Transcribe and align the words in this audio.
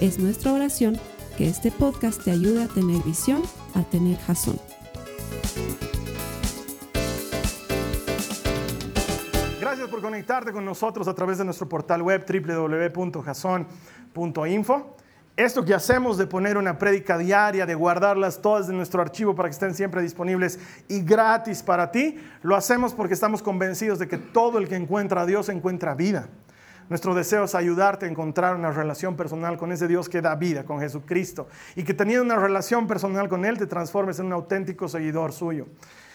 Es 0.00 0.18
nuestra 0.18 0.52
oración 0.52 0.98
que 1.38 1.48
este 1.48 1.72
podcast 1.72 2.22
te 2.22 2.30
ayude 2.30 2.64
a 2.64 2.68
tener 2.68 3.02
visión, 3.02 3.42
a 3.74 3.82
tener 3.82 4.18
jazón. 4.18 4.60
Gracias 9.58 9.88
por 9.88 10.02
conectarte 10.02 10.52
con 10.52 10.66
nosotros 10.66 11.08
a 11.08 11.14
través 11.14 11.38
de 11.38 11.46
nuestro 11.46 11.66
portal 11.66 12.02
web 12.02 12.26
www.jason.info. 12.28 14.96
Esto 15.34 15.64
que 15.64 15.72
hacemos 15.72 16.18
de 16.18 16.26
poner 16.26 16.58
una 16.58 16.76
prédica 16.76 17.16
diaria, 17.16 17.64
de 17.64 17.74
guardarlas 17.74 18.42
todas 18.42 18.68
en 18.68 18.76
nuestro 18.76 19.00
archivo 19.00 19.34
para 19.34 19.48
que 19.48 19.54
estén 19.54 19.74
siempre 19.74 20.02
disponibles 20.02 20.58
y 20.88 21.00
gratis 21.00 21.62
para 21.62 21.90
ti, 21.90 22.18
lo 22.42 22.54
hacemos 22.54 22.92
porque 22.92 23.14
estamos 23.14 23.42
convencidos 23.42 23.98
de 23.98 24.08
que 24.08 24.18
todo 24.18 24.58
el 24.58 24.68
que 24.68 24.76
encuentra 24.76 25.22
a 25.22 25.26
Dios 25.26 25.48
encuentra 25.48 25.94
vida. 25.94 26.28
Nuestro 26.88 27.14
deseo 27.14 27.44
es 27.44 27.54
ayudarte 27.54 28.06
a 28.06 28.08
encontrar 28.08 28.54
una 28.54 28.70
relación 28.70 29.16
personal 29.16 29.56
con 29.56 29.72
ese 29.72 29.88
Dios 29.88 30.08
que 30.08 30.22
da 30.22 30.36
vida, 30.36 30.64
con 30.64 30.80
Jesucristo, 30.80 31.48
y 31.74 31.82
que 31.82 31.94
teniendo 31.94 32.24
una 32.24 32.36
relación 32.36 32.86
personal 32.86 33.28
con 33.28 33.44
Él 33.44 33.58
te 33.58 33.66
transformes 33.66 34.18
en 34.20 34.26
un 34.26 34.32
auténtico 34.32 34.88
seguidor 34.88 35.32
suyo. 35.32 35.66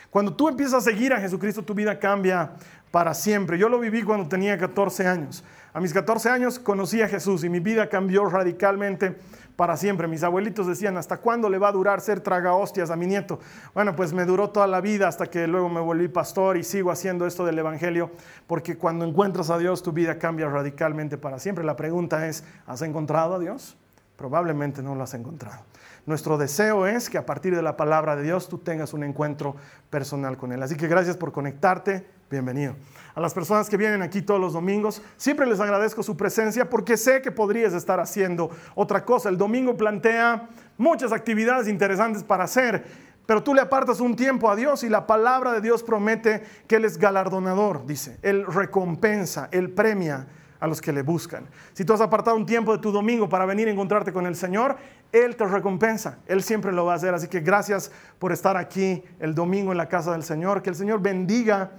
Cuando 0.09 0.33
tú 0.33 0.49
empiezas 0.49 0.75
a 0.75 0.81
seguir 0.81 1.13
a 1.13 1.19
Jesucristo, 1.19 1.63
tu 1.63 1.73
vida 1.73 1.97
cambia 1.97 2.51
para 2.91 3.13
siempre. 3.13 3.57
Yo 3.57 3.69
lo 3.69 3.79
viví 3.79 4.03
cuando 4.03 4.27
tenía 4.27 4.57
14 4.57 5.07
años. 5.07 5.43
A 5.73 5.79
mis 5.79 5.93
14 5.93 6.29
años 6.29 6.59
conocí 6.59 7.01
a 7.01 7.07
Jesús 7.07 7.43
y 7.45 7.49
mi 7.49 7.61
vida 7.61 7.87
cambió 7.87 8.25
radicalmente 8.25 9.15
para 9.55 9.77
siempre. 9.77 10.07
Mis 10.07 10.23
abuelitos 10.23 10.67
decían, 10.67 10.97
¿hasta 10.97 11.17
cuándo 11.17 11.49
le 11.49 11.57
va 11.57 11.69
a 11.69 11.71
durar 11.71 12.01
ser 12.01 12.19
traga 12.19 12.53
hostias 12.53 12.89
a 12.89 12.97
mi 12.97 13.07
nieto? 13.07 13.39
Bueno, 13.73 13.95
pues 13.95 14.11
me 14.11 14.25
duró 14.25 14.49
toda 14.49 14.67
la 14.67 14.81
vida 14.81 15.07
hasta 15.07 15.27
que 15.27 15.47
luego 15.47 15.69
me 15.69 15.79
volví 15.79 16.09
pastor 16.09 16.57
y 16.57 16.63
sigo 16.63 16.91
haciendo 16.91 17.25
esto 17.25 17.45
del 17.45 17.59
Evangelio, 17.59 18.11
porque 18.47 18.77
cuando 18.77 19.05
encuentras 19.05 19.49
a 19.49 19.57
Dios 19.57 19.81
tu 19.81 19.93
vida 19.93 20.17
cambia 20.17 20.49
radicalmente 20.49 21.17
para 21.17 21.39
siempre. 21.39 21.63
La 21.63 21.77
pregunta 21.77 22.27
es, 22.27 22.43
¿has 22.67 22.81
encontrado 22.81 23.35
a 23.35 23.39
Dios? 23.39 23.77
Probablemente 24.17 24.83
no 24.83 24.95
lo 24.95 25.03
has 25.03 25.13
encontrado. 25.13 25.63
Nuestro 26.05 26.39
deseo 26.39 26.87
es 26.87 27.09
que 27.11 27.19
a 27.19 27.25
partir 27.27 27.55
de 27.55 27.61
la 27.61 27.77
palabra 27.77 28.15
de 28.15 28.23
Dios 28.23 28.49
tú 28.49 28.57
tengas 28.57 28.93
un 28.93 29.03
encuentro 29.03 29.55
personal 29.91 30.35
con 30.35 30.51
Él. 30.51 30.63
Así 30.63 30.75
que 30.75 30.87
gracias 30.87 31.15
por 31.15 31.31
conectarte. 31.31 32.07
Bienvenido. 32.29 32.75
A 33.13 33.19
las 33.19 33.33
personas 33.35 33.69
que 33.69 33.77
vienen 33.77 34.01
aquí 34.01 34.21
todos 34.23 34.39
los 34.39 34.53
domingos, 34.53 35.01
siempre 35.17 35.45
les 35.45 35.59
agradezco 35.59 36.01
su 36.01 36.17
presencia 36.17 36.69
porque 36.69 36.97
sé 36.97 37.21
que 37.21 37.29
podrías 37.31 37.73
estar 37.73 37.99
haciendo 37.99 38.49
otra 38.73 39.05
cosa. 39.05 39.29
El 39.29 39.37
domingo 39.37 39.77
plantea 39.77 40.49
muchas 40.77 41.11
actividades 41.11 41.67
interesantes 41.67 42.23
para 42.23 42.45
hacer, 42.45 42.83
pero 43.27 43.43
tú 43.43 43.53
le 43.53 43.61
apartas 43.61 43.99
un 43.99 44.15
tiempo 44.15 44.49
a 44.49 44.55
Dios 44.55 44.83
y 44.83 44.89
la 44.89 45.05
palabra 45.05 45.51
de 45.51 45.61
Dios 45.61 45.83
promete 45.83 46.41
que 46.67 46.77
Él 46.77 46.85
es 46.85 46.97
galardonador, 46.97 47.85
dice. 47.85 48.17
Él 48.23 48.45
recompensa, 48.47 49.49
Él 49.51 49.69
premia 49.69 50.25
a 50.61 50.67
los 50.67 50.79
que 50.79 50.93
le 50.93 51.01
buscan. 51.01 51.47
Si 51.73 51.83
tú 51.83 51.91
has 51.91 52.01
apartado 52.01 52.37
un 52.37 52.45
tiempo 52.45 52.71
de 52.71 52.77
tu 52.77 52.91
domingo 52.91 53.27
para 53.27 53.45
venir 53.45 53.67
a 53.67 53.71
encontrarte 53.71 54.13
con 54.13 54.27
el 54.27 54.35
Señor, 54.35 54.77
Él 55.11 55.35
te 55.35 55.45
recompensa. 55.45 56.19
Él 56.27 56.43
siempre 56.43 56.71
lo 56.71 56.85
va 56.85 56.93
a 56.93 56.95
hacer. 56.95 57.13
Así 57.13 57.27
que 57.27 57.41
gracias 57.41 57.91
por 58.19 58.31
estar 58.31 58.55
aquí 58.55 59.03
el 59.19 59.35
domingo 59.35 59.71
en 59.71 59.77
la 59.79 59.89
casa 59.89 60.11
del 60.11 60.23
Señor. 60.23 60.61
Que 60.61 60.69
el 60.69 60.75
Señor 60.75 61.01
bendiga 61.01 61.71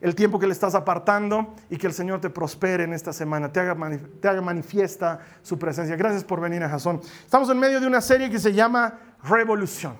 el 0.00 0.14
tiempo 0.14 0.38
que 0.38 0.46
le 0.46 0.52
estás 0.52 0.76
apartando 0.76 1.54
y 1.68 1.76
que 1.76 1.88
el 1.88 1.92
Señor 1.92 2.20
te 2.20 2.30
prospere 2.30 2.84
en 2.84 2.92
esta 2.92 3.12
semana, 3.12 3.52
te 3.52 3.60
haga, 3.60 3.74
manifiesta 4.40 5.18
su 5.42 5.58
presencia. 5.58 5.96
Gracias 5.96 6.22
por 6.22 6.40
venir 6.40 6.62
a 6.62 6.68
Jason. 6.68 7.00
Estamos 7.24 7.50
en 7.50 7.58
medio 7.58 7.80
de 7.80 7.86
una 7.88 8.00
serie 8.00 8.30
que 8.30 8.38
se 8.38 8.52
llama 8.52 8.98
Revolución. 9.24 9.96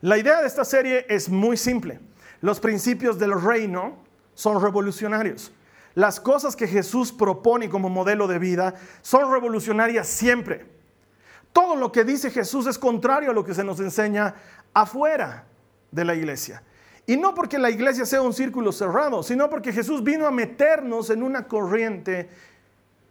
La 0.00 0.16
idea 0.16 0.40
de 0.40 0.46
esta 0.46 0.64
serie 0.64 1.04
es 1.08 1.28
muy 1.28 1.56
simple. 1.56 1.98
Los 2.40 2.60
principios 2.60 3.18
del 3.18 3.38
reino 3.40 3.96
son 4.34 4.62
revolucionarios. 4.62 5.52
Las 5.98 6.20
cosas 6.20 6.54
que 6.54 6.68
Jesús 6.68 7.10
propone 7.10 7.68
como 7.68 7.88
modelo 7.88 8.28
de 8.28 8.38
vida 8.38 8.76
son 9.02 9.32
revolucionarias 9.32 10.06
siempre. 10.06 10.64
Todo 11.52 11.74
lo 11.74 11.90
que 11.90 12.04
dice 12.04 12.30
Jesús 12.30 12.68
es 12.68 12.78
contrario 12.78 13.32
a 13.32 13.34
lo 13.34 13.44
que 13.44 13.52
se 13.52 13.64
nos 13.64 13.80
enseña 13.80 14.32
afuera 14.72 15.46
de 15.90 16.04
la 16.04 16.14
iglesia. 16.14 16.62
Y 17.04 17.16
no 17.16 17.34
porque 17.34 17.58
la 17.58 17.68
iglesia 17.68 18.06
sea 18.06 18.22
un 18.22 18.32
círculo 18.32 18.70
cerrado, 18.70 19.24
sino 19.24 19.50
porque 19.50 19.72
Jesús 19.72 20.04
vino 20.04 20.24
a 20.24 20.30
meternos 20.30 21.10
en 21.10 21.20
una 21.20 21.48
corriente 21.48 22.30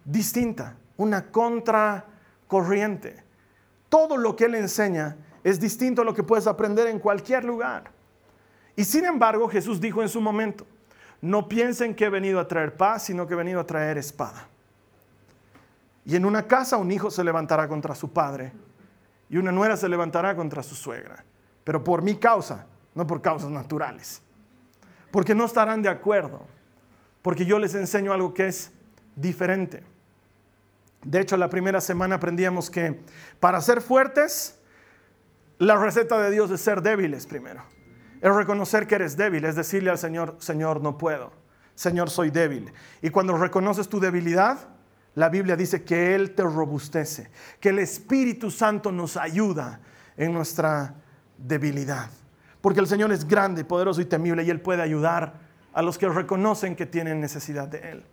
distinta, 0.06 0.78
una 0.96 1.30
contracorriente. 1.30 3.22
Todo 3.90 4.16
lo 4.16 4.34
que 4.38 4.46
Él 4.46 4.56
enseña 4.56 5.18
es 5.44 5.60
distinto 5.60 6.04
a 6.04 6.06
lo 6.06 6.14
que 6.14 6.24
puedes 6.24 6.48
aprender 6.48 6.88
en 6.88 7.00
cualquier 7.00 7.44
lugar. 7.44 7.92
Y 8.78 8.86
sin 8.86 9.04
embargo, 9.04 9.50
Jesús 9.50 9.82
dijo 9.82 10.02
en 10.02 10.08
su 10.08 10.22
momento, 10.22 10.66
no 11.22 11.48
piensen 11.50 11.96
que 11.96 12.06
he 12.06 12.10
venido 12.10 12.40
a 12.40 12.48
traer 12.48 12.76
paz, 12.76 13.04
sino 13.04 13.28
que 13.28 13.34
he 13.34 13.38
venido 13.38 13.60
a 13.60 13.66
traer 13.66 13.98
espada. 13.98 14.48
Y 16.06 16.16
en 16.16 16.26
una 16.26 16.48
casa 16.48 16.78
un 16.78 16.92
hijo 16.92 17.12
se 17.12 17.24
levantará 17.24 17.68
contra 17.68 17.96
su 17.96 18.14
padre 18.14 18.54
y 19.30 19.38
una 19.38 19.52
nuera 19.52 19.76
se 19.76 19.90
levantará 19.90 20.36
contra 20.36 20.64
su 20.64 20.76
suegra. 20.76 21.24
Pero 21.64 21.84
por 21.84 22.02
mi 22.02 22.16
causa 22.16 22.66
no 22.98 23.06
por 23.06 23.22
causas 23.22 23.52
naturales. 23.52 24.22
Porque 25.12 25.36
no 25.36 25.46
estarán 25.46 25.84
de 25.84 25.90
acuerdo, 25.90 26.42
porque 27.22 27.46
yo 27.46 27.60
les 27.60 27.76
enseño 27.76 28.12
algo 28.12 28.34
que 28.34 28.48
es 28.48 28.72
diferente. 29.16 29.84
De 31.04 31.22
hecho, 31.22 31.38
la 31.38 31.48
primera 31.48 31.80
semana 31.80 32.16
aprendíamos 32.16 32.72
que 32.72 33.00
para 33.40 33.62
ser 33.62 33.82
fuertes, 33.82 34.60
la 35.60 35.76
receta 35.76 36.20
de 36.20 36.32
Dios 36.32 36.50
es 36.50 36.60
ser 36.60 36.82
débiles 36.82 37.28
primero. 37.28 37.62
Es 38.22 38.34
reconocer 38.34 38.88
que 38.88 38.96
eres 38.96 39.18
débil, 39.18 39.46
es 39.46 39.56
decirle 39.56 39.90
al 39.90 39.98
Señor, 39.98 40.36
Señor, 40.40 40.82
no 40.82 40.98
puedo. 40.98 41.32
Señor, 41.76 42.10
soy 42.10 42.32
débil. 42.32 42.72
Y 43.02 43.10
cuando 43.10 43.38
reconoces 43.38 43.88
tu 43.88 44.00
debilidad, 44.00 44.70
la 45.16 45.30
Biblia 45.30 45.56
dice 45.56 45.84
que 45.84 46.16
Él 46.16 46.36
te 46.36 46.44
robustece, 46.44 47.30
que 47.60 47.70
el 47.70 47.80
Espíritu 47.80 48.52
Santo 48.52 48.92
nos 48.92 49.18
ayuda 49.18 49.80
en 50.16 50.34
nuestra 50.34 50.96
debilidad 51.38 52.10
porque 52.68 52.80
el 52.80 52.88
Señor 52.88 53.12
es 53.12 53.26
grande, 53.26 53.64
poderoso 53.64 54.02
y 54.02 54.06
temible 54.06 54.44
y 54.44 54.50
Él 54.50 54.60
puede 54.60 54.82
ayudar 54.82 55.36
a 55.74 55.82
los 55.82 55.98
que 55.98 56.10
reconocen 56.10 56.76
que 56.76 56.86
tienen 56.86 57.22
necesidad 57.22 57.68
de 57.68 57.92
Él. 57.92 58.06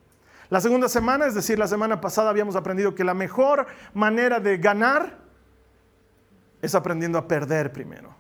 La 0.50 0.60
segunda 0.60 0.88
semana, 0.88 1.26
es 1.26 1.34
decir, 1.34 1.59
la 1.59 1.66
semana 1.66 2.00
pasada 2.00 2.31
habíamos 2.31 2.54
aprendido 2.54 2.94
que 2.94 3.03
la 3.03 3.14
mejor 3.14 3.66
manera 3.94 4.38
de 4.38 4.59
ganar 4.59 5.19
es 6.62 6.75
aprendiendo 6.75 7.19
a 7.19 7.26
perder 7.26 7.72
primero. 7.72 8.14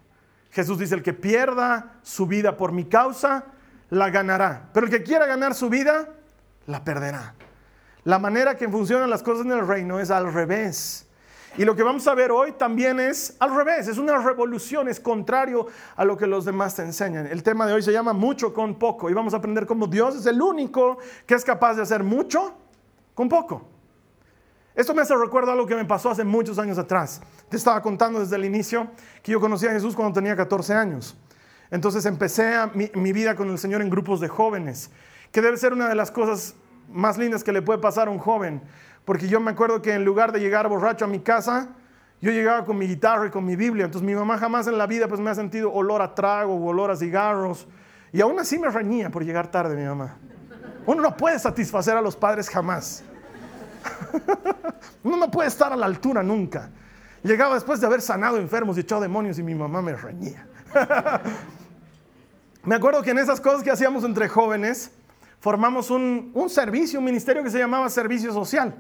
Jesús 0.54 0.78
dice, 0.78 0.94
el 0.94 1.02
que 1.02 1.12
pierda 1.12 1.94
su 2.02 2.28
vida 2.28 2.56
por 2.56 2.70
mi 2.70 2.84
causa, 2.84 3.44
la 3.90 4.08
ganará. 4.10 4.68
Pero 4.72 4.86
el 4.86 4.92
que 4.92 5.02
quiera 5.02 5.26
ganar 5.26 5.52
su 5.52 5.68
vida, 5.68 6.10
la 6.66 6.84
perderá. 6.84 7.34
La 8.04 8.20
manera 8.20 8.56
que 8.56 8.68
funcionan 8.68 9.10
las 9.10 9.24
cosas 9.24 9.44
en 9.46 9.50
el 9.50 9.66
reino 9.66 9.98
es 9.98 10.12
al 10.12 10.32
revés. 10.32 11.08
Y 11.56 11.64
lo 11.64 11.74
que 11.74 11.82
vamos 11.82 12.06
a 12.06 12.14
ver 12.14 12.30
hoy 12.30 12.52
también 12.52 13.00
es 13.00 13.36
al 13.40 13.52
revés, 13.52 13.88
es 13.88 13.98
una 13.98 14.16
revolución, 14.18 14.88
es 14.88 15.00
contrario 15.00 15.66
a 15.96 16.04
lo 16.04 16.16
que 16.16 16.28
los 16.28 16.44
demás 16.44 16.76
te 16.76 16.82
enseñan. 16.82 17.26
El 17.26 17.42
tema 17.42 17.66
de 17.66 17.72
hoy 17.72 17.82
se 17.82 17.92
llama 17.92 18.12
mucho 18.12 18.54
con 18.54 18.78
poco 18.78 19.10
y 19.10 19.12
vamos 19.12 19.34
a 19.34 19.38
aprender 19.38 19.66
cómo 19.66 19.88
Dios 19.88 20.14
es 20.14 20.26
el 20.26 20.40
único 20.40 20.98
que 21.26 21.34
es 21.34 21.44
capaz 21.44 21.74
de 21.74 21.82
hacer 21.82 22.04
mucho 22.04 22.54
con 23.12 23.28
poco. 23.28 23.73
Esto 24.74 24.94
me 24.94 25.02
hace 25.02 25.14
recuerdo 25.14 25.52
a 25.52 25.54
lo 25.54 25.66
que 25.66 25.76
me 25.76 25.84
pasó 25.84 26.10
hace 26.10 26.24
muchos 26.24 26.58
años 26.58 26.78
atrás. 26.78 27.20
Te 27.48 27.56
estaba 27.56 27.80
contando 27.80 28.20
desde 28.20 28.36
el 28.36 28.44
inicio 28.44 28.88
que 29.22 29.32
yo 29.32 29.40
conocí 29.40 29.66
a 29.66 29.72
Jesús 29.72 29.94
cuando 29.94 30.14
tenía 30.14 30.34
14 30.34 30.74
años. 30.74 31.16
Entonces 31.70 32.04
empecé 32.06 32.54
mi, 32.74 32.90
mi 32.94 33.12
vida 33.12 33.34
con 33.36 33.48
el 33.50 33.58
Señor 33.58 33.82
en 33.82 33.90
grupos 33.90 34.20
de 34.20 34.28
jóvenes, 34.28 34.90
que 35.30 35.40
debe 35.40 35.56
ser 35.56 35.72
una 35.72 35.88
de 35.88 35.94
las 35.94 36.10
cosas 36.10 36.54
más 36.88 37.18
lindas 37.18 37.44
que 37.44 37.52
le 37.52 37.62
puede 37.62 37.78
pasar 37.78 38.08
a 38.08 38.10
un 38.10 38.18
joven 38.18 38.62
porque 39.04 39.28
yo 39.28 39.40
me 39.40 39.50
acuerdo 39.50 39.82
que 39.82 39.92
en 39.92 40.04
lugar 40.04 40.32
de 40.32 40.40
llegar 40.40 40.68
borracho 40.68 41.04
a 41.04 41.08
mi 41.08 41.20
casa, 41.20 41.68
yo 42.20 42.30
llegaba 42.30 42.64
con 42.64 42.78
mi 42.78 42.86
guitarra 42.86 43.26
y 43.26 43.30
con 43.30 43.44
mi 43.44 43.54
Biblia. 43.54 43.84
Entonces 43.84 44.06
mi 44.06 44.14
mamá 44.14 44.38
jamás 44.38 44.66
en 44.66 44.78
la 44.78 44.86
vida 44.86 45.08
pues 45.08 45.20
me 45.20 45.30
ha 45.30 45.34
sentido 45.34 45.72
olor 45.72 46.00
a 46.00 46.14
trago 46.14 46.54
o 46.54 46.64
olor 46.64 46.90
a 46.90 46.96
cigarros. 46.96 47.66
Y 48.12 48.20
aún 48.20 48.38
así 48.38 48.58
me 48.58 48.70
reñía 48.70 49.10
por 49.10 49.24
llegar 49.24 49.50
tarde 49.50 49.76
mi 49.76 49.84
mamá. 49.84 50.16
Uno 50.86 51.02
no 51.02 51.16
puede 51.16 51.38
satisfacer 51.38 51.96
a 51.96 52.00
los 52.00 52.16
padres 52.16 52.48
jamás. 52.48 53.04
No 55.02 55.30
puede 55.30 55.48
estar 55.48 55.72
a 55.72 55.76
la 55.76 55.86
altura 55.86 56.22
nunca. 56.22 56.70
Llegaba 57.22 57.54
después 57.54 57.80
de 57.80 57.86
haber 57.86 58.02
sanado 58.02 58.36
enfermos 58.36 58.76
y 58.76 58.80
echado 58.80 59.00
demonios 59.00 59.38
y 59.38 59.42
mi 59.42 59.54
mamá 59.54 59.80
me 59.80 59.94
reñía. 59.94 60.46
me 62.64 62.74
acuerdo 62.74 63.02
que 63.02 63.10
en 63.10 63.18
esas 63.18 63.40
cosas 63.40 63.62
que 63.62 63.70
hacíamos 63.70 64.04
entre 64.04 64.28
jóvenes, 64.28 64.90
formamos 65.40 65.90
un, 65.90 66.30
un 66.34 66.50
servicio, 66.50 66.98
un 66.98 67.06
ministerio 67.06 67.42
que 67.42 67.50
se 67.50 67.58
llamaba 67.58 67.88
Servicio 67.88 68.32
Social. 68.32 68.74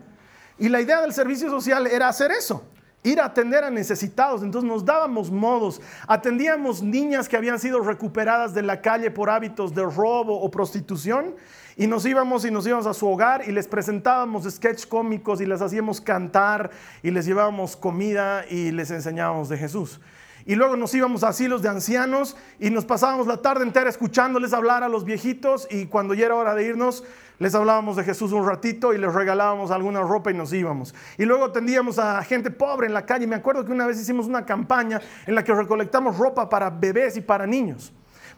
Y 0.58 0.68
la 0.68 0.80
idea 0.80 1.00
del 1.00 1.12
servicio 1.12 1.50
social 1.50 1.86
era 1.86 2.08
hacer 2.08 2.30
eso, 2.30 2.64
ir 3.04 3.20
a 3.20 3.26
atender 3.26 3.62
a 3.62 3.70
necesitados. 3.70 4.42
Entonces 4.42 4.68
nos 4.68 4.84
dábamos 4.84 5.30
modos, 5.30 5.80
atendíamos 6.08 6.82
niñas 6.82 7.28
que 7.28 7.36
habían 7.36 7.60
sido 7.60 7.78
recuperadas 7.80 8.52
de 8.52 8.62
la 8.62 8.80
calle 8.80 9.12
por 9.12 9.30
hábitos 9.30 9.74
de 9.74 9.84
robo 9.84 10.40
o 10.40 10.50
prostitución 10.50 11.36
y 11.76 11.86
nos 11.86 12.06
íbamos 12.06 12.44
y 12.44 12.50
nos 12.50 12.66
íbamos 12.66 12.86
a 12.86 12.94
su 12.94 13.06
hogar 13.08 13.42
y 13.46 13.52
les 13.52 13.68
presentábamos 13.68 14.44
sketches 14.50 14.86
cómicos 14.86 15.40
y 15.40 15.46
les 15.46 15.60
hacíamos 15.60 16.00
cantar 16.00 16.70
y 17.02 17.10
les 17.10 17.26
llevábamos 17.26 17.76
comida 17.76 18.44
y 18.48 18.72
les 18.72 18.90
enseñábamos 18.90 19.48
de 19.48 19.58
Jesús. 19.58 20.00
Y 20.46 20.56
luego 20.56 20.76
nos 20.76 20.94
íbamos 20.94 21.24
a 21.24 21.28
asilos 21.28 21.62
de 21.62 21.70
ancianos 21.70 22.36
y 22.58 22.70
nos 22.70 22.84
pasábamos 22.84 23.26
la 23.26 23.38
tarde 23.38 23.64
entera 23.64 23.88
escuchándoles 23.88 24.52
hablar 24.52 24.82
a 24.82 24.88
los 24.88 25.04
viejitos 25.04 25.66
y 25.70 25.86
cuando 25.86 26.12
ya 26.12 26.26
era 26.26 26.34
hora 26.34 26.54
de 26.54 26.64
irnos 26.64 27.02
les 27.38 27.54
hablábamos 27.54 27.96
de 27.96 28.04
Jesús 28.04 28.30
un 28.32 28.46
ratito 28.46 28.92
y 28.92 28.98
les 28.98 29.12
regalábamos 29.12 29.70
alguna 29.70 30.02
ropa 30.02 30.30
y 30.30 30.34
nos 30.34 30.52
íbamos. 30.52 30.94
Y 31.18 31.24
luego 31.24 31.46
atendíamos 31.46 31.98
a 31.98 32.22
gente 32.22 32.50
pobre 32.50 32.86
en 32.86 32.94
la 32.94 33.06
calle. 33.06 33.26
Me 33.26 33.36
acuerdo 33.36 33.64
que 33.64 33.72
una 33.72 33.86
vez 33.86 34.00
hicimos 34.00 34.26
una 34.26 34.44
campaña 34.44 35.00
en 35.26 35.34
la 35.34 35.42
que 35.42 35.54
recolectamos 35.54 36.18
ropa 36.18 36.48
para 36.48 36.70
bebés 36.70 37.16
y 37.16 37.22
para 37.22 37.46
niños 37.46 37.92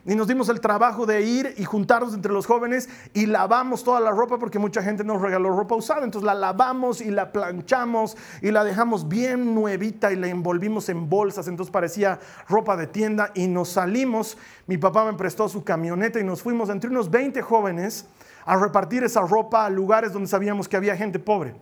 y 0.07 0.15
nos 0.15 0.27
dimos 0.27 0.47
el 0.47 0.61
trabajo 0.61 1.05
de 1.05 1.21
ir 1.21 1.53
y 1.57 1.65
juntarnos 1.65 2.13
entre 2.13 2.31
los 2.31 2.45
jóvenes 2.45 2.87
y 3.13 3.25
lavamos 3.25 3.83
toda 3.83 3.99
la 3.99 4.11
ropa 4.11 4.39
porque 4.39 4.57
mucha 4.57 4.81
gente 4.81 5.03
nos 5.03 5.21
regaló 5.21 5.53
ropa 5.53 5.75
usada. 5.75 6.05
Entonces 6.05 6.25
la 6.25 6.33
lavamos 6.33 7.01
y 7.01 7.11
la 7.11 7.33
planchamos 7.33 8.15
y 8.41 8.51
la 8.51 8.63
dejamos 8.63 9.09
bien 9.09 9.53
nuevita 9.53 10.13
y 10.13 10.15
la 10.15 10.27
envolvimos 10.27 10.87
en 10.87 11.09
bolsas. 11.09 11.49
Entonces 11.49 11.73
parecía 11.73 12.19
ropa 12.47 12.77
de 12.77 12.87
tienda 12.87 13.31
y 13.35 13.47
nos 13.47 13.67
salimos. 13.67 14.37
Mi 14.65 14.77
papá 14.77 15.03
me 15.03 15.17
prestó 15.17 15.49
su 15.49 15.65
camioneta 15.65 16.21
y 16.21 16.23
nos 16.23 16.41
fuimos 16.41 16.69
entre 16.69 16.89
unos 16.89 17.11
20 17.11 17.41
jóvenes 17.41 18.05
a 18.45 18.55
repartir 18.55 19.03
esa 19.03 19.19
ropa 19.19 19.65
a 19.65 19.69
lugares 19.69 20.13
donde 20.13 20.29
sabíamos 20.29 20.69
que 20.69 20.77
había 20.77 20.95
gente 20.95 21.19
pobre. 21.19 21.53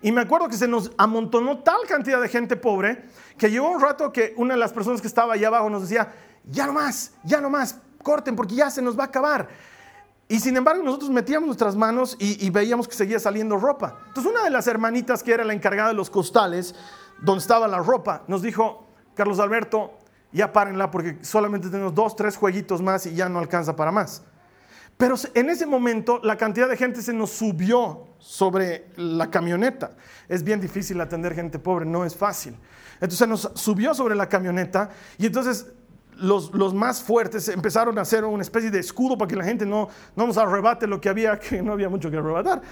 Y 0.00 0.10
me 0.10 0.20
acuerdo 0.20 0.48
que 0.48 0.56
se 0.56 0.66
nos 0.66 0.92
amontonó 0.96 1.58
tal 1.58 1.80
cantidad 1.88 2.20
de 2.20 2.28
gente 2.28 2.56
pobre 2.56 3.02
que 3.36 3.50
llegó 3.50 3.70
un 3.70 3.80
rato 3.80 4.12
que 4.12 4.34
una 4.36 4.54
de 4.54 4.60
las 4.60 4.72
personas 4.72 5.00
que 5.00 5.06
estaba 5.06 5.34
allá 5.34 5.48
abajo 5.48 5.70
nos 5.70 5.82
decía, 5.82 6.12
ya 6.44 6.66
no 6.66 6.72
más, 6.72 7.12
ya 7.24 7.40
no 7.40 7.50
más, 7.50 7.76
corten 8.02 8.36
porque 8.36 8.54
ya 8.54 8.70
se 8.70 8.82
nos 8.82 8.98
va 8.98 9.04
a 9.04 9.06
acabar. 9.06 9.48
Y 10.28 10.40
sin 10.40 10.56
embargo 10.56 10.82
nosotros 10.82 11.10
metíamos 11.10 11.46
nuestras 11.46 11.74
manos 11.74 12.14
y, 12.18 12.50
veíamos 12.50 12.86
que 12.86 12.94
seguía 12.94 13.18
saliendo 13.18 13.56
ropa. 13.56 13.96
Entonces 14.08 14.30
una 14.30 14.44
de 14.44 14.50
las 14.50 14.66
hermanitas 14.66 15.22
que 15.22 15.32
era 15.32 15.42
la 15.42 15.54
encargada 15.54 15.88
de 15.88 15.94
los 15.94 16.10
costales, 16.10 16.74
donde 17.22 17.40
estaba 17.40 17.66
la 17.66 17.78
ropa, 17.78 18.24
nos 18.28 18.42
dijo, 18.42 18.86
Carlos 19.14 19.40
Alberto, 19.40 19.98
ya 20.30 20.52
párenla 20.52 20.90
porque 20.90 21.18
solamente 21.22 21.70
tenemos 21.70 21.94
dos, 21.94 22.14
tres 22.14 22.36
jueguitos 22.36 22.82
más 22.82 23.06
y 23.06 23.14
ya 23.14 23.30
no 23.30 23.38
alcanza 23.38 23.74
para 23.74 23.90
más. 23.90 24.22
Pero 24.98 25.14
en 25.34 25.48
ese 25.48 25.64
momento 25.64 26.20
la 26.22 26.36
cantidad 26.36 26.68
de 26.68 26.76
gente 26.76 27.00
se 27.00 27.14
nos 27.14 27.30
subió 27.30 28.08
sobre 28.18 28.90
la 28.96 29.30
camioneta. 29.30 29.92
Es 30.28 30.42
bien 30.42 30.60
difícil 30.60 31.00
atender 31.00 31.34
gente 31.34 31.58
pobre, 31.58 31.86
no 31.86 32.04
es 32.04 32.14
fácil. 32.14 32.54
Entonces 32.94 33.18
se 33.18 33.26
nos 33.26 33.50
subió 33.54 33.94
sobre 33.94 34.14
la 34.14 34.28
camioneta 34.28 34.90
y 35.16 35.26
entonces 35.26 35.68
los, 36.18 36.74
más 36.74 37.02
fuertes 37.02 37.48
empezaron 37.48 37.98
a 37.98 38.02
hacer 38.02 38.24
una 38.24 38.42
especie 38.42 38.70
de 38.70 38.80
escudo 38.80 39.16
para 39.16 39.28
que 39.28 39.36
la 39.36 39.44
gente 39.44 39.64
no, 39.64 39.88
no 40.16 40.26
nos 40.26 40.36
arrebate 40.36 40.86
lo 40.86 41.00
que 41.00 41.08
había, 41.08 41.38
que 41.40 41.62
no 41.62 41.72
había 41.72 41.88
mucho 41.88 42.10
que 42.10 42.16
arrebatar. 42.16 42.62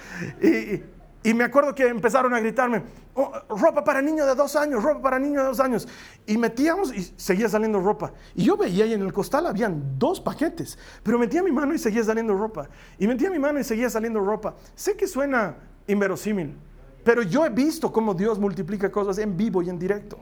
Y, 0.42 0.82
y 1.26 1.34
me 1.34 1.42
acuerdo 1.42 1.74
que 1.74 1.88
empezaron 1.88 2.32
a 2.34 2.38
gritarme, 2.40 2.84
oh, 3.14 3.32
ropa 3.48 3.82
para 3.82 4.00
niño 4.00 4.24
de 4.24 4.36
dos 4.36 4.54
años, 4.54 4.80
ropa 4.80 5.02
para 5.02 5.18
niño 5.18 5.40
de 5.40 5.46
dos 5.48 5.58
años. 5.58 5.88
Y 6.24 6.38
metíamos 6.38 6.94
y 6.94 7.02
seguía 7.16 7.48
saliendo 7.48 7.80
ropa. 7.80 8.12
Y 8.36 8.44
yo 8.44 8.56
veía 8.56 8.84
ahí 8.84 8.92
en 8.92 9.02
el 9.02 9.12
costal 9.12 9.46
habían 9.46 9.98
dos 9.98 10.20
paquetes, 10.20 10.78
pero 11.02 11.18
metía 11.18 11.42
mi 11.42 11.50
mano 11.50 11.74
y 11.74 11.78
seguía 11.78 12.04
saliendo 12.04 12.32
ropa. 12.32 12.68
Y 12.96 13.08
metía 13.08 13.28
mi 13.28 13.40
mano 13.40 13.58
y 13.58 13.64
seguía 13.64 13.90
saliendo 13.90 14.20
ropa. 14.20 14.54
Sé 14.76 14.96
que 14.96 15.08
suena 15.08 15.56
inverosímil, 15.88 16.56
pero 17.02 17.22
yo 17.22 17.44
he 17.44 17.50
visto 17.50 17.90
cómo 17.92 18.14
Dios 18.14 18.38
multiplica 18.38 18.90
cosas 18.92 19.18
en 19.18 19.36
vivo 19.36 19.62
y 19.62 19.68
en 19.68 19.80
directo. 19.80 20.20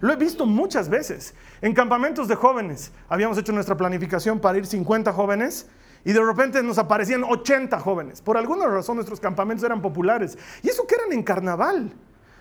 Lo 0.00 0.12
he 0.12 0.16
visto 0.16 0.46
muchas 0.46 0.88
veces. 0.88 1.34
En 1.62 1.72
campamentos 1.72 2.28
de 2.28 2.34
jóvenes, 2.34 2.92
habíamos 3.08 3.38
hecho 3.38 3.52
nuestra 3.52 3.76
planificación 3.76 4.40
para 4.40 4.58
ir 4.58 4.66
50 4.66 5.12
jóvenes 5.12 5.66
y 6.04 6.12
de 6.12 6.24
repente 6.24 6.62
nos 6.62 6.78
aparecían 6.78 7.24
80 7.24 7.80
jóvenes. 7.80 8.20
Por 8.20 8.36
alguna 8.36 8.66
razón 8.66 8.96
nuestros 8.96 9.20
campamentos 9.20 9.64
eran 9.64 9.82
populares. 9.82 10.38
Y 10.62 10.68
eso 10.68 10.86
que 10.86 10.94
eran 10.94 11.12
en 11.12 11.22
carnaval. 11.22 11.92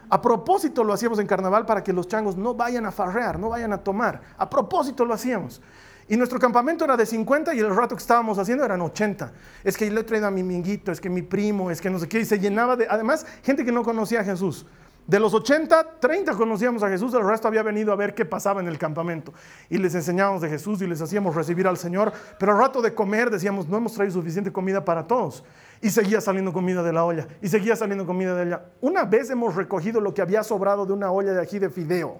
A 0.09 0.21
propósito 0.21 0.83
lo 0.83 0.93
hacíamos 0.93 1.17
en 1.19 1.25
carnaval 1.25 1.65
para 1.65 1.83
que 1.83 1.91
los 1.91 2.07
changos 2.07 2.37
no 2.37 2.53
vayan 2.53 2.85
a 2.85 2.91
farrear, 2.91 3.39
no 3.39 3.49
vayan 3.49 3.73
a 3.73 3.79
tomar. 3.79 4.21
A 4.37 4.49
propósito 4.49 5.03
lo 5.03 5.13
hacíamos. 5.13 5.61
Y 6.07 6.17
nuestro 6.17 6.37
campamento 6.37 6.85
era 6.85 6.95
de 6.95 7.05
50 7.05 7.55
y 7.55 7.59
el 7.59 7.75
rato 7.75 7.95
que 7.95 8.01
estábamos 8.01 8.37
haciendo 8.37 8.63
eran 8.63 8.81
80. 8.81 9.31
Es 9.63 9.75
que 9.75 9.89
le 9.89 10.01
he 10.01 10.03
traído 10.03 10.27
a 10.27 10.31
mi 10.31 10.43
minguito, 10.43 10.91
es 10.91 11.01
que 11.01 11.09
mi 11.09 11.23
primo, 11.23 11.71
es 11.71 11.81
que 11.81 11.89
no 11.89 11.97
sé 11.97 12.07
qué. 12.07 12.19
Y 12.19 12.25
se 12.25 12.37
llenaba 12.37 12.75
de, 12.75 12.85
además, 12.87 13.25
gente 13.41 13.65
que 13.65 13.71
no 13.71 13.83
conocía 13.83 14.19
a 14.19 14.23
Jesús. 14.23 14.67
De 15.07 15.19
los 15.19 15.35
80, 15.35 15.99
30 15.99 16.33
conocíamos 16.33 16.81
a 16.81 16.89
Jesús, 16.89 17.13
el 17.13 17.23
resto 17.23 17.47
había 17.47 17.61
venido 17.61 17.93
a 17.93 17.95
ver 17.95 18.15
qué 18.15 18.25
pasaba 18.25 18.59
en 18.59 18.67
el 18.67 18.79
campamento. 18.79 19.33
Y 19.69 19.77
les 19.77 19.93
enseñábamos 19.93 20.41
de 20.41 20.49
Jesús 20.49 20.81
y 20.81 20.87
les 20.87 20.99
hacíamos 20.99 21.35
recibir 21.35 21.67
al 21.67 21.77
Señor. 21.77 22.11
Pero 22.39 22.53
al 22.53 22.57
rato 22.57 22.81
de 22.81 22.95
comer 22.95 23.29
decíamos, 23.29 23.67
no 23.67 23.77
hemos 23.77 23.93
traído 23.93 24.13
suficiente 24.13 24.51
comida 24.51 24.83
para 24.83 25.05
todos. 25.05 25.43
Y 25.79 25.91
seguía 25.91 26.21
saliendo 26.21 26.51
comida 26.51 26.81
de 26.81 26.91
la 26.91 27.05
olla. 27.05 27.27
Y 27.39 27.49
seguía 27.49 27.75
saliendo 27.75 28.07
comida 28.07 28.33
de 28.33 28.47
ella. 28.47 28.65
Una 28.81 29.03
vez 29.03 29.29
hemos 29.29 29.53
recogido 29.53 30.01
lo 30.01 30.11
que 30.11 30.23
había 30.23 30.43
sobrado 30.43 30.87
de 30.87 30.93
una 30.93 31.11
olla 31.11 31.33
de 31.33 31.41
ají 31.41 31.59
de 31.59 31.69
fideo. 31.69 32.17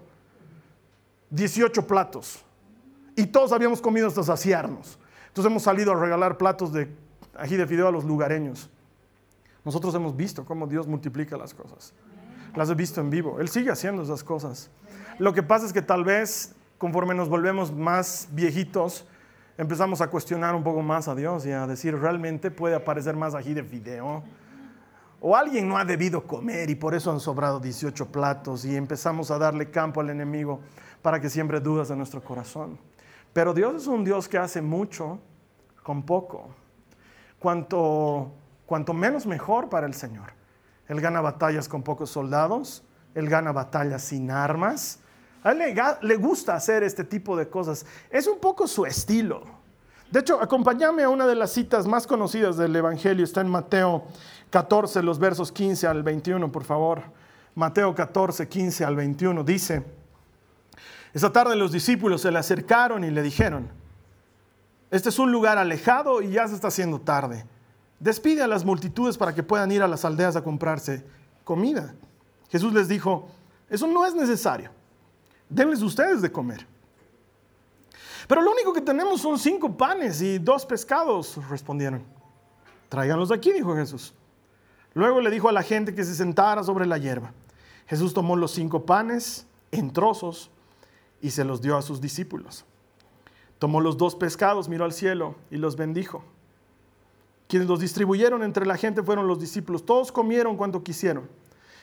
18 1.32 1.88
platos. 1.88 2.46
Y 3.16 3.26
todos 3.26 3.52
habíamos 3.52 3.82
comido 3.82 4.08
hasta 4.08 4.22
saciarnos. 4.22 5.00
Entonces 5.30 5.50
hemos 5.50 5.64
salido 5.64 5.92
a 5.92 5.96
regalar 5.96 6.38
platos 6.38 6.72
de 6.72 6.88
ají 7.36 7.58
de 7.58 7.66
fideo 7.66 7.88
a 7.88 7.92
los 7.92 8.06
lugareños. 8.06 8.70
Nosotros 9.64 9.96
hemos 9.96 10.16
visto 10.16 10.46
cómo 10.46 10.68
Dios 10.68 10.86
multiplica 10.86 11.36
las 11.36 11.52
cosas 11.52 11.92
las 12.56 12.70
he 12.70 12.76
visto 12.76 13.02
en 13.02 13.10
vivo. 13.10 13.40
Él 13.40 13.50
sigue 13.50 13.72
haciendo 13.72 14.04
esas 14.04 14.24
cosas. 14.24 14.70
Lo 15.20 15.34
que 15.34 15.44
pasa 15.44 15.66
es 15.66 15.74
que 15.74 15.82
tal 15.82 16.04
vez 16.04 16.56
conforme 16.78 17.16
nos 17.16 17.30
volvemos 17.30 17.74
más 17.74 18.28
viejitos, 18.32 19.08
empezamos 19.58 20.02
a 20.02 20.08
cuestionar 20.08 20.56
un 20.56 20.64
poco 20.64 20.82
más 20.82 21.08
a 21.08 21.16
Dios 21.16 21.46
y 21.46 21.52
a 21.52 21.66
decir, 21.68 21.98
¿realmente 21.98 22.52
puede 22.52 22.76
aparecer 22.76 23.16
más 23.16 23.34
aquí 23.34 23.54
de 23.54 23.62
video? 23.62 24.24
O 25.22 25.36
alguien 25.36 25.68
no 25.68 25.78
ha 25.78 25.86
debido 25.86 26.28
comer 26.28 26.70
y 26.70 26.76
por 26.76 26.94
eso 26.94 27.12
han 27.12 27.20
sobrado 27.20 27.60
18 27.60 28.12
platos 28.12 28.66
y 28.66 28.76
empezamos 28.76 29.32
a 29.32 29.38
darle 29.38 29.72
campo 29.72 30.02
al 30.02 30.10
enemigo 30.10 30.60
para 31.02 31.20
que 31.20 31.30
siempre 31.30 31.60
dudas 31.60 31.90
en 31.90 31.98
nuestro 31.98 32.24
corazón. 32.24 32.78
Pero 33.34 33.54
Dios 33.54 33.76
es 33.76 33.88
un 33.88 34.04
Dios 34.04 34.28
que 34.28 34.38
hace 34.38 34.62
mucho 34.62 35.20
con 35.82 36.04
poco. 36.04 36.50
Cuanto, 37.40 38.32
cuanto 38.66 38.94
menos 38.94 39.26
mejor 39.26 39.70
para 39.70 39.88
el 39.88 39.94
Señor. 39.94 40.35
Él 40.88 41.02
gana 41.02 41.22
batallas 41.22 41.68
con 41.68 41.84
pocos 41.84 42.10
soldados, 42.10 42.84
él 43.14 43.30
gana 43.30 43.52
batallas 43.52 44.04
sin 44.04 44.30
armas. 44.30 45.00
A 45.44 45.52
él 45.52 45.76
le, 46.02 46.16
gusta 46.16 46.56
hacer 46.56 46.84
este 46.84 47.04
tipo 47.04 47.38
de 47.38 47.48
cosas. 47.50 47.86
Es 48.10 48.28
un 48.28 48.40
poco 48.40 48.68
su 48.68 48.86
estilo. 48.86 49.44
De 50.12 50.20
hecho, 50.20 50.42
acompáñame 50.42 51.04
a 51.04 51.10
una 51.10 51.26
de 51.26 51.36
las 51.36 51.52
citas 51.52 51.88
más 51.88 52.06
conocidas 52.08 52.58
del 52.58 52.76
Evangelio. 52.76 53.24
Está 53.24 53.42
en 53.42 53.50
Mateo 53.50 54.06
14, 54.50 55.02
los 55.02 55.20
versos 55.20 55.52
15 55.52 55.88
al 55.88 56.04
21, 56.04 56.52
por 56.52 56.64
favor. 56.64 57.04
Mateo 57.56 57.94
14, 57.94 58.48
15 58.48 58.86
al 58.86 58.96
21. 58.96 59.44
Dice, 59.44 59.84
esa 61.14 61.32
tarde 61.32 61.56
los 61.56 61.72
discípulos 61.72 62.22
se 62.22 62.32
le 62.32 62.40
acercaron 62.40 63.04
y 63.04 63.12
le 63.12 63.22
dijeron, 63.22 63.70
este 64.92 65.10
es 65.10 65.20
un 65.20 65.32
lugar 65.32 65.58
alejado 65.58 66.22
y 66.22 66.32
ya 66.32 66.48
se 66.48 66.56
está 66.56 66.68
haciendo 66.68 67.02
tarde 67.02 67.46
Despide 68.00 68.42
a 68.42 68.48
las 68.48 68.66
multitudes 68.66 69.18
para 69.18 69.34
que 69.34 69.44
puedan 69.44 69.72
ir 69.72 69.82
a 69.82 69.88
las 69.88 70.06
aldeas 70.06 70.36
a 70.36 70.44
comprarse 70.44 71.06
comida. 71.44 71.96
Jesús 72.50 72.74
les 72.74 72.88
dijo, 72.88 73.28
eso 73.70 73.88
no 73.88 74.06
es 74.06 74.14
necesario. 74.14 74.72
Denles 75.50 75.82
ustedes 75.82 76.22
de 76.22 76.32
comer. 76.32 76.66
Pero 78.28 78.42
lo 78.42 78.52
único 78.52 78.74
que 78.74 78.82
tenemos 78.82 79.22
son 79.22 79.38
cinco 79.38 79.76
panes 79.76 80.22
y 80.22 80.40
dos 80.40 80.66
pescados, 80.66 81.40
respondieron. 81.50 82.04
Tráiganlos 82.90 83.32
aquí, 83.32 83.52
dijo 83.52 83.76
Jesús. 83.76 84.14
Luego 84.94 85.22
le 85.22 85.30
dijo 85.30 85.50
a 85.50 85.52
la 85.52 85.64
gente 85.64 85.94
que 85.94 86.04
se 86.04 86.16
sentara 86.16 86.64
sobre 86.64 86.86
la 86.86 86.98
hierba. 86.98 87.34
Jesús 87.88 88.14
tomó 88.14 88.36
los 88.36 88.52
cinco 88.52 88.86
panes 88.86 89.46
en 89.72 89.92
trozos 89.92 90.50
y 91.22 91.32
se 91.32 91.44
los 91.44 91.62
dio 91.62 91.78
a 91.78 91.82
sus 91.82 92.02
discípulos. 92.02 92.66
Tomó 93.60 93.82
los 93.82 93.98
dos 93.98 94.16
pescados, 94.16 94.70
miró 94.70 94.86
al 94.86 94.94
cielo 94.94 95.36
y 95.52 95.58
los 95.58 95.76
bendijo. 95.76 96.24
Quienes 97.48 97.68
los 97.68 97.80
distribuyeron 97.80 98.44
entre 98.44 98.66
la 98.66 98.78
gente 98.78 99.04
fueron 99.04 99.28
los 99.28 99.40
discípulos. 99.40 99.86
Todos 99.86 100.12
comieron 100.12 100.58
cuanto 100.58 100.84
quisieron. 100.84 101.30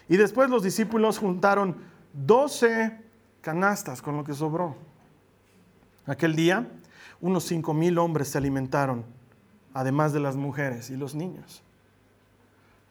Y 0.09 0.17
después 0.17 0.51
los 0.51 0.63
discípulos 0.63 1.19
juntaron 1.19 1.77
12 2.13 2.99
canastas 3.41 4.03
con 4.03 4.17
lo 4.17 4.25
que 4.25 4.35
sobró. 4.35 4.77
Aquel 6.07 6.35
día, 6.35 6.69
unos 7.21 7.45
cinco 7.45 7.73
mil 7.73 7.99
hombres 7.99 8.29
se 8.29 8.39
alimentaron, 8.39 9.05
además 9.73 10.13
de 10.13 10.21
las 10.21 10.37
mujeres 10.37 10.91
y 10.91 10.97
los 10.97 11.15
niños. 11.15 11.63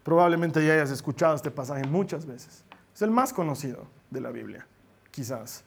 Probablemente 0.03 0.65
ya 0.65 0.73
hayas 0.73 0.91
escuchado 0.91 1.35
este 1.35 1.51
pasaje 1.51 1.83
muchas 1.85 2.25
veces. 2.25 2.63
Es 2.93 3.01
el 3.01 3.11
más 3.11 3.33
conocido 3.33 3.85
de 4.09 4.21
la 4.21 4.31
Biblia, 4.31 4.65
quizás. 5.11 5.63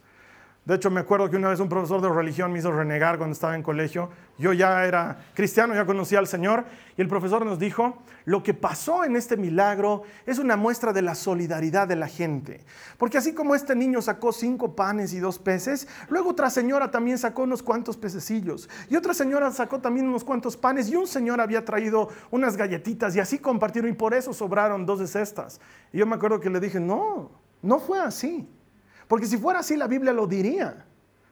De 0.65 0.75
hecho, 0.75 0.91
me 0.91 1.01
acuerdo 1.01 1.29
que 1.29 1.37
una 1.37 1.51
vez 1.51 1.61
un 1.61 1.69
profesor 1.69 2.01
de 2.01 2.09
religión 2.09 2.51
me 2.51 2.59
hizo 2.59 2.73
renegar 2.73 3.19
cuando 3.19 3.35
estaba 3.35 3.55
en 3.55 3.63
colegio. 3.63 4.09
Yo 4.37 4.53
ya 4.53 4.85
era 4.85 5.27
cristiano, 5.33 5.75
ya 5.75 5.87
conocía 5.87 6.19
al 6.19 6.27
Señor, 6.27 6.65
y 6.97 7.03
el 7.03 7.09
profesor 7.09 7.47
nos 7.47 7.61
dijo, 7.61 8.03
lo 8.25 8.43
que 8.43 8.53
pasó 8.53 9.05
en 9.05 9.15
este 9.15 9.37
milagro 9.37 10.03
es 10.27 10.41
una 10.41 10.57
muestra 10.57 10.93
de 10.93 11.03
la 11.03 11.15
solidaridad 11.15 11.87
de 11.87 11.95
la 11.95 12.09
gente. 12.09 12.65
Porque 12.99 13.17
así 13.17 13.33
como 13.33 13.55
este 13.55 13.77
niño 13.77 14.03
sacó 14.03 14.33
cinco 14.33 14.75
panes 14.75 15.13
y 15.13 15.21
dos 15.21 15.39
peces, 15.39 15.87
luego 16.09 16.31
otra 16.31 16.51
señora 16.51 16.91
también 16.91 17.17
sacó 17.17 17.45
unos 17.45 17.63
cuantos 17.63 17.97
pececillos, 17.97 18.69
y 18.91 18.97
otra 18.97 19.15
señora 19.15 19.53
sacó 19.53 19.81
también 19.81 20.09
unos 20.09 20.25
cuantos 20.25 20.57
panes, 20.57 20.89
y 20.89 20.97
un 20.97 21.07
señor 21.07 21.41
había 21.41 21.65
traído 21.65 22.09
unas 22.33 22.57
galletitas, 22.57 23.15
y 23.15 23.21
así 23.21 23.39
compartieron, 23.39 23.91
y 23.93 23.95
por 23.95 24.15
eso 24.15 24.33
sobraron 24.33 24.85
dos 24.85 24.99
de 24.99 25.07
cestas. 25.07 25.61
Y 25.93 25.99
yo 25.99 26.07
me 26.07 26.17
acuerdo 26.17 26.41
que 26.41 26.51
le 26.51 26.59
dije, 26.59 26.81
no, 26.81 27.31
no 27.63 27.79
fue 27.79 28.01
así. 28.01 28.49
Porque 29.07 29.27
si 29.27 29.39
fuera 29.39 29.61
así, 29.61 29.77
la 29.77 29.87
Biblia 29.87 30.13
lo 30.13 30.27
diría. 30.27 30.85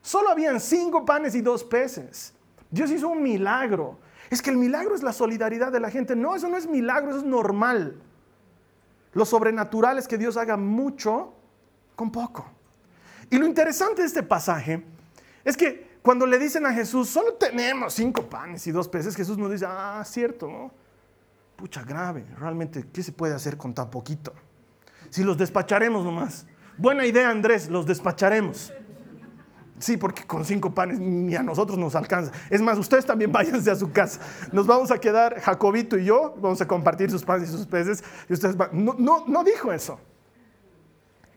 Solo 0.02 0.30
habían 0.30 0.61
cinco 0.61 1.04
panes 1.04 1.35
y 1.35 1.40
dos 1.40 1.64
peces. 1.64 2.35
Dios 2.73 2.91
hizo 2.91 3.09
un 3.09 3.23
milagro. 3.23 3.99
Es 4.31 4.43
que 4.43 4.50
el 4.50 4.57
milagro 4.57 4.95
es 4.95 5.02
la 5.02 5.12
solidaridad 5.12 5.71
de 5.71 5.79
la 5.79 5.91
gente. 5.91 6.17
No, 6.17 6.35
eso 6.35 6.49
no 6.49 6.57
es 6.57 6.67
milagro, 6.67 7.11
eso 7.11 7.19
es 7.19 7.25
normal. 7.25 8.00
Lo 9.12 9.25
sobrenatural 9.25 9.99
es 9.99 10.09
que 10.09 10.19
Dios 10.19 10.37
haga 10.37 10.57
mucho 10.57 11.35
con 11.95 12.11
poco. 12.11 12.50
Y 13.31 13.37
lo 13.37 13.47
interesante 13.47 14.02
de 14.02 14.09
este 14.09 14.23
pasaje 14.23 14.83
es 15.45 15.57
que 15.57 15.93
cuando 16.02 16.26
le 16.26 16.38
dicen 16.38 16.67
a 16.67 16.73
Jesús, 16.73 17.09
solo 17.11 17.35
tenemos 17.35 17.93
cinco 17.93 18.29
panes 18.29 18.67
y 18.67 18.73
dos 18.73 18.88
peces, 18.88 19.14
Jesús 19.14 19.38
nos 19.38 19.50
dice, 19.50 19.67
ah, 19.69 20.02
cierto, 20.05 20.49
¿no? 20.49 20.73
Pucha, 21.55 21.85
grave, 21.85 22.25
realmente, 22.38 22.87
¿qué 22.93 23.02
se 23.02 23.12
puede 23.12 23.35
hacer 23.35 23.57
con 23.57 23.75
tan 23.75 23.91
poquito? 23.91 24.33
Si 25.11 25.23
los 25.23 25.37
despacharemos 25.37 26.05
nomás. 26.05 26.47
Buena 26.79 27.05
idea, 27.05 27.29
Andrés, 27.29 27.69
los 27.69 27.87
despacharemos. 27.87 28.73
Sí, 29.83 29.97
porque 29.97 30.23
con 30.23 30.45
cinco 30.45 30.73
panes 30.73 31.01
ni 31.01 31.35
a 31.35 31.43
nosotros 31.43 31.77
nos 31.77 31.97
alcanza. 31.97 32.31
Es 32.49 32.62
más, 32.62 32.79
ustedes 32.79 33.05
también 33.05 33.33
váyanse 33.33 33.69
a 33.69 33.75
su 33.75 33.91
casa. 33.91 34.21
Nos 34.53 34.65
vamos 34.65 34.93
a 34.93 34.99
quedar, 34.99 35.41
Jacobito 35.41 35.99
y 35.99 36.05
yo, 36.05 36.37
vamos 36.39 36.61
a 36.61 36.69
compartir 36.69 37.11
sus 37.11 37.25
panes 37.25 37.49
y 37.49 37.53
sus 37.53 37.67
peces. 37.67 38.05
Y 38.29 38.33
ustedes 38.33 38.57
no, 38.73 38.95
no, 38.97 39.27
no 39.27 39.43
dijo 39.43 39.73
eso. 39.73 39.99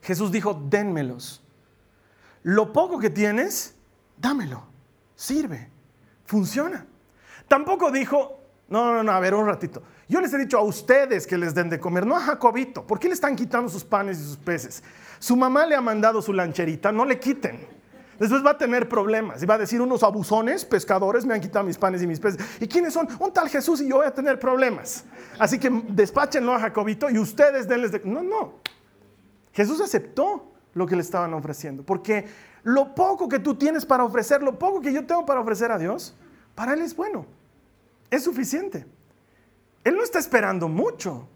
Jesús 0.00 0.30
dijo, 0.30 0.54
dénmelos. 0.54 1.42
Lo 2.44 2.72
poco 2.72 3.00
que 3.00 3.10
tienes, 3.10 3.74
dámelo. 4.16 4.62
Sirve. 5.16 5.68
Funciona. 6.24 6.86
Tampoco 7.48 7.90
dijo, 7.90 8.38
no, 8.68 8.92
no, 8.92 9.02
no, 9.02 9.10
a 9.10 9.18
ver 9.18 9.34
un 9.34 9.46
ratito. 9.46 9.82
Yo 10.08 10.20
les 10.20 10.32
he 10.32 10.38
dicho 10.38 10.56
a 10.56 10.62
ustedes 10.62 11.26
que 11.26 11.36
les 11.36 11.52
den 11.52 11.68
de 11.68 11.80
comer, 11.80 12.06
no 12.06 12.14
a 12.14 12.20
Jacobito. 12.20 12.86
¿Por 12.86 13.00
qué 13.00 13.08
le 13.08 13.14
están 13.14 13.34
quitando 13.34 13.68
sus 13.68 13.82
panes 13.82 14.20
y 14.20 14.22
sus 14.22 14.36
peces? 14.36 14.84
Su 15.18 15.36
mamá 15.36 15.66
le 15.66 15.74
ha 15.74 15.80
mandado 15.80 16.22
su 16.22 16.32
lancherita, 16.32 16.92
no 16.92 17.04
le 17.04 17.18
quiten. 17.18 17.75
Después 18.18 18.44
va 18.44 18.52
a 18.52 18.58
tener 18.58 18.88
problemas 18.88 19.42
y 19.42 19.46
va 19.46 19.54
a 19.54 19.58
decir 19.58 19.80
unos 19.80 20.02
abusones, 20.02 20.64
pescadores, 20.64 21.26
me 21.26 21.34
han 21.34 21.40
quitado 21.40 21.64
mis 21.64 21.76
panes 21.76 22.02
y 22.02 22.06
mis 22.06 22.18
peces. 22.18 22.44
¿Y 22.60 22.66
quiénes 22.66 22.94
son? 22.94 23.08
Un 23.20 23.32
tal 23.32 23.48
Jesús 23.48 23.80
y 23.80 23.88
yo 23.88 23.96
voy 23.96 24.06
a 24.06 24.14
tener 24.14 24.38
problemas. 24.38 25.04
Así 25.38 25.58
que 25.58 25.70
despáchenlo 25.88 26.54
a 26.54 26.60
Jacobito 26.60 27.10
y 27.10 27.18
ustedes 27.18 27.68
denles 27.68 27.92
de... 27.92 28.00
No, 28.04 28.22
no. 28.22 28.54
Jesús 29.52 29.80
aceptó 29.80 30.52
lo 30.74 30.86
que 30.86 30.96
le 30.96 31.02
estaban 31.02 31.32
ofreciendo. 31.34 31.82
Porque 31.82 32.26
lo 32.62 32.94
poco 32.94 33.28
que 33.28 33.38
tú 33.38 33.54
tienes 33.54 33.84
para 33.86 34.04
ofrecer, 34.04 34.42
lo 34.42 34.58
poco 34.58 34.80
que 34.80 34.92
yo 34.92 35.06
tengo 35.06 35.24
para 35.24 35.40
ofrecer 35.40 35.72
a 35.72 35.78
Dios, 35.78 36.14
para 36.54 36.74
Él 36.74 36.82
es 36.82 36.94
bueno. 36.94 37.26
Es 38.10 38.24
suficiente. 38.24 38.86
Él 39.84 39.96
no 39.96 40.02
está 40.02 40.18
esperando 40.18 40.68
mucho. 40.68 41.28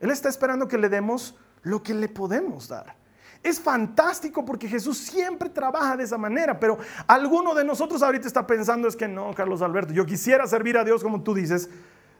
Él 0.00 0.10
está 0.10 0.28
esperando 0.28 0.68
que 0.68 0.78
le 0.78 0.88
demos 0.88 1.36
lo 1.62 1.82
que 1.82 1.94
le 1.94 2.08
podemos 2.08 2.68
dar. 2.68 2.96
Es 3.42 3.60
fantástico 3.60 4.44
porque 4.44 4.68
Jesús 4.68 4.98
siempre 4.98 5.48
trabaja 5.48 5.96
de 5.96 6.04
esa 6.04 6.18
manera, 6.18 6.58
pero 6.58 6.78
alguno 7.06 7.54
de 7.54 7.64
nosotros 7.64 8.02
ahorita 8.02 8.26
está 8.26 8.46
pensando 8.46 8.88
es 8.88 8.96
que 8.96 9.06
no, 9.06 9.32
Carlos 9.34 9.62
Alberto, 9.62 9.92
yo 9.92 10.04
quisiera 10.04 10.46
servir 10.46 10.76
a 10.76 10.84
Dios 10.84 11.02
como 11.02 11.22
tú 11.22 11.34
dices, 11.34 11.70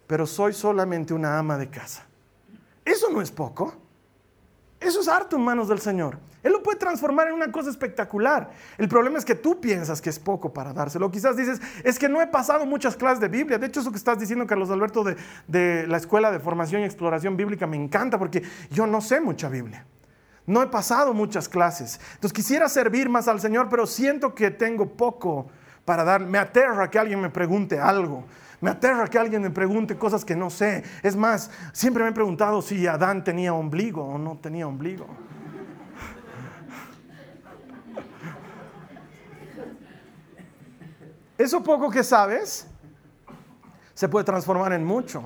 pero 0.06 0.26
soy 0.26 0.52
solamente 0.52 1.12
una 1.12 1.38
ama 1.38 1.58
de 1.58 1.68
casa. 1.68 2.06
Eso 2.84 3.10
no 3.10 3.20
es 3.20 3.30
poco. 3.30 3.75
Eso 4.80 5.00
es 5.00 5.08
harto 5.08 5.37
en 5.37 5.42
manos 5.42 5.68
del 5.68 5.80
Señor. 5.80 6.18
Él 6.42 6.52
lo 6.52 6.62
puede 6.62 6.78
transformar 6.78 7.26
en 7.26 7.34
una 7.34 7.50
cosa 7.50 7.68
espectacular. 7.68 8.50
El 8.78 8.88
problema 8.88 9.18
es 9.18 9.25
que 9.25 9.34
tú 9.34 9.60
piensas 9.60 10.00
que 10.00 10.08
es 10.08 10.20
poco 10.20 10.52
para 10.52 10.72
dárselo. 10.72 11.10
Quizás 11.10 11.37
dices, 11.37 11.60
es 11.82 11.98
que 11.98 12.08
no 12.08 12.22
he 12.22 12.28
pasado 12.28 12.64
muchas 12.64 12.96
clases 12.96 13.20
de 13.20 13.28
Biblia. 13.28 13.58
De 13.58 13.66
hecho, 13.66 13.80
eso 13.80 13.90
que 13.90 13.98
estás 13.98 14.20
diciendo, 14.20 14.46
Carlos 14.46 14.70
Alberto, 14.70 15.02
de, 15.02 15.16
de 15.48 15.87
la 15.88 15.96
Escuela 15.96 16.30
de 16.30 16.38
Formación 16.38 16.82
y 16.82 16.84
Exploración 16.84 17.37
Bíblica, 17.37 17.66
me 17.66 17.76
encanta 17.76 18.18
porque 18.18 18.42
yo 18.70 18.87
no 18.87 19.00
sé 19.00 19.20
mucha 19.20 19.48
Biblia. 19.48 19.84
No 20.48 20.62
he 20.62 20.66
pasado 20.66 21.12
muchas 21.12 21.46
clases. 21.46 22.00
Entonces 22.14 22.32
quisiera 22.32 22.70
servir 22.70 23.10
más 23.10 23.28
al 23.28 23.38
Señor, 23.38 23.68
pero 23.68 23.86
siento 23.86 24.34
que 24.34 24.50
tengo 24.50 24.88
poco 24.88 25.46
para 25.84 26.04
dar. 26.04 26.22
Me 26.22 26.38
aterra 26.38 26.90
que 26.90 26.98
alguien 26.98 27.20
me 27.20 27.28
pregunte 27.28 27.78
algo. 27.78 28.24
Me 28.62 28.70
aterra 28.70 29.06
que 29.08 29.18
alguien 29.18 29.42
me 29.42 29.50
pregunte 29.50 29.98
cosas 29.98 30.24
que 30.24 30.34
no 30.34 30.48
sé. 30.48 30.84
Es 31.02 31.14
más, 31.16 31.50
siempre 31.74 32.02
me 32.02 32.08
he 32.08 32.12
preguntado 32.14 32.62
si 32.62 32.86
Adán 32.86 33.22
tenía 33.24 33.52
ombligo 33.52 34.02
o 34.02 34.16
no 34.16 34.38
tenía 34.38 34.66
ombligo. 34.66 35.06
Eso 41.36 41.62
poco 41.62 41.90
que 41.90 42.02
sabes 42.02 42.66
se 43.92 44.08
puede 44.08 44.24
transformar 44.24 44.72
en 44.72 44.82
mucho 44.82 45.22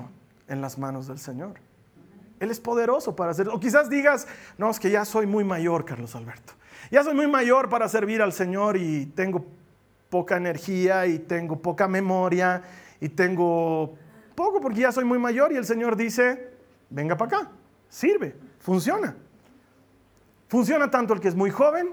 en 0.49 0.59
las 0.59 0.77
manos 0.77 1.07
del 1.07 1.17
Señor. 1.17 1.53
Él 2.43 2.51
es 2.51 2.59
poderoso 2.59 3.15
para 3.15 3.31
hacerlo. 3.31 3.53
O 3.55 3.59
quizás 3.59 3.89
digas, 3.89 4.27
no, 4.57 4.69
es 4.69 4.79
que 4.79 4.91
ya 4.91 5.05
soy 5.05 5.25
muy 5.25 5.43
mayor, 5.43 5.85
Carlos 5.85 6.15
Alberto. 6.15 6.53
Ya 6.91 7.03
soy 7.03 7.13
muy 7.13 7.27
mayor 7.27 7.69
para 7.69 7.87
servir 7.87 8.21
al 8.21 8.33
Señor 8.33 8.77
y 8.77 9.05
tengo 9.07 9.45
poca 10.09 10.37
energía 10.37 11.07
y 11.07 11.19
tengo 11.19 11.59
poca 11.59 11.87
memoria 11.87 12.61
y 12.99 13.09
tengo 13.09 13.95
poco 14.35 14.61
porque 14.61 14.81
ya 14.81 14.91
soy 14.91 15.05
muy 15.05 15.17
mayor 15.17 15.51
y 15.53 15.55
el 15.55 15.65
Señor 15.65 15.95
dice, 15.95 16.51
venga 16.89 17.17
para 17.17 17.37
acá, 17.37 17.51
sirve, 17.89 18.35
funciona. 18.59 19.15
Funciona 20.49 20.91
tanto 20.91 21.13
el 21.13 21.19
que 21.19 21.29
es 21.29 21.35
muy 21.35 21.49
joven 21.49 21.89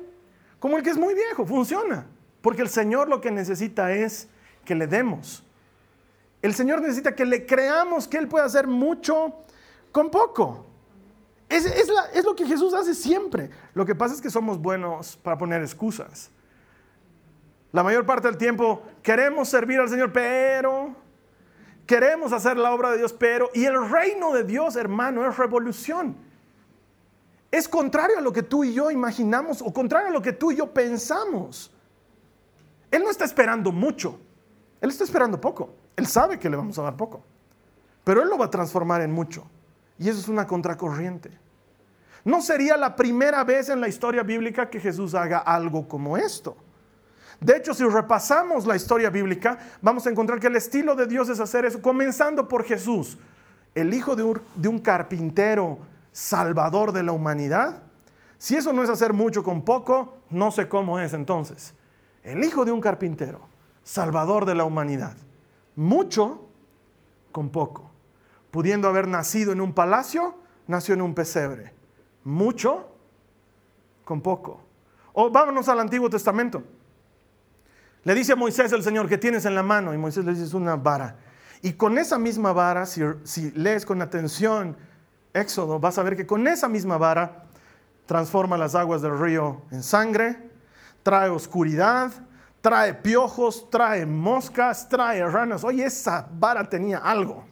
como 0.58 0.76
el 0.76 0.82
que 0.82 0.90
es 0.90 0.98
muy 0.98 1.14
viejo, 1.14 1.46
funciona. 1.46 2.06
Porque 2.42 2.62
el 2.62 2.68
Señor 2.68 3.08
lo 3.08 3.20
que 3.20 3.30
necesita 3.30 3.92
es 3.92 4.28
que 4.64 4.74
le 4.74 4.86
demos. 4.86 5.44
El 6.42 6.54
Señor 6.54 6.80
necesita 6.80 7.14
que 7.14 7.24
le 7.24 7.46
creamos 7.46 8.06
que 8.06 8.18
Él 8.18 8.28
puede 8.28 8.44
hacer 8.44 8.66
mucho 8.66 9.44
con 9.92 10.10
poco. 10.10 10.66
Es, 11.48 11.66
es, 11.66 12.24
lo 12.24 12.36
que 12.36 12.46
Jesús 12.46 12.72
hace 12.74 12.94
siempre. 12.94 13.50
Lo 13.74 13.84
que 13.84 13.94
pasa 13.94 14.14
es 14.14 14.20
que 14.20 14.30
somos 14.30 14.58
buenos 14.58 15.16
para 15.16 15.36
poner 15.36 15.62
excusas. 15.62 16.30
La 17.72 17.82
mayor 17.82 18.06
parte 18.06 18.28
del 18.28 18.36
tiempo 18.36 18.82
queremos 19.02 19.48
servir 19.48 19.80
al 19.80 19.88
Señor, 19.88 20.12
pero 20.12 20.94
queremos 21.86 22.32
hacer 22.32 22.56
la 22.56 22.72
obra 22.72 22.92
de 22.92 22.98
Dios, 22.98 23.12
pero... 23.12 23.50
Y 23.52 23.64
el 23.64 23.90
reino 23.90 24.32
de 24.32 24.44
Dios, 24.44 24.76
hermano, 24.76 25.28
es 25.28 25.36
revolución. 25.36 26.16
Es 27.50 27.68
contrario 27.68 28.18
a 28.18 28.20
lo 28.20 28.32
que 28.32 28.44
tú 28.44 28.62
y 28.62 28.72
yo 28.72 28.92
imaginamos 28.92 29.60
o 29.60 29.72
contrario 29.72 30.08
a 30.08 30.12
lo 30.12 30.22
que 30.22 30.32
tú 30.32 30.52
y 30.52 30.56
yo 30.56 30.72
pensamos. 30.72 31.72
Él 32.90 33.02
no 33.02 33.10
está 33.10 33.24
esperando 33.24 33.72
mucho, 33.72 34.20
Él 34.80 34.90
está 34.90 35.04
esperando 35.04 35.40
poco. 35.40 35.74
Él 35.96 36.06
sabe 36.06 36.38
que 36.38 36.48
le 36.48 36.56
vamos 36.56 36.78
a 36.78 36.82
dar 36.82 36.96
poco, 36.96 37.22
pero 38.04 38.22
Él 38.22 38.28
lo 38.28 38.38
va 38.38 38.46
a 38.46 38.50
transformar 38.50 39.00
en 39.00 39.12
mucho. 39.12 39.48
Y 40.00 40.08
eso 40.08 40.18
es 40.18 40.28
una 40.28 40.46
contracorriente. 40.46 41.30
No 42.24 42.40
sería 42.40 42.78
la 42.78 42.96
primera 42.96 43.44
vez 43.44 43.68
en 43.68 43.82
la 43.82 43.88
historia 43.88 44.22
bíblica 44.22 44.70
que 44.70 44.80
Jesús 44.80 45.14
haga 45.14 45.38
algo 45.40 45.86
como 45.86 46.16
esto. 46.16 46.56
De 47.38 47.58
hecho, 47.58 47.74
si 47.74 47.84
repasamos 47.84 48.66
la 48.66 48.76
historia 48.76 49.10
bíblica, 49.10 49.58
vamos 49.82 50.06
a 50.06 50.10
encontrar 50.10 50.40
que 50.40 50.46
el 50.46 50.56
estilo 50.56 50.94
de 50.94 51.06
Dios 51.06 51.28
es 51.28 51.38
hacer 51.38 51.66
eso, 51.66 51.82
comenzando 51.82 52.48
por 52.48 52.64
Jesús, 52.64 53.18
el 53.74 53.92
hijo 53.92 54.16
de 54.16 54.22
un, 54.22 54.40
de 54.54 54.68
un 54.68 54.78
carpintero, 54.78 55.78
salvador 56.12 56.92
de 56.92 57.02
la 57.02 57.12
humanidad. 57.12 57.82
Si 58.38 58.56
eso 58.56 58.72
no 58.72 58.82
es 58.82 58.88
hacer 58.88 59.12
mucho 59.12 59.44
con 59.44 59.62
poco, 59.66 60.16
no 60.30 60.50
sé 60.50 60.66
cómo 60.66 60.98
es 60.98 61.12
entonces. 61.12 61.74
El 62.22 62.42
hijo 62.42 62.64
de 62.64 62.72
un 62.72 62.80
carpintero, 62.80 63.42
salvador 63.82 64.46
de 64.46 64.54
la 64.54 64.64
humanidad. 64.64 65.14
Mucho 65.76 66.48
con 67.32 67.50
poco 67.50 67.90
pudiendo 68.50 68.88
haber 68.88 69.08
nacido 69.08 69.52
en 69.52 69.60
un 69.60 69.72
palacio, 69.72 70.36
nació 70.66 70.94
en 70.94 71.02
un 71.02 71.14
pesebre. 71.14 71.72
Mucho 72.24 72.88
con 74.04 74.20
poco. 74.20 74.62
O 75.12 75.30
vámonos 75.30 75.68
al 75.68 75.80
Antiguo 75.80 76.10
Testamento. 76.10 76.62
Le 78.04 78.14
dice 78.14 78.32
a 78.32 78.36
Moisés 78.36 78.72
el 78.72 78.82
Señor, 78.82 79.08
que 79.08 79.18
tienes 79.18 79.44
en 79.44 79.54
la 79.54 79.62
mano? 79.62 79.92
Y 79.92 79.98
Moisés 79.98 80.24
le 80.24 80.32
dice, 80.32 80.44
es 80.44 80.54
una 80.54 80.76
vara. 80.76 81.16
Y 81.62 81.74
con 81.74 81.98
esa 81.98 82.18
misma 82.18 82.52
vara, 82.52 82.86
si, 82.86 83.02
si 83.24 83.50
lees 83.52 83.84
con 83.84 84.00
atención 84.00 84.76
Éxodo, 85.32 85.78
vas 85.78 85.98
a 85.98 86.02
ver 86.02 86.16
que 86.16 86.26
con 86.26 86.46
esa 86.48 86.68
misma 86.68 86.96
vara 86.98 87.44
transforma 88.06 88.56
las 88.56 88.74
aguas 88.74 89.02
del 89.02 89.18
río 89.18 89.62
en 89.70 89.82
sangre, 89.82 90.50
trae 91.02 91.28
oscuridad, 91.28 92.10
trae 92.60 92.94
piojos, 92.94 93.70
trae 93.70 94.06
moscas, 94.06 94.88
trae 94.88 95.24
ranas. 95.28 95.62
Oye, 95.62 95.84
esa 95.84 96.28
vara 96.32 96.68
tenía 96.68 96.98
algo. 96.98 97.44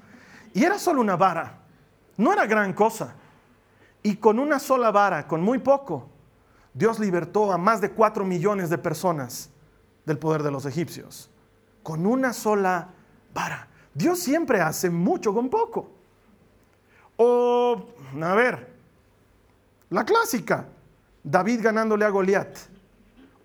Y 0.55 0.65
era 0.65 0.79
solo 0.79 1.01
una 1.01 1.17
vara, 1.17 1.59
no 2.17 2.33
era 2.33 2.47
gran 2.47 2.73
cosa. 2.73 3.15
Y 4.03 4.17
con 4.17 4.39
una 4.39 4.59
sola 4.59 4.91
vara, 4.91 5.27
con 5.27 5.43
muy 5.43 5.59
poco, 5.59 6.09
Dios 6.73 6.99
libertó 6.99 7.53
a 7.53 7.59
más 7.59 7.81
de 7.81 7.91
4 7.91 8.25
millones 8.25 8.71
de 8.71 8.79
personas 8.79 9.51
del 10.07 10.19
poder 10.19 10.43
de 10.43 10.51
los 10.51 10.65
egipcios 10.67 11.31
con 11.89 12.05
una 12.05 12.35
sola 12.35 12.89
vara. 13.33 13.67
Dios 13.95 14.19
siempre 14.19 14.61
hace 14.61 14.91
mucho 14.91 15.33
con 15.33 15.49
poco. 15.49 15.91
O, 17.17 17.87
a 18.21 18.35
ver, 18.35 18.75
la 19.89 20.05
clásica, 20.05 20.67
David 21.25 21.63
ganándole 21.63 22.05
a 22.05 22.11
Goliat, 22.11 22.59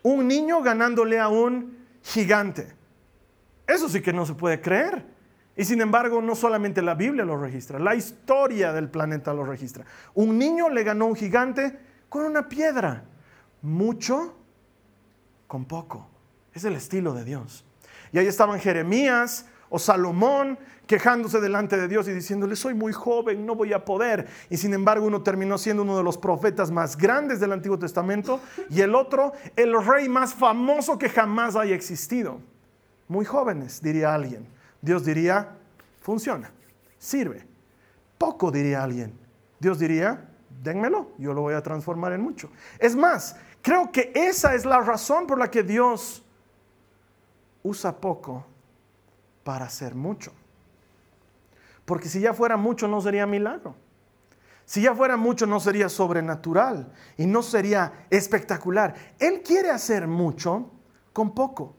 un 0.02 0.28
niño 0.28 0.62
ganándole 0.62 1.22
a 1.22 1.30
un 1.30 1.86
gigante. 2.04 2.76
Eso 3.66 3.88
sí 3.88 4.02
que 4.02 4.12
no 4.12 4.26
se 4.26 4.34
puede 4.34 4.60
creer. 4.60 5.06
Y 5.56 5.66
sin 5.66 5.82
embargo, 5.82 6.22
no 6.22 6.36
solamente 6.36 6.82
la 6.82 6.96
Biblia 6.96 7.26
lo 7.26 7.38
registra, 7.38 7.78
la 7.80 7.96
historia 7.96 8.74
del 8.74 8.90
planeta 8.90 9.34
lo 9.34 9.46
registra. 9.46 9.86
Un 10.16 10.38
niño 10.38 10.70
le 10.70 10.84
ganó 10.84 11.06
a 11.06 11.08
un 11.10 11.16
gigante 11.16 11.78
con 12.10 12.26
una 12.26 12.50
piedra. 12.50 13.04
Mucho 13.62 14.36
con 15.48 15.66
poco. 15.66 16.08
Es 16.54 16.64
el 16.64 16.74
estilo 16.74 17.14
de 17.14 17.24
Dios. 17.24 17.66
Y 18.12 18.18
ahí 18.18 18.28
estaban 18.28 18.60
Jeremías 18.60 19.46
o 19.70 19.80
Salomón 19.80 20.58
quejándose 20.86 21.40
delante 21.40 21.78
de 21.78 21.88
Dios 21.88 22.08
y 22.08 22.12
diciéndole, 22.12 22.56
soy 22.56 22.74
muy 22.74 22.92
joven, 22.94 23.46
no 23.46 23.56
voy 23.56 23.74
a 23.74 23.86
poder. 23.86 24.28
Y 24.50 24.58
sin 24.58 24.74
embargo 24.74 25.08
uno 25.08 25.24
terminó 25.24 25.58
siendo 25.58 25.84
uno 25.84 25.98
de 25.98 26.04
los 26.04 26.18
profetas 26.18 26.72
más 26.72 26.98
grandes 26.98 27.40
del 27.40 27.54
Antiguo 27.54 27.80
Testamento 27.80 28.40
y 28.70 28.82
el 28.82 28.94
otro, 28.94 29.34
el 29.56 29.74
rey 29.84 30.10
más 30.10 30.34
famoso 30.34 30.98
que 30.98 31.10
jamás 31.10 31.56
haya 31.56 31.74
existido. 31.74 32.40
Muy 33.08 33.26
jóvenes, 33.26 33.82
diría 33.82 34.14
alguien. 34.14 34.48
Dios 34.84 35.06
diría, 35.06 35.56
funciona, 36.02 36.52
sirve. 37.00 37.48
Poco, 38.18 38.52
diría 38.52 38.84
alguien. 38.84 39.18
Dios 39.58 39.80
diría, 39.80 40.30
dénmelo, 40.62 41.12
yo 41.18 41.34
lo 41.34 41.40
voy 41.40 41.54
a 41.54 41.64
transformar 41.64 42.12
en 42.12 42.22
mucho. 42.22 42.50
Es 42.80 42.94
más, 42.94 43.38
creo 43.62 43.94
que 43.94 44.12
esa 44.14 44.54
es 44.56 44.66
la 44.66 44.82
razón 44.82 45.26
por 45.26 45.40
la 45.40 45.50
que 45.50 45.64
Dios 45.64 46.22
usa 47.64 47.96
poco 47.96 48.46
para 49.46 49.66
hacer 49.66 49.96
mucho. 49.96 50.34
Porque 51.86 52.10
si 52.10 52.20
ya 52.20 52.34
fuera 52.34 52.58
mucho 52.58 52.86
no 52.86 53.00
sería 53.00 53.26
milagro. 53.26 53.76
Si 54.66 54.82
ya 54.82 54.94
fuera 54.94 55.16
mucho 55.16 55.46
no 55.46 55.62
sería 55.62 55.88
sobrenatural 55.88 56.92
y 57.16 57.26
no 57.26 57.42
sería 57.42 58.06
espectacular. 58.10 58.96
Él 59.18 59.44
quiere 59.44 59.70
hacer 59.70 60.08
mucho 60.08 60.72
con 61.14 61.34
poco 61.34 61.74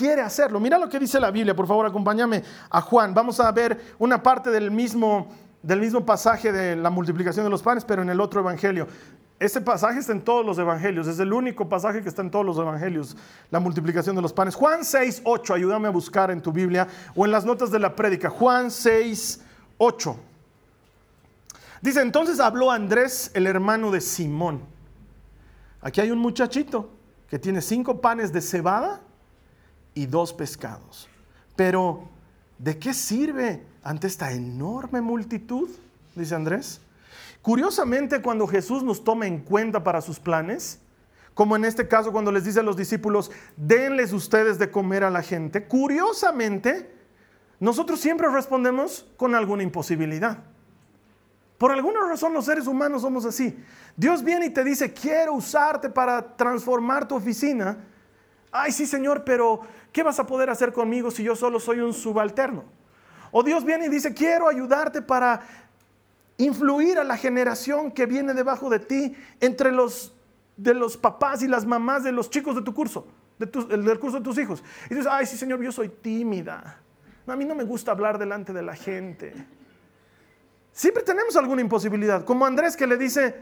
quiere 0.00 0.22
hacerlo. 0.22 0.58
Mira 0.58 0.78
lo 0.78 0.88
que 0.88 0.98
dice 0.98 1.20
la 1.20 1.30
Biblia, 1.30 1.54
por 1.54 1.66
favor, 1.66 1.84
acompáñame 1.84 2.42
a 2.70 2.80
Juan. 2.80 3.12
Vamos 3.12 3.38
a 3.38 3.52
ver 3.52 3.78
una 3.98 4.22
parte 4.22 4.48
del 4.48 4.70
mismo, 4.70 5.28
del 5.62 5.78
mismo 5.78 6.06
pasaje 6.06 6.50
de 6.50 6.74
la 6.74 6.88
multiplicación 6.88 7.44
de 7.44 7.50
los 7.50 7.62
panes, 7.62 7.84
pero 7.84 8.00
en 8.00 8.08
el 8.08 8.18
otro 8.18 8.40
evangelio. 8.40 8.86
Este 9.38 9.60
pasaje 9.60 9.98
está 9.98 10.12
en 10.12 10.22
todos 10.22 10.44
los 10.44 10.58
evangelios, 10.58 11.06
es 11.06 11.18
el 11.18 11.34
único 11.34 11.68
pasaje 11.68 12.02
que 12.02 12.08
está 12.08 12.22
en 12.22 12.30
todos 12.30 12.46
los 12.46 12.56
evangelios, 12.56 13.14
la 13.50 13.60
multiplicación 13.60 14.16
de 14.16 14.22
los 14.22 14.32
panes. 14.32 14.54
Juan 14.54 14.86
6, 14.86 15.20
8, 15.22 15.52
ayúdame 15.52 15.88
a 15.88 15.90
buscar 15.90 16.30
en 16.30 16.40
tu 16.40 16.50
Biblia 16.50 16.88
o 17.14 17.26
en 17.26 17.32
las 17.32 17.44
notas 17.44 17.70
de 17.70 17.78
la 17.78 17.94
prédica. 17.94 18.30
Juan 18.30 18.70
6, 18.70 19.42
8. 19.76 20.16
Dice, 21.82 22.00
entonces 22.00 22.40
habló 22.40 22.70
Andrés, 22.70 23.30
el 23.34 23.46
hermano 23.46 23.90
de 23.90 24.00
Simón. 24.00 24.62
Aquí 25.82 26.00
hay 26.00 26.10
un 26.10 26.18
muchachito 26.18 26.90
que 27.28 27.38
tiene 27.38 27.60
cinco 27.60 28.00
panes 28.00 28.32
de 28.32 28.40
cebada 28.40 29.02
y 29.94 30.06
dos 30.06 30.32
pescados. 30.32 31.08
Pero, 31.56 32.08
¿de 32.58 32.78
qué 32.78 32.94
sirve 32.94 33.64
ante 33.82 34.06
esta 34.06 34.32
enorme 34.32 35.00
multitud? 35.00 35.68
Dice 36.14 36.34
Andrés. 36.34 36.80
Curiosamente, 37.42 38.20
cuando 38.20 38.46
Jesús 38.46 38.82
nos 38.82 39.02
toma 39.02 39.26
en 39.26 39.40
cuenta 39.40 39.82
para 39.82 40.00
sus 40.00 40.18
planes, 40.18 40.78
como 41.34 41.56
en 41.56 41.64
este 41.64 41.88
caso 41.88 42.12
cuando 42.12 42.32
les 42.32 42.44
dice 42.44 42.60
a 42.60 42.62
los 42.62 42.76
discípulos, 42.76 43.30
denles 43.56 44.12
ustedes 44.12 44.58
de 44.58 44.70
comer 44.70 45.04
a 45.04 45.10
la 45.10 45.22
gente, 45.22 45.64
curiosamente, 45.66 46.94
nosotros 47.58 48.00
siempre 48.00 48.28
respondemos 48.28 49.06
con 49.16 49.34
alguna 49.34 49.62
imposibilidad. 49.62 50.38
Por 51.56 51.72
alguna 51.72 52.00
razón 52.06 52.32
los 52.32 52.46
seres 52.46 52.66
humanos 52.66 53.02
somos 53.02 53.24
así. 53.26 53.54
Dios 53.96 54.24
viene 54.24 54.46
y 54.46 54.50
te 54.50 54.64
dice, 54.64 54.92
quiero 54.92 55.34
usarte 55.34 55.90
para 55.90 56.36
transformar 56.36 57.06
tu 57.06 57.16
oficina. 57.16 57.84
Ay, 58.50 58.72
sí, 58.72 58.86
Señor, 58.86 59.24
pero 59.24 59.60
¿qué 59.92 60.02
vas 60.02 60.18
a 60.18 60.26
poder 60.26 60.50
hacer 60.50 60.72
conmigo 60.72 61.10
si 61.10 61.22
yo 61.22 61.36
solo 61.36 61.60
soy 61.60 61.80
un 61.80 61.92
subalterno? 61.92 62.64
O 63.30 63.42
Dios 63.42 63.64
viene 63.64 63.86
y 63.86 63.88
dice, 63.88 64.12
quiero 64.14 64.48
ayudarte 64.48 65.02
para 65.02 65.40
influir 66.36 66.98
a 66.98 67.04
la 67.04 67.16
generación 67.16 67.92
que 67.92 68.06
viene 68.06 68.34
debajo 68.34 68.70
de 68.70 68.78
ti 68.80 69.14
entre 69.40 69.72
los 69.72 70.14
de 70.60 70.74
los 70.74 70.98
papás 70.98 71.42
y 71.42 71.48
las 71.48 71.64
mamás 71.64 72.04
de 72.04 72.12
los 72.12 72.28
chicos 72.28 72.54
de 72.54 72.60
tu 72.60 72.74
curso, 72.74 73.06
del 73.38 73.98
curso 73.98 74.18
de 74.18 74.24
tus 74.24 74.36
hijos. 74.36 74.62
Y 74.90 74.94
dices, 74.94 75.10
ay, 75.10 75.24
sí, 75.24 75.38
Señor, 75.38 75.62
yo 75.62 75.72
soy 75.72 75.88
tímida. 75.88 76.80
a 77.26 77.36
mí 77.36 77.46
no 77.46 77.54
me 77.54 77.64
gusta 77.64 77.92
hablar 77.92 78.18
delante 78.18 78.52
de 78.52 78.60
la 78.60 78.76
gente. 78.76 79.32
Siempre 80.72 81.02
tenemos 81.02 81.34
alguna 81.36 81.62
imposibilidad. 81.62 82.24
Como 82.26 82.44
Andrés 82.44 82.76
que 82.76 82.86
le 82.86 82.98
dice, 82.98 83.34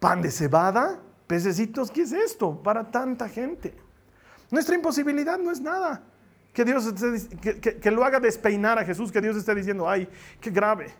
pan 0.00 0.22
de 0.22 0.30
cebada, 0.30 1.00
pececitos, 1.26 1.90
¿qué 1.90 2.02
es 2.02 2.12
esto 2.12 2.62
para 2.62 2.90
tanta 2.90 3.28
gente? 3.28 3.74
Nuestra 4.50 4.74
imposibilidad 4.74 5.38
no 5.38 5.50
es 5.50 5.60
nada. 5.60 6.02
Que 6.52 6.64
Dios 6.64 6.92
que, 7.40 7.90
lo 7.90 8.04
haga 8.04 8.18
despeinar 8.18 8.78
a 8.78 8.84
Jesús, 8.84 9.12
que 9.12 9.20
Dios 9.20 9.36
esté 9.36 9.54
diciendo, 9.54 9.88
ay, 9.88 10.08
qué 10.40 10.50
grave. 10.50 10.94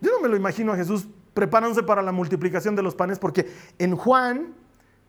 Yo 0.00 0.10
no 0.12 0.20
me 0.20 0.28
lo 0.28 0.36
imagino 0.36 0.72
a 0.72 0.76
Jesús 0.76 1.06
preparándose 1.34 1.82
para 1.82 2.02
la 2.02 2.12
multiplicación 2.12 2.74
de 2.74 2.82
los 2.82 2.94
panes, 2.94 3.18
porque 3.18 3.50
en 3.78 3.96
Juan, 3.96 4.54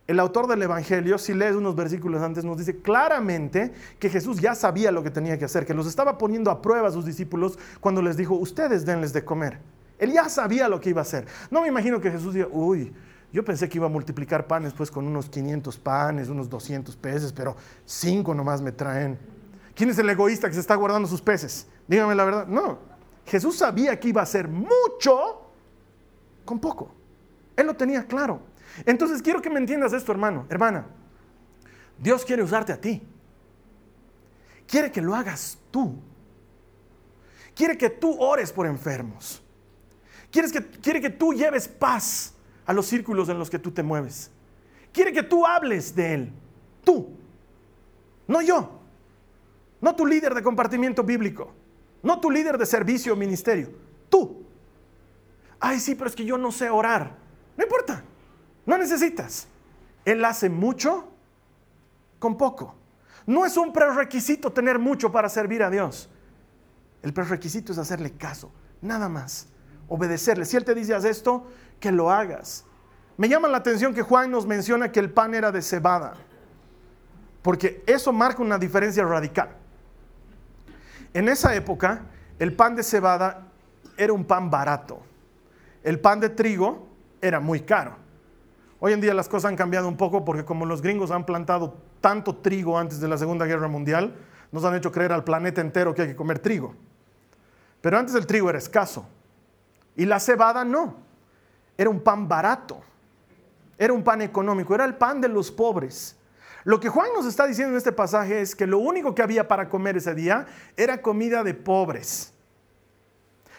el 0.08 0.20
autor 0.20 0.48
del 0.48 0.62
Evangelio, 0.62 1.18
si 1.18 1.34
lees 1.34 1.56
unos 1.56 1.76
versículos 1.76 2.22
antes, 2.22 2.44
nos 2.44 2.58
dice 2.58 2.78
claramente 2.78 3.74
que 4.00 4.10
Jesús 4.10 4.40
ya 4.40 4.56
sabía 4.56 4.92
lo 4.92 5.04
que 5.04 5.10
tenía 5.10 5.38
que 5.38 5.46
hacer, 5.46 5.66
que 5.66 5.74
los 5.74 5.88
estaba 5.88 6.18
poniendo 6.18 6.52
a 6.52 6.62
prueba 6.62 6.90
a 6.90 6.92
sus 6.92 7.06
discípulos 7.06 7.58
cuando 7.80 8.02
les 8.02 8.18
dijo, 8.18 8.36
ustedes 8.36 8.86
denles 8.86 9.14
de 9.14 9.24
comer. 9.24 9.60
Él 9.98 10.12
ya 10.12 10.28
sabía 10.28 10.68
lo 10.68 10.80
que 10.80 10.90
iba 10.90 11.02
a 11.02 11.04
hacer. 11.04 11.26
No 11.50 11.62
me 11.62 11.70
imagino 11.70 12.00
que 12.02 12.12
Jesús 12.12 12.34
diga, 12.34 12.48
uy, 12.52 12.94
yo 13.34 13.43
pensé 13.43 13.67
que 13.67 13.80
iba 13.80 13.88
a 13.88 13.89
multiplicar 13.89 14.46
panes 14.46 14.74
pues 14.74 14.91
con 14.91 15.08
unos 15.08 15.28
500 15.28 15.80
panes, 15.80 16.30
unos 16.30 16.48
200 16.48 16.96
peces, 16.96 17.34
pero 17.34 17.56
cinco 17.84 18.36
nomás 18.36 18.62
me 18.62 18.72
traen. 18.72 19.17
¿Quién 19.74 19.89
es 19.89 19.98
el 19.98 20.08
egoísta 20.08 20.48
que 20.48 20.54
se 20.54 20.60
está 20.60 20.76
guardando 20.76 21.08
sus 21.08 21.19
peces? 21.19 21.65
Dígame 21.88 22.13
la 22.13 22.26
verdad. 22.26 22.48
No, 22.48 22.78
Jesús 23.26 23.58
sabía 23.58 24.00
que 24.00 24.10
iba 24.10 24.22
a 24.22 24.24
hacer 24.24 24.48
mucho 24.48 25.50
con 26.46 26.60
poco. 26.60 26.93
Él 27.56 27.65
lo 27.65 27.76
tenía 27.76 28.06
claro. 28.06 28.39
Entonces 28.86 29.19
quiero 29.19 29.41
que 29.41 29.50
me 29.50 29.58
entiendas 29.58 29.93
esto, 29.93 30.12
hermano, 30.12 30.46
hermana. 30.48 30.86
Dios 31.98 32.24
quiere 32.26 32.43
usarte 32.43 32.72
a 32.72 32.80
ti. 32.80 33.02
Quiere 34.67 34.91
que 34.91 35.02
lo 35.02 35.15
hagas 35.15 35.58
tú. 35.72 35.96
Quiere 37.56 37.80
que 37.80 37.89
tú 37.89 38.15
ores 38.22 38.52
por 38.52 38.67
enfermos. 38.67 39.41
Quiere 40.30 41.02
que 41.02 41.10
tú 41.10 41.34
lleves 41.34 41.67
paz 41.67 42.33
a 42.65 42.73
los 42.73 42.86
círculos 42.86 43.30
en 43.30 43.39
los 43.39 43.49
que 43.49 43.60
tú 43.60 43.71
te 43.71 43.84
mueves. 43.84 44.32
Quiere 44.91 45.12
que 45.12 45.23
tú 45.23 45.45
hables 45.45 45.95
de 45.95 46.13
Él. 46.13 46.34
Tú. 46.84 47.10
No 48.28 48.41
yo. 48.41 48.80
No 49.82 49.95
tu 49.95 50.06
líder 50.06 50.34
de 50.34 50.43
compartimiento 50.43 51.04
bíblico. 51.04 51.52
No 52.02 52.19
tu 52.19 52.30
líder 52.30 52.58
de 52.58 52.65
servicio 52.65 53.13
o 53.13 53.15
ministerio. 53.15 53.69
Tú. 54.10 54.43
Ay, 55.60 55.80
sí, 55.80 55.95
pero 55.95 56.10
es 56.10 56.15
que 56.15 56.26
yo 56.26 56.38
no 56.38 56.52
sé 56.52 56.69
orar. 56.69 57.15
No 57.58 57.63
importa. 57.63 58.04
No 58.65 58.78
necesitas. 58.78 59.47
Él 60.06 60.23
hace 60.23 60.49
mucho 60.49 61.08
con 62.19 62.38
poco. 62.38 62.76
No 63.26 63.45
es 63.45 63.58
un 63.58 63.71
prerequisito 63.71 64.52
tener 64.52 64.80
mucho 64.80 65.12
para 65.12 65.30
servir 65.30 65.63
a 65.63 65.69
Dios. 65.69 66.10
El 67.02 67.13
prerequisito 67.13 67.71
es 67.71 67.78
hacerle 67.78 68.12
caso. 68.12 68.52
Nada 68.82 69.10
más. 69.10 69.47
Obedecerle. 69.88 70.45
Si 70.45 70.58
Él 70.58 70.65
te 70.65 70.76
dice 70.76 70.93
haz 70.93 71.06
esto, 71.06 71.47
que 71.80 71.92
lo 71.92 72.12
hagas. 72.12 72.66
Me 73.18 73.30
llama 73.30 73.48
la 73.48 73.58
atención 73.58 73.94
que 73.94 74.02
Juan 74.02 74.32
nos 74.32 74.46
menciona 74.46 74.92
que 74.92 75.00
el 75.00 75.12
pan 75.12 75.34
era 75.36 75.52
de 75.52 75.62
cebada, 75.62 76.14
porque 77.42 77.84
eso 77.86 78.12
marca 78.12 78.42
una 78.42 78.58
diferencia 78.58 79.04
radical. 79.06 79.50
En 81.14 81.30
esa 81.30 81.54
época, 81.54 82.02
el 82.40 82.56
pan 82.56 82.76
de 82.76 82.84
cebada 82.84 83.48
era 83.98 84.14
un 84.14 84.26
pan 84.26 84.50
barato. 84.50 85.02
El 85.84 86.00
pan 86.00 86.20
de 86.20 86.30
trigo 86.30 86.88
era 87.22 87.40
muy 87.40 87.62
caro. 87.62 87.96
Hoy 88.80 88.94
en 88.94 89.02
día 89.02 89.14
las 89.14 89.30
cosas 89.30 89.50
han 89.50 89.56
cambiado 89.56 89.88
un 89.88 89.96
poco 89.96 90.26
porque 90.26 90.44
como 90.44 90.66
los 90.66 90.82
gringos 90.82 91.12
han 91.12 91.26
plantado 91.26 91.78
tanto 92.02 92.38
trigo 92.38 92.78
antes 92.78 93.00
de 93.00 93.08
la 93.08 93.18
Segunda 93.18 93.46
Guerra 93.46 93.68
Mundial, 93.68 94.16
nos 94.52 94.66
han 94.66 94.76
hecho 94.76 94.92
creer 94.92 95.14
al 95.14 95.24
planeta 95.24 95.62
entero 95.62 95.94
que 95.94 96.02
hay 96.02 96.08
que 96.10 96.16
comer 96.16 96.40
trigo. 96.40 96.76
Pero 97.82 97.98
antes 97.98 98.16
el 98.16 98.26
trigo 98.26 98.50
era 98.50 98.58
escaso 98.58 99.06
y 99.96 100.06
la 100.06 100.20
cebada 100.20 100.66
no 100.66 100.96
era 101.78 101.90
un 101.90 102.00
pan 102.00 102.28
barato, 102.28 102.82
era 103.78 103.94
un 103.94 104.04
pan 104.04 104.22
económico, 104.22 104.76
era 104.76 104.86
el 104.86 104.96
pan 104.96 105.22
de 105.22 105.28
los 105.28 105.52
pobres. 105.52 106.16
Lo 106.64 106.80
que 106.80 106.90
Juan 106.90 107.10
nos 107.16 107.26
está 107.26 107.46
diciendo 107.46 107.72
en 107.74 107.78
este 107.78 107.92
pasaje 107.92 108.42
es 108.42 108.56
que 108.56 108.66
lo 108.66 108.80
único 108.80 109.14
que 109.14 109.22
había 109.22 109.48
para 109.48 109.68
comer 109.68 109.98
ese 109.98 110.16
día 110.16 110.46
era 110.78 111.02
comida 111.02 111.44
de 111.44 111.54
pobres. 111.54 112.34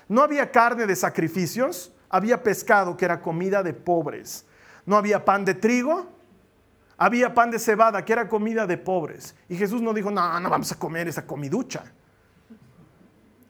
No 0.09 0.23
había 0.23 0.51
carne 0.51 0.87
de 0.87 0.97
sacrificios, 0.97 1.93
había 2.09 2.43
pescado 2.43 2.97
que 2.97 3.05
era 3.05 3.21
comida 3.21 3.63
de 3.63 3.75
pobres. 3.75 4.47
no 4.87 4.97
había 4.97 5.25
pan 5.25 5.45
de 5.47 5.55
trigo, 5.55 6.07
había 6.97 7.35
pan 7.35 7.51
de 7.51 7.59
cebada, 7.59 8.05
que 8.05 8.13
era 8.13 8.29
comida 8.29 8.67
de 8.67 8.79
pobres. 8.79 9.35
Y 9.49 9.57
Jesús 9.57 9.81
no 9.83 9.93
dijo, 9.93 10.11
no, 10.11 10.41
no 10.41 10.51
vamos 10.51 10.71
a 10.73 10.79
comer 10.79 11.09
esa 11.09 11.27
comiducha. 11.27 11.85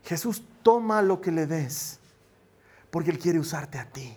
Jesús 0.04 0.44
toma 0.62 1.02
lo 1.02 1.20
que 1.20 1.32
le 1.32 1.46
des, 1.46 1.98
porque 2.90 3.10
Él 3.10 3.18
quiere 3.18 3.38
usarte 3.38 3.78
a 3.78 3.84
ti. 3.84 4.16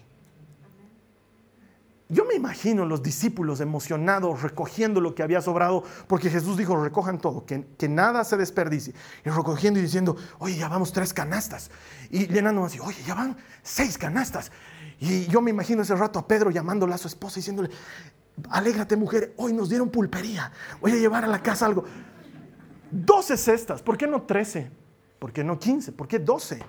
Yo 2.10 2.24
me 2.24 2.36
imagino 2.36 2.86
los 2.86 3.04
discípulos 3.04 3.60
emocionados 3.60 4.42
recogiendo 4.42 5.02
lo 5.02 5.14
que 5.14 5.24
había 5.24 5.42
sobrado, 5.42 5.84
porque 6.08 6.30
Jesús 6.30 6.56
dijo, 6.56 6.82
recojan 6.82 7.20
todo, 7.20 7.46
que, 7.46 7.68
que 7.78 7.90
nada 7.90 8.24
se 8.24 8.38
desperdicie. 8.38 8.94
Y 9.26 9.30
recogiendo 9.30 9.80
y 9.80 9.84
diciendo, 9.84 10.16
oye, 10.40 10.56
ya 10.56 10.70
vamos 10.70 10.94
tres 10.94 11.14
canastas. 11.14 11.70
Y 12.10 12.28
llenando 12.28 12.64
así, 12.64 12.80
oye, 12.80 12.98
ya 13.06 13.14
van 13.14 13.36
seis 13.62 13.98
canastas. 13.98 14.52
Y 15.00 15.28
yo 15.28 15.42
me 15.42 15.52
imagino 15.52 15.82
ese 15.82 15.96
rato 15.96 16.18
a 16.18 16.28
Pedro 16.28 16.50
llamándole 16.50 16.94
a 16.94 16.98
su 16.98 17.08
esposa 17.10 17.36
diciéndole, 17.36 17.70
alégrate 18.50 18.96
mujer, 18.96 19.34
hoy 19.38 19.54
nos 19.54 19.70
dieron 19.70 19.90
pulpería, 19.90 20.52
voy 20.80 20.94
a 20.94 20.96
llevar 20.96 21.26
a 21.26 21.28
la 21.28 21.44
casa 21.44 21.66
algo. 21.66 21.84
Doce 22.90 23.36
cestas, 23.36 23.82
¿por 23.82 23.98
qué 23.98 24.08
no 24.08 24.22
trece? 24.22 24.72
¿Por 25.20 25.34
qué 25.34 25.44
no 25.44 25.60
quince? 25.60 25.92
¿Por 25.92 26.08
qué 26.08 26.20
doce? 26.20 26.64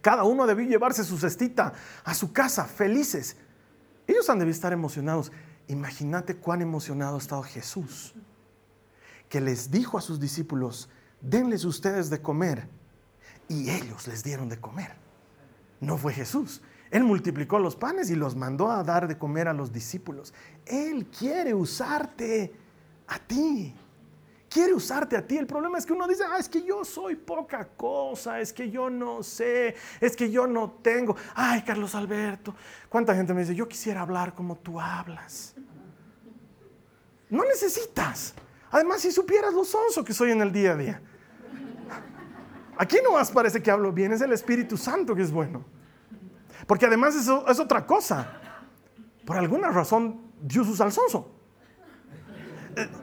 Cada 0.00 0.24
uno 0.24 0.46
debió 0.46 0.66
llevarse 0.66 1.04
su 1.04 1.18
cestita 1.18 1.72
a 2.04 2.14
su 2.14 2.32
casa, 2.32 2.64
felices. 2.64 3.36
Han 4.30 4.38
de 4.38 4.50
estar 4.50 4.72
emocionados. 4.72 5.32
Imagínate 5.68 6.36
cuán 6.36 6.62
emocionado 6.62 7.16
ha 7.16 7.18
estado 7.18 7.42
Jesús, 7.42 8.14
que 9.28 9.40
les 9.40 9.70
dijo 9.70 9.98
a 9.98 10.00
sus 10.00 10.20
discípulos, 10.20 10.88
denles 11.20 11.64
ustedes 11.64 12.10
de 12.10 12.20
comer. 12.20 12.68
Y 13.48 13.70
ellos 13.70 14.06
les 14.06 14.22
dieron 14.22 14.48
de 14.48 14.60
comer. 14.60 14.92
No 15.80 15.96
fue 15.96 16.12
Jesús. 16.12 16.62
Él 16.90 17.04
multiplicó 17.04 17.58
los 17.58 17.76
panes 17.76 18.10
y 18.10 18.16
los 18.16 18.36
mandó 18.36 18.70
a 18.70 18.82
dar 18.82 19.08
de 19.08 19.18
comer 19.18 19.48
a 19.48 19.52
los 19.52 19.72
discípulos. 19.72 20.34
Él 20.66 21.06
quiere 21.06 21.54
usarte 21.54 22.52
a 23.06 23.18
ti 23.18 23.74
quiere 24.50 24.74
usarte 24.74 25.16
a 25.16 25.26
ti. 25.26 25.38
El 25.38 25.46
problema 25.46 25.78
es 25.78 25.86
que 25.86 25.92
uno 25.92 26.06
dice, 26.06 26.24
ah, 26.28 26.36
es 26.38 26.48
que 26.48 26.62
yo 26.62 26.84
soy 26.84 27.14
poca 27.14 27.64
cosa, 27.64 28.40
es 28.40 28.52
que 28.52 28.68
yo 28.68 28.90
no 28.90 29.22
sé, 29.22 29.76
es 30.00 30.16
que 30.16 30.30
yo 30.30 30.46
no 30.46 30.72
tengo. 30.82 31.16
Ay, 31.34 31.62
Carlos 31.62 31.94
Alberto, 31.94 32.54
¿cuánta 32.88 33.14
gente 33.14 33.32
me 33.32 33.40
dice, 33.40 33.54
yo 33.54 33.68
quisiera 33.68 34.02
hablar 34.02 34.34
como 34.34 34.56
tú 34.56 34.78
hablas? 34.78 35.54
No 37.30 37.44
necesitas. 37.44 38.34
Además, 38.72 39.00
si 39.00 39.12
supieras 39.12 39.54
lo 39.54 39.64
sonso 39.64 40.04
que 40.04 40.12
soy 40.12 40.32
en 40.32 40.42
el 40.42 40.52
día 40.52 40.72
a 40.72 40.76
día. 40.76 41.02
Aquí 42.76 42.96
no 43.04 43.12
más 43.12 43.30
parece 43.30 43.62
que 43.62 43.70
hablo 43.70 43.92
bien, 43.92 44.12
es 44.12 44.20
el 44.20 44.32
Espíritu 44.32 44.76
Santo 44.76 45.14
que 45.14 45.22
es 45.22 45.30
bueno. 45.30 45.64
Porque 46.66 46.86
además 46.86 47.14
eso 47.14 47.46
es 47.48 47.60
otra 47.60 47.86
cosa. 47.86 48.40
Por 49.24 49.36
alguna 49.36 49.68
razón, 49.68 50.32
Dios 50.40 50.66
usa 50.68 50.86
al 50.86 50.92
sonso 50.92 51.39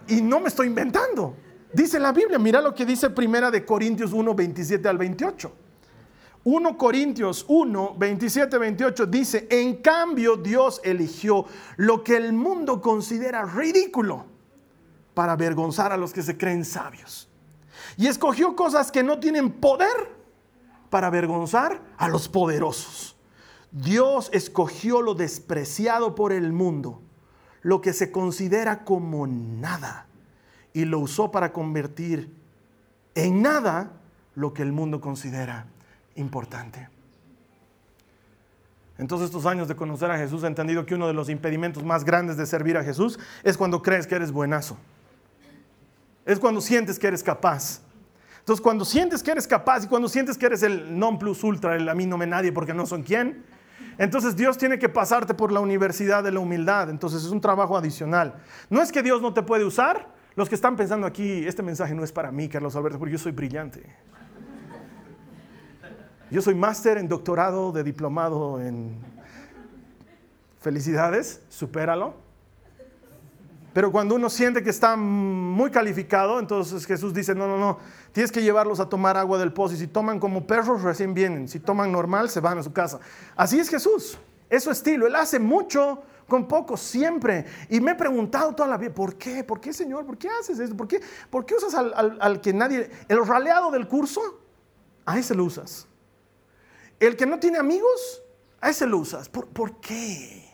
y 0.07 0.21
no 0.21 0.39
me 0.39 0.47
estoy 0.47 0.67
inventando. 0.67 1.35
Dice 1.73 1.99
la 1.99 2.11
Biblia, 2.11 2.39
mira 2.39 2.61
lo 2.61 2.73
que 2.73 2.85
dice 2.85 3.09
Primera 3.09 3.51
de 3.51 3.65
Corintios 3.65 4.13
1, 4.13 4.33
27 4.33 4.87
al 4.87 4.97
28. 4.97 5.51
1 6.43 6.77
Corintios 6.77 7.45
1, 7.49 7.95
27, 7.97 8.57
28 8.57 9.05
dice, 9.07 9.47
en 9.51 9.81
cambio 9.81 10.37
Dios 10.37 10.79
eligió 10.83 11.45
lo 11.75 12.03
que 12.05 12.15
el 12.15 12.31
mundo 12.31 12.79
considera 12.79 13.43
ridículo 13.43 14.25
para 15.13 15.33
avergonzar 15.33 15.91
a 15.91 15.97
los 15.97 16.13
que 16.13 16.21
se 16.21 16.37
creen 16.37 16.63
sabios. 16.63 17.27
Y 17.97 18.07
escogió 18.07 18.55
cosas 18.55 18.93
que 18.93 19.03
no 19.03 19.19
tienen 19.19 19.51
poder 19.51 20.15
para 20.89 21.07
avergonzar 21.07 21.81
a 21.97 22.07
los 22.07 22.29
poderosos. 22.29 23.17
Dios 23.71 24.29
escogió 24.31 25.01
lo 25.01 25.15
despreciado 25.15 26.15
por 26.15 26.31
el 26.31 26.53
mundo 26.53 27.01
lo 27.61 27.81
que 27.81 27.93
se 27.93 28.11
considera 28.11 28.83
como 28.83 29.27
nada 29.27 30.05
y 30.73 30.85
lo 30.85 30.99
usó 30.99 31.31
para 31.31 31.51
convertir 31.51 32.31
en 33.15 33.41
nada 33.41 33.93
lo 34.35 34.53
que 34.53 34.61
el 34.61 34.71
mundo 34.71 35.01
considera 35.01 35.65
importante. 36.15 36.89
En 38.97 39.07
todos 39.07 39.23
estos 39.23 39.45
años 39.45 39.67
de 39.67 39.75
conocer 39.75 40.09
a 40.09 40.17
Jesús 40.17 40.43
he 40.43 40.47
entendido 40.47 40.85
que 40.85 40.95
uno 40.95 41.07
de 41.07 41.13
los 41.13 41.29
impedimentos 41.29 41.83
más 41.83 42.03
grandes 42.03 42.37
de 42.37 42.45
servir 42.45 42.77
a 42.77 42.83
Jesús 42.83 43.19
es 43.43 43.57
cuando 43.57 43.81
crees 43.81 44.07
que 44.07 44.15
eres 44.15 44.31
buenazo. 44.31 44.77
Es 46.25 46.39
cuando 46.39 46.61
sientes 46.61 46.97
que 46.97 47.07
eres 47.07 47.23
capaz. 47.23 47.81
Entonces 48.39 48.61
cuando 48.61 48.85
sientes 48.85 49.21
que 49.21 49.31
eres 49.31 49.47
capaz 49.47 49.83
y 49.83 49.87
cuando 49.87 50.09
sientes 50.09 50.37
que 50.37 50.45
eres 50.45 50.63
el 50.63 50.97
non 50.97 51.19
plus 51.19 51.43
ultra, 51.43 51.75
el 51.75 51.87
a 51.89 51.93
mí 51.93 52.05
no 52.05 52.17
me 52.17 52.25
nadie 52.25 52.51
porque 52.51 52.73
no 52.73 52.85
son 52.85 53.03
quién, 53.03 53.43
entonces 53.97 54.35
Dios 54.35 54.57
tiene 54.57 54.77
que 54.77 54.89
pasarte 54.89 55.33
por 55.33 55.51
la 55.51 55.59
universidad 55.59 56.23
de 56.23 56.31
la 56.31 56.39
humildad. 56.39 56.89
Entonces 56.89 57.23
es 57.23 57.31
un 57.31 57.41
trabajo 57.41 57.75
adicional. 57.77 58.35
No 58.69 58.81
es 58.81 58.91
que 58.91 59.01
Dios 59.01 59.21
no 59.21 59.33
te 59.33 59.41
puede 59.41 59.65
usar. 59.65 60.07
Los 60.35 60.49
que 60.49 60.55
están 60.55 60.75
pensando 60.75 61.07
aquí, 61.07 61.47
este 61.47 61.63
mensaje 61.63 61.95
no 61.95 62.03
es 62.03 62.11
para 62.11 62.31
mí, 62.31 62.47
Carlos 62.47 62.75
Alberto, 62.75 62.99
porque 62.99 63.13
yo 63.13 63.17
soy 63.17 63.31
brillante. 63.31 63.83
Yo 66.29 66.41
soy 66.41 66.53
máster 66.53 66.97
en 66.97 67.07
doctorado 67.07 67.71
de 67.71 67.83
diplomado 67.83 68.61
en... 68.61 68.99
Felicidades, 70.59 71.41
supéralo. 71.49 72.26
Pero 73.77 73.91
cuando 73.91 74.15
uno 74.15 74.27
siente 74.27 74.63
que 74.63 74.71
está 74.71 74.95
muy 74.95 75.69
calificado, 75.69 76.39
entonces 76.39 76.83
Jesús 76.83 77.13
dice, 77.13 77.35
no, 77.35 77.45
no, 77.45 77.59
no, 77.59 77.77
tienes 78.11 78.31
que 78.31 78.41
llevarlos 78.41 78.79
a 78.79 78.89
tomar 78.89 79.17
agua 79.17 79.37
del 79.37 79.53
pozo 79.53 79.75
y 79.75 79.77
si 79.77 79.85
toman 79.85 80.19
como 80.19 80.47
perros 80.47 80.81
recién 80.81 81.13
vienen, 81.13 81.47
si 81.47 81.59
toman 81.59 81.91
normal 81.91 82.27
se 82.31 82.39
van 82.39 82.57
a 82.57 82.63
su 82.63 82.73
casa. 82.73 82.99
Así 83.35 83.59
es 83.59 83.69
Jesús, 83.69 84.17
es 84.49 84.63
su 84.63 84.71
estilo, 84.71 85.05
Él 85.05 85.13
hace 85.13 85.37
mucho 85.37 86.01
con 86.27 86.47
poco, 86.47 86.75
siempre. 86.75 87.45
Y 87.69 87.79
me 87.79 87.91
he 87.91 87.93
preguntado 87.93 88.55
toda 88.55 88.67
la 88.67 88.77
vida, 88.77 88.95
¿por 88.95 89.13
qué? 89.13 89.43
¿Por 89.43 89.61
qué 89.61 89.71
Señor? 89.71 90.07
¿Por 90.07 90.17
qué 90.17 90.27
haces 90.27 90.57
esto? 90.57 90.75
¿Por 90.75 90.87
qué, 90.87 90.99
¿Por 91.29 91.45
qué 91.45 91.53
usas 91.53 91.75
al, 91.75 92.41
que 92.41 92.53
nadie, 92.53 92.89
el 93.07 93.23
raleado 93.27 93.69
del 93.69 93.87
curso? 93.87 94.39
A 95.05 95.19
ese 95.19 95.35
lo 95.35 95.43
usas. 95.43 95.85
El 96.99 97.15
que 97.15 97.27
no 97.27 97.37
tiene 97.37 97.59
amigos, 97.59 98.23
a 98.59 98.71
ese 98.71 98.87
lo 98.87 98.97
usas. 98.97 99.29
¿Por, 99.29 99.45
por 99.45 99.79
qué? 99.79 100.46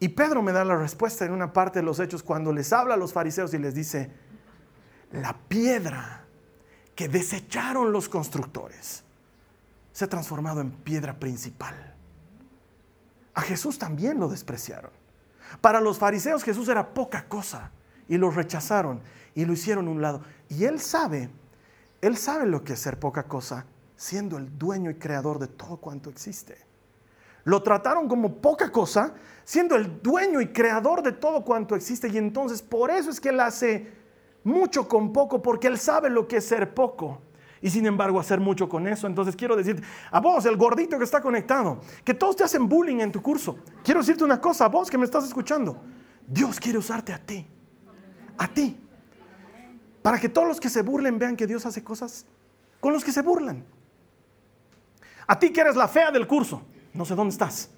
Y 0.00 0.08
Pedro 0.08 0.42
me 0.42 0.52
da 0.52 0.64
la 0.64 0.76
respuesta 0.76 1.24
en 1.24 1.32
una 1.32 1.52
parte 1.52 1.80
de 1.80 1.84
los 1.84 1.98
hechos 1.98 2.22
cuando 2.22 2.52
les 2.52 2.72
habla 2.72 2.94
a 2.94 2.96
los 2.96 3.12
fariseos 3.12 3.52
y 3.54 3.58
les 3.58 3.74
dice, 3.74 4.10
la 5.12 5.36
piedra 5.48 6.24
que 6.94 7.08
desecharon 7.08 7.92
los 7.92 8.08
constructores 8.08 9.02
se 9.92 10.04
ha 10.04 10.08
transformado 10.08 10.60
en 10.60 10.70
piedra 10.70 11.18
principal. 11.18 11.94
A 13.34 13.40
Jesús 13.40 13.78
también 13.78 14.20
lo 14.20 14.28
despreciaron. 14.28 14.90
Para 15.60 15.80
los 15.80 15.98
fariseos 15.98 16.44
Jesús 16.44 16.68
era 16.68 16.94
poca 16.94 17.26
cosa 17.26 17.72
y 18.08 18.16
lo 18.16 18.30
rechazaron 18.30 19.00
y 19.34 19.44
lo 19.44 19.52
hicieron 19.52 19.88
un 19.88 20.02
lado. 20.02 20.22
Y 20.48 20.64
él 20.64 20.80
sabe, 20.80 21.30
él 22.00 22.16
sabe 22.16 22.46
lo 22.46 22.62
que 22.62 22.74
es 22.74 22.80
ser 22.80 22.98
poca 22.98 23.24
cosa, 23.24 23.66
siendo 23.96 24.36
el 24.36 24.58
dueño 24.58 24.90
y 24.90 24.94
creador 24.94 25.38
de 25.38 25.48
todo 25.48 25.78
cuanto 25.78 26.10
existe. 26.10 26.67
Lo 27.48 27.62
trataron 27.62 28.08
como 28.08 28.42
poca 28.42 28.70
cosa, 28.70 29.14
siendo 29.42 29.74
el 29.74 30.02
dueño 30.02 30.42
y 30.42 30.48
creador 30.48 31.02
de 31.02 31.12
todo 31.12 31.42
cuanto 31.42 31.74
existe. 31.74 32.06
Y 32.08 32.18
entonces 32.18 32.60
por 32.60 32.90
eso 32.90 33.08
es 33.08 33.18
que 33.22 33.30
Él 33.30 33.40
hace 33.40 33.90
mucho 34.44 34.86
con 34.86 35.14
poco, 35.14 35.40
porque 35.40 35.66
Él 35.66 35.78
sabe 35.78 36.10
lo 36.10 36.28
que 36.28 36.36
es 36.36 36.44
ser 36.44 36.74
poco. 36.74 37.22
Y 37.62 37.70
sin 37.70 37.86
embargo 37.86 38.20
hacer 38.20 38.38
mucho 38.38 38.68
con 38.68 38.86
eso. 38.86 39.06
Entonces 39.06 39.34
quiero 39.34 39.56
decir, 39.56 39.82
a 40.10 40.20
vos, 40.20 40.44
el 40.44 40.58
gordito 40.58 40.98
que 40.98 41.04
está 41.04 41.22
conectado, 41.22 41.80
que 42.04 42.12
todos 42.12 42.36
te 42.36 42.44
hacen 42.44 42.68
bullying 42.68 43.00
en 43.00 43.10
tu 43.10 43.22
curso. 43.22 43.56
Quiero 43.82 44.00
decirte 44.00 44.24
una 44.24 44.42
cosa, 44.42 44.66
a 44.66 44.68
vos 44.68 44.90
que 44.90 44.98
me 44.98 45.06
estás 45.06 45.24
escuchando. 45.24 45.80
Dios 46.26 46.60
quiere 46.60 46.76
usarte 46.76 47.14
a 47.14 47.18
ti. 47.18 47.46
A 48.36 48.46
ti. 48.46 48.78
Para 50.02 50.20
que 50.20 50.28
todos 50.28 50.46
los 50.46 50.60
que 50.60 50.68
se 50.68 50.82
burlen 50.82 51.18
vean 51.18 51.34
que 51.34 51.46
Dios 51.46 51.64
hace 51.64 51.82
cosas 51.82 52.26
con 52.78 52.92
los 52.92 53.02
que 53.02 53.10
se 53.10 53.22
burlan. 53.22 53.64
A 55.26 55.38
ti 55.38 55.50
que 55.50 55.62
eres 55.62 55.76
la 55.76 55.88
fea 55.88 56.10
del 56.10 56.26
curso. 56.26 56.60
No 56.92 57.04
sé 57.04 57.14
dónde 57.14 57.32
estás. 57.32 57.70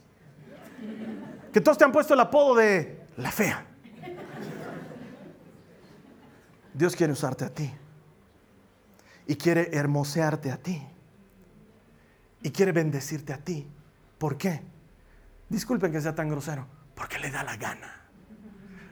Que 1.53 1.61
todos 1.61 1.79
te 1.79 1.85
han 1.85 1.93
puesto 1.93 2.15
el 2.15 2.21
apodo 2.21 2.55
de 2.57 3.07
la 3.17 3.31
fea. 3.31 3.67
Dios 6.73 6.95
quiere 6.95 7.13
usarte 7.13 7.45
a 7.45 7.55
ti. 7.55 7.71
Y 9.27 9.37
quiere 9.37 9.71
hermosearte 9.73 10.51
a 10.51 10.57
ti. 10.57 10.83
Y 12.43 12.51
quiere 12.51 12.73
bendecirte 12.73 13.33
a 13.33 13.39
ti. 13.39 13.67
¿Por 14.19 14.39
qué? 14.39 14.63
Disculpen 15.49 15.93
que 15.93 16.01
sea 16.01 16.15
tan 16.15 16.29
grosero. 16.29 16.67
Porque 16.95 17.19
le 17.19 17.31
da 17.31 17.43
la 17.43 17.57
gana. 17.57 18.09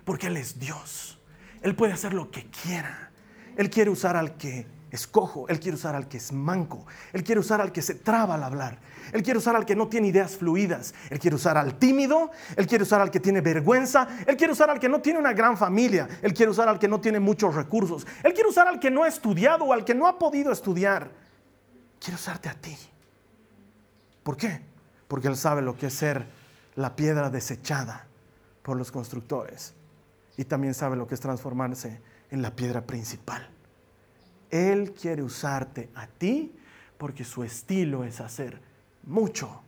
Porque 0.04 0.26
Él 0.26 0.36
es 0.36 0.58
Dios. 0.58 1.20
Él 1.62 1.74
puede 1.74 1.92
hacer 1.92 2.14
lo 2.14 2.30
que 2.30 2.50
quiera. 2.50 3.10
Él 3.56 3.70
quiere 3.70 3.90
usar 3.90 4.16
al 4.16 4.36
que 4.36 4.66
escojo. 4.90 5.48
Él 5.48 5.60
quiere 5.60 5.76
usar 5.76 5.94
al 5.94 6.08
que 6.08 6.16
es 6.16 6.32
manco. 6.32 6.86
Él 7.12 7.24
quiere 7.24 7.40
usar 7.40 7.60
al 7.60 7.72
que 7.72 7.82
se 7.82 7.94
traba 7.94 8.34
al 8.34 8.42
hablar. 8.42 8.78
Él 9.12 9.22
quiere 9.22 9.38
usar 9.38 9.56
al 9.56 9.64
que 9.64 9.76
no 9.76 9.88
tiene 9.88 10.08
ideas 10.08 10.36
fluidas. 10.36 10.94
Él 11.10 11.18
quiere 11.18 11.36
usar 11.36 11.56
al 11.56 11.78
tímido. 11.78 12.30
Él 12.56 12.66
quiere 12.66 12.84
usar 12.84 13.00
al 13.00 13.10
que 13.10 13.20
tiene 13.20 13.40
vergüenza. 13.40 14.08
Él 14.26 14.36
quiere 14.36 14.52
usar 14.52 14.70
al 14.70 14.78
que 14.78 14.88
no 14.88 15.00
tiene 15.00 15.18
una 15.18 15.32
gran 15.32 15.56
familia. 15.56 16.08
Él 16.22 16.34
quiere 16.34 16.50
usar 16.50 16.68
al 16.68 16.78
que 16.78 16.88
no 16.88 17.00
tiene 17.00 17.20
muchos 17.20 17.54
recursos. 17.54 18.06
Él 18.22 18.32
quiere 18.32 18.48
usar 18.48 18.68
al 18.68 18.78
que 18.78 18.90
no 18.90 19.02
ha 19.04 19.08
estudiado 19.08 19.64
o 19.64 19.72
al 19.72 19.84
que 19.84 19.94
no 19.94 20.06
ha 20.06 20.18
podido 20.18 20.52
estudiar. 20.52 21.10
Quiere 22.00 22.14
usarte 22.14 22.48
a 22.48 22.54
ti. 22.54 22.76
¿Por 24.22 24.36
qué? 24.36 24.60
Porque 25.08 25.28
Él 25.28 25.36
sabe 25.36 25.62
lo 25.62 25.76
que 25.76 25.86
es 25.86 25.94
ser 25.94 26.26
la 26.76 26.94
piedra 26.94 27.30
desechada 27.30 28.06
por 28.62 28.76
los 28.76 28.92
constructores 28.92 29.74
y 30.36 30.44
también 30.44 30.74
sabe 30.74 30.96
lo 30.96 31.06
que 31.06 31.14
es 31.14 31.20
transformarse 31.20 32.00
en 32.30 32.42
la 32.42 32.54
piedra 32.54 32.82
principal. 32.82 33.48
Él 34.50 34.92
quiere 34.92 35.22
usarte 35.22 35.90
a 35.94 36.06
ti 36.06 36.54
porque 36.96 37.24
su 37.24 37.44
estilo 37.44 38.04
es 38.04 38.20
hacer 38.20 38.60
mucho 39.04 39.62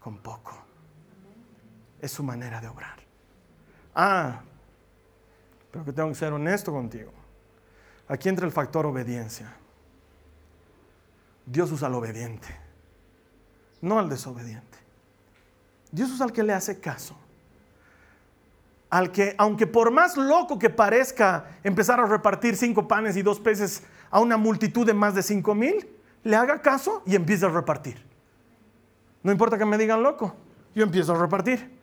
con 0.00 0.18
poco. 0.18 0.56
Es 2.00 2.12
su 2.12 2.22
manera 2.22 2.60
de 2.60 2.68
obrar. 2.68 2.98
Ah, 3.94 4.42
pero 5.70 5.84
que 5.84 5.92
tengo 5.92 6.08
que 6.08 6.14
ser 6.14 6.32
honesto 6.32 6.72
contigo. 6.72 7.12
Aquí 8.08 8.28
entra 8.28 8.46
el 8.46 8.52
factor 8.52 8.86
obediencia. 8.86 9.54
Dios 11.44 11.70
usa 11.70 11.88
al 11.88 11.94
obediente, 11.94 12.48
no 13.80 13.98
al 13.98 14.08
desobediente. 14.08 14.78
Dios 15.92 16.10
usa 16.10 16.26
al 16.26 16.32
que 16.32 16.42
le 16.42 16.52
hace 16.52 16.80
caso. 16.80 17.16
Al 18.90 19.12
que, 19.12 19.34
aunque 19.38 19.66
por 19.66 19.90
más 19.90 20.16
loco 20.16 20.58
que 20.58 20.70
parezca 20.70 21.58
empezar 21.62 22.00
a 22.00 22.06
repartir 22.06 22.56
cinco 22.56 22.86
panes 22.86 23.16
y 23.16 23.22
dos 23.22 23.40
peces 23.40 23.82
a 24.10 24.20
una 24.20 24.36
multitud 24.36 24.86
de 24.86 24.94
más 24.94 25.14
de 25.14 25.22
cinco 25.22 25.54
mil, 25.54 25.88
le 26.22 26.36
haga 26.36 26.60
caso 26.60 27.02
y 27.06 27.14
empieza 27.14 27.46
a 27.46 27.50
repartir. 27.50 28.04
No 29.22 29.32
importa 29.32 29.58
que 29.58 29.64
me 29.64 29.78
digan 29.78 30.02
loco, 30.02 30.36
yo 30.74 30.84
empiezo 30.84 31.14
a 31.14 31.18
repartir. 31.18 31.76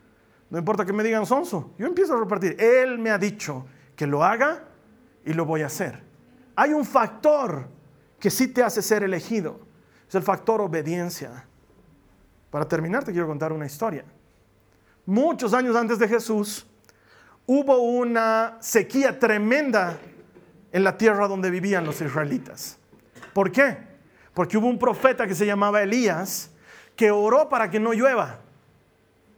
No 0.50 0.60
importa 0.60 0.86
que 0.86 0.94
me 0.94 1.04
digan 1.04 1.26
sonso, 1.26 1.72
yo 1.78 1.88
empiezo 1.88 2.14
a 2.14 2.20
repartir. 2.20 2.56
Él 2.62 3.00
me 3.00 3.10
ha 3.10 3.18
dicho 3.18 3.66
que 3.96 4.06
lo 4.06 4.24
haga 4.24 4.64
y 5.26 5.34
lo 5.34 5.46
voy 5.46 5.62
a 5.62 5.66
hacer. 5.66 6.04
Hay 6.56 6.74
un 6.74 6.86
factor 6.86 7.68
que 8.20 8.30
sí 8.30 8.48
te 8.48 8.64
hace 8.64 8.82
ser 8.82 9.04
elegido. 9.04 9.60
Es 10.08 10.16
el 10.16 10.24
factor 10.24 10.62
obediencia. 10.62 11.46
Para 12.52 12.68
terminar, 12.68 13.04
te 13.04 13.12
quiero 13.12 13.28
contar 13.28 13.52
una 13.52 13.66
historia. 13.66 14.06
Muchos 15.06 15.54
años 15.54 15.76
antes 15.76 15.98
de 15.98 16.08
Jesús, 16.08 16.68
hubo 17.48 17.78
una 17.78 18.58
sequía 18.60 19.18
tremenda 19.18 19.98
en 20.74 20.84
la 20.84 20.98
tierra 20.98 21.30
donde 21.30 21.50
vivían 21.50 21.86
los 21.86 22.02
israelitas. 22.02 22.78
¿Por 23.32 23.52
qué? 23.52 23.78
Porque 24.34 24.58
hubo 24.58 24.68
un 24.68 24.80
profeta 24.80 25.28
que 25.28 25.36
se 25.36 25.46
llamaba 25.46 25.84
Elías 25.84 26.52
que 26.96 27.12
oró 27.12 27.48
para 27.48 27.70
que 27.70 27.80
no 27.80 27.94
llueva. 27.94 28.40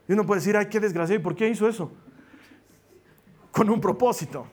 Y 0.08 0.12
uno 0.14 0.24
puede 0.26 0.40
decir, 0.40 0.56
ay, 0.56 0.66
qué 0.66 0.80
desgraciado, 0.80 1.20
¿y 1.20 1.22
por 1.22 1.36
qué 1.36 1.48
hizo 1.48 1.68
eso? 1.68 1.92
Con 3.52 3.70
un 3.70 3.80
propósito. 3.80 4.46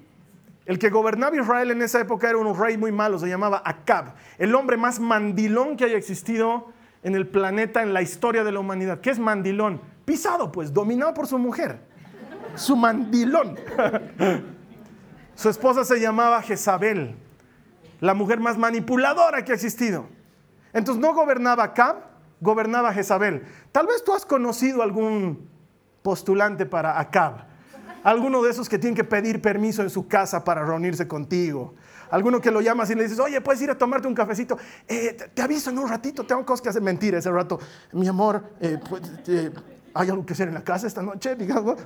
El 0.65 0.77
que 0.77 0.89
gobernaba 0.89 1.35
Israel 1.35 1.71
en 1.71 1.81
esa 1.81 2.01
época 2.01 2.29
era 2.29 2.37
un 2.37 2.57
rey 2.57 2.77
muy 2.77 2.91
malo, 2.91 3.17
se 3.17 3.27
llamaba 3.27 3.61
Acab, 3.65 4.15
el 4.37 4.53
hombre 4.55 4.77
más 4.77 4.99
mandilón 4.99 5.75
que 5.75 5.85
haya 5.85 5.97
existido 5.97 6.71
en 7.03 7.15
el 7.15 7.27
planeta, 7.27 7.81
en 7.81 7.93
la 7.93 8.01
historia 8.01 8.43
de 8.43 8.51
la 8.51 8.59
humanidad. 8.59 8.99
¿Qué 9.01 9.09
es 9.09 9.19
mandilón? 9.19 9.81
Pisado, 10.05 10.51
pues, 10.51 10.73
dominado 10.73 11.13
por 11.13 11.27
su 11.27 11.37
mujer. 11.37 11.79
Su 12.55 12.75
mandilón. 12.75 13.57
su 15.35 15.49
esposa 15.49 15.83
se 15.83 15.99
llamaba 15.99 16.41
Jezabel, 16.41 17.15
la 17.99 18.13
mujer 18.13 18.39
más 18.39 18.57
manipuladora 18.57 19.43
que 19.43 19.51
ha 19.51 19.55
existido. 19.55 20.05
Entonces 20.73 21.01
no 21.01 21.13
gobernaba 21.13 21.63
Acab, 21.63 21.97
gobernaba 22.41 22.93
Jezabel. 22.93 23.43
Tal 23.71 23.87
vez 23.87 24.03
tú 24.03 24.13
has 24.13 24.25
conocido 24.25 24.81
algún 24.81 25.49
postulante 26.01 26.65
para 26.65 26.99
Acab 26.99 27.53
Alguno 28.03 28.43
de 28.43 28.51
esos 28.51 28.67
que 28.67 28.77
tienen 28.77 28.95
que 28.95 29.05
pedir 29.05 29.41
permiso 29.41 29.81
en 29.81 29.89
su 29.89 30.07
casa 30.07 30.43
para 30.43 30.65
reunirse 30.65 31.07
contigo. 31.07 31.73
Alguno 32.11 32.41
que 32.41 32.51
lo 32.51 32.59
llamas 32.59 32.89
y 32.89 32.95
le 32.95 33.03
dices, 33.03 33.17
oye, 33.19 33.39
puedes 33.39 33.61
ir 33.61 33.71
a 33.71 33.77
tomarte 33.77 34.09
un 34.09 34.13
cafecito. 34.13 34.57
Eh, 34.87 35.17
te, 35.33 35.41
aviso 35.41 35.69
en 35.69 35.79
un 35.79 35.87
ratito, 35.87 36.25
tengo 36.25 36.45
cosas 36.45 36.61
que 36.61 36.69
hacer. 36.69 36.81
Mentira, 36.81 37.17
ese 37.17 37.31
rato. 37.31 37.59
Mi 37.93 38.07
amor, 38.07 38.43
eh, 38.59 38.77
pues, 38.89 39.03
eh, 39.27 39.51
¿hay 39.93 40.09
algo 40.09 40.25
que 40.25 40.33
hacer 40.33 40.49
en 40.49 40.53
la 40.53 40.63
casa 40.63 40.85
esta 40.85 41.01
noche? 41.01 41.35
Digamos, 41.37 41.77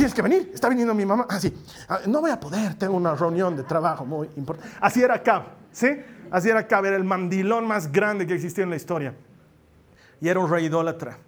tienes 0.00 0.14
que 0.14 0.22
venir. 0.22 0.50
Está 0.54 0.70
viniendo 0.70 0.94
mi 0.94 1.04
mamá. 1.04 1.26
Ah, 1.28 1.38
sí. 1.38 1.54
Ah, 1.86 2.00
no 2.06 2.22
voy 2.22 2.30
a 2.30 2.40
poder, 2.40 2.74
tengo 2.74 2.94
una 2.94 3.14
reunión 3.14 3.54
de 3.54 3.64
trabajo 3.64 4.06
muy 4.06 4.30
importante. 4.34 4.74
Así 4.80 5.02
era 5.02 5.22
Cab, 5.22 5.42
¿sí? 5.72 5.88
Así 6.30 6.48
era 6.48 6.66
Cab, 6.66 6.86
era 6.86 6.96
el 6.96 7.04
mandilón 7.04 7.66
más 7.66 7.92
grande 7.92 8.26
que 8.26 8.34
existía 8.34 8.64
en 8.64 8.70
la 8.70 8.76
historia. 8.76 9.14
Y 10.18 10.28
era 10.28 10.40
un 10.40 10.50
rey 10.50 10.64
idólatra 10.66 11.18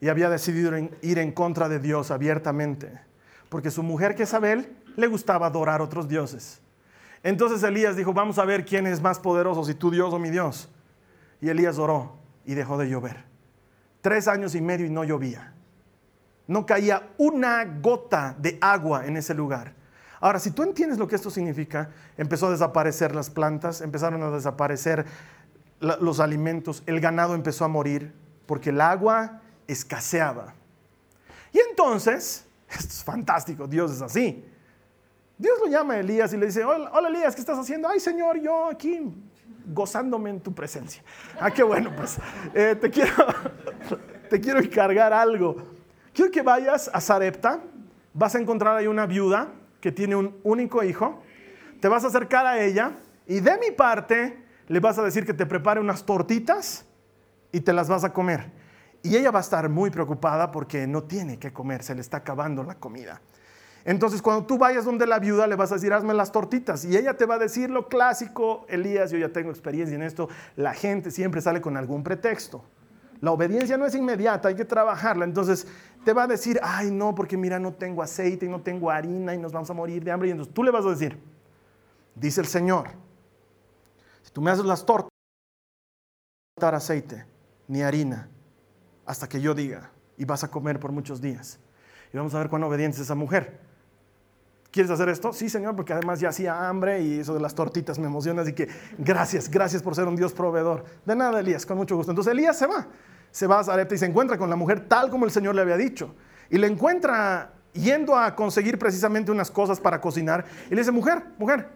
y 0.00 0.08
había 0.08 0.30
decidido 0.30 0.72
ir 1.02 1.18
en 1.18 1.32
contra 1.32 1.68
de 1.68 1.78
Dios 1.78 2.10
abiertamente, 2.10 2.98
porque 3.50 3.70
su 3.70 3.82
mujer 3.82 4.16
Jezabel 4.16 4.74
le 4.96 5.06
gustaba 5.06 5.46
adorar 5.46 5.82
otros 5.82 6.08
dioses. 6.08 6.62
Entonces 7.22 7.62
Elías 7.62 7.94
dijo, 7.94 8.14
vamos 8.14 8.38
a 8.38 8.46
ver 8.46 8.64
quién 8.64 8.86
es 8.86 9.02
más 9.02 9.18
poderoso, 9.18 9.64
si 9.64 9.74
tu 9.74 9.90
Dios 9.90 10.14
o 10.14 10.18
mi 10.18 10.30
Dios. 10.30 10.70
Y 11.42 11.50
Elías 11.50 11.78
oró 11.78 12.16
y 12.46 12.54
dejó 12.54 12.78
de 12.78 12.88
llover. 12.88 13.24
Tres 14.00 14.28
años 14.28 14.54
y 14.54 14.62
medio 14.62 14.86
y 14.86 14.90
no 14.90 15.04
llovía. 15.04 15.52
No 16.50 16.66
caía 16.66 17.12
una 17.16 17.64
gota 17.64 18.34
de 18.36 18.58
agua 18.60 19.06
en 19.06 19.16
ese 19.16 19.34
lugar. 19.34 19.72
Ahora, 20.18 20.40
si 20.40 20.50
tú 20.50 20.64
entiendes 20.64 20.98
lo 20.98 21.06
que 21.06 21.14
esto 21.14 21.30
significa, 21.30 21.90
empezó 22.16 22.48
a 22.48 22.50
desaparecer 22.50 23.14
las 23.14 23.30
plantas, 23.30 23.80
empezaron 23.80 24.20
a 24.24 24.30
desaparecer 24.32 25.06
los 25.78 26.18
alimentos, 26.18 26.82
el 26.86 26.98
ganado 27.00 27.36
empezó 27.36 27.64
a 27.64 27.68
morir, 27.68 28.12
porque 28.46 28.70
el 28.70 28.80
agua 28.80 29.42
escaseaba. 29.68 30.54
Y 31.52 31.60
entonces, 31.70 32.44
esto 32.68 32.94
es 32.94 33.04
fantástico, 33.04 33.68
Dios 33.68 33.92
es 33.92 34.02
así. 34.02 34.44
Dios 35.38 35.56
lo 35.64 35.70
llama 35.70 35.94
a 35.94 36.00
Elías 36.00 36.32
y 36.32 36.36
le 36.36 36.46
dice, 36.46 36.64
hola, 36.64 37.08
Elías, 37.08 37.36
¿qué 37.36 37.42
estás 37.42 37.60
haciendo? 37.60 37.88
Ay 37.88 38.00
Señor, 38.00 38.40
yo 38.40 38.68
aquí 38.68 39.00
gozándome 39.72 40.30
en 40.30 40.40
tu 40.40 40.52
presencia. 40.52 41.00
Ah, 41.38 41.52
qué 41.52 41.62
bueno, 41.62 41.92
pues 41.94 42.18
eh, 42.54 42.74
te, 42.74 42.90
quiero, 42.90 43.14
te 44.28 44.40
quiero 44.40 44.58
encargar 44.58 45.12
algo. 45.12 45.78
Quiero 46.20 46.32
que 46.32 46.42
vayas 46.42 46.90
a 46.92 47.00
Sarepta, 47.00 47.60
vas 48.12 48.34
a 48.34 48.38
encontrar 48.38 48.76
ahí 48.76 48.86
una 48.86 49.06
viuda 49.06 49.54
que 49.80 49.90
tiene 49.90 50.16
un 50.16 50.38
único 50.42 50.84
hijo, 50.84 51.22
te 51.80 51.88
vas 51.88 52.04
a 52.04 52.08
acercar 52.08 52.44
a 52.44 52.62
ella 52.62 52.92
y 53.26 53.40
de 53.40 53.56
mi 53.56 53.70
parte 53.70 54.44
le 54.68 54.80
vas 54.80 54.98
a 54.98 55.02
decir 55.02 55.24
que 55.24 55.32
te 55.32 55.46
prepare 55.46 55.80
unas 55.80 56.04
tortitas 56.04 56.84
y 57.52 57.60
te 57.60 57.72
las 57.72 57.88
vas 57.88 58.04
a 58.04 58.12
comer. 58.12 58.52
Y 59.02 59.16
ella 59.16 59.30
va 59.30 59.38
a 59.38 59.40
estar 59.40 59.66
muy 59.70 59.88
preocupada 59.88 60.50
porque 60.50 60.86
no 60.86 61.04
tiene 61.04 61.38
que 61.38 61.54
comer, 61.54 61.82
se 61.82 61.94
le 61.94 62.02
está 62.02 62.18
acabando 62.18 62.64
la 62.64 62.74
comida. 62.74 63.22
Entonces, 63.86 64.20
cuando 64.20 64.44
tú 64.44 64.58
vayas 64.58 64.84
donde 64.84 65.06
la 65.06 65.20
viuda, 65.20 65.46
le 65.46 65.56
vas 65.56 65.72
a 65.72 65.76
decir, 65.76 65.90
hazme 65.90 66.12
las 66.12 66.32
tortitas. 66.32 66.84
Y 66.84 66.98
ella 66.98 67.16
te 67.16 67.24
va 67.24 67.36
a 67.36 67.38
decir 67.38 67.70
lo 67.70 67.88
clásico, 67.88 68.66
Elías, 68.68 69.10
yo 69.10 69.16
ya 69.16 69.30
tengo 69.30 69.48
experiencia 69.48 69.96
en 69.96 70.02
esto, 70.02 70.28
la 70.56 70.74
gente 70.74 71.10
siempre 71.10 71.40
sale 71.40 71.62
con 71.62 71.78
algún 71.78 72.04
pretexto. 72.04 72.62
La 73.20 73.32
obediencia 73.32 73.76
no 73.76 73.84
es 73.84 73.94
inmediata, 73.94 74.48
hay 74.48 74.54
que 74.54 74.64
trabajarla. 74.64 75.24
Entonces, 75.24 75.66
te 76.04 76.12
va 76.12 76.24
a 76.24 76.26
decir, 76.26 76.58
ay, 76.62 76.90
no, 76.90 77.14
porque 77.14 77.36
mira, 77.36 77.58
no 77.58 77.72
tengo 77.72 78.02
aceite, 78.02 78.48
no 78.48 78.60
tengo 78.60 78.90
harina 78.90 79.34
y 79.34 79.38
nos 79.38 79.52
vamos 79.52 79.70
a 79.70 79.74
morir 79.74 80.02
de 80.02 80.10
hambre. 80.10 80.28
Y 80.28 80.32
entonces 80.32 80.54
tú 80.54 80.62
le 80.62 80.70
vas 80.70 80.84
a 80.86 80.90
decir, 80.90 81.18
dice 82.14 82.40
el 82.40 82.46
Señor, 82.46 82.90
si 84.22 84.32
tú 84.32 84.40
me 84.40 84.50
haces 84.50 84.64
las 84.64 84.84
tortas, 84.84 85.10
no 86.60 86.66
aceite 86.68 87.24
ni 87.68 87.82
harina 87.82 88.28
hasta 89.06 89.28
que 89.28 89.40
yo 89.40 89.54
diga, 89.54 89.90
y 90.16 90.24
vas 90.24 90.44
a 90.44 90.50
comer 90.50 90.78
por 90.78 90.92
muchos 90.92 91.20
días. 91.20 91.58
Y 92.12 92.16
vamos 92.16 92.34
a 92.34 92.38
ver 92.38 92.48
cuán 92.48 92.62
obediente 92.62 92.96
es 92.96 93.02
esa 93.02 93.14
mujer. 93.14 93.60
¿Quieres 94.70 94.90
hacer 94.90 95.08
esto? 95.08 95.32
Sí, 95.32 95.48
Señor, 95.48 95.74
porque 95.74 95.92
además 95.92 96.20
ya 96.20 96.28
hacía 96.28 96.68
hambre 96.68 97.02
y 97.02 97.20
eso 97.20 97.34
de 97.34 97.40
las 97.40 97.54
tortitas 97.54 97.98
me 97.98 98.06
emociona, 98.06 98.42
así 98.42 98.52
que 98.52 98.68
gracias, 98.98 99.50
gracias 99.50 99.82
por 99.82 99.96
ser 99.96 100.06
un 100.06 100.14
Dios 100.14 100.32
proveedor. 100.32 100.84
De 101.04 101.16
nada, 101.16 101.40
Elías, 101.40 101.66
con 101.66 101.76
mucho 101.76 101.96
gusto. 101.96 102.12
Entonces 102.12 102.32
Elías 102.32 102.56
se 102.56 102.66
va, 102.66 102.86
se 103.30 103.46
va 103.46 103.60
a 103.60 103.64
Zarepta 103.64 103.94
y 103.94 103.98
se 103.98 104.06
encuentra 104.06 104.38
con 104.38 104.50
la 104.50 104.56
mujer 104.56 104.80
tal 104.88 105.10
como 105.10 105.24
el 105.24 105.30
Señor 105.30 105.54
le 105.54 105.62
había 105.62 105.76
dicho. 105.76 106.14
Y 106.50 106.58
le 106.58 106.66
encuentra 106.66 107.52
yendo 107.72 108.16
a 108.16 108.34
conseguir 108.34 108.78
precisamente 108.78 109.30
unas 109.30 109.50
cosas 109.50 109.80
para 109.80 110.00
cocinar. 110.00 110.44
Y 110.66 110.70
le 110.70 110.80
dice, 110.80 110.90
mujer, 110.90 111.22
mujer. 111.38 111.68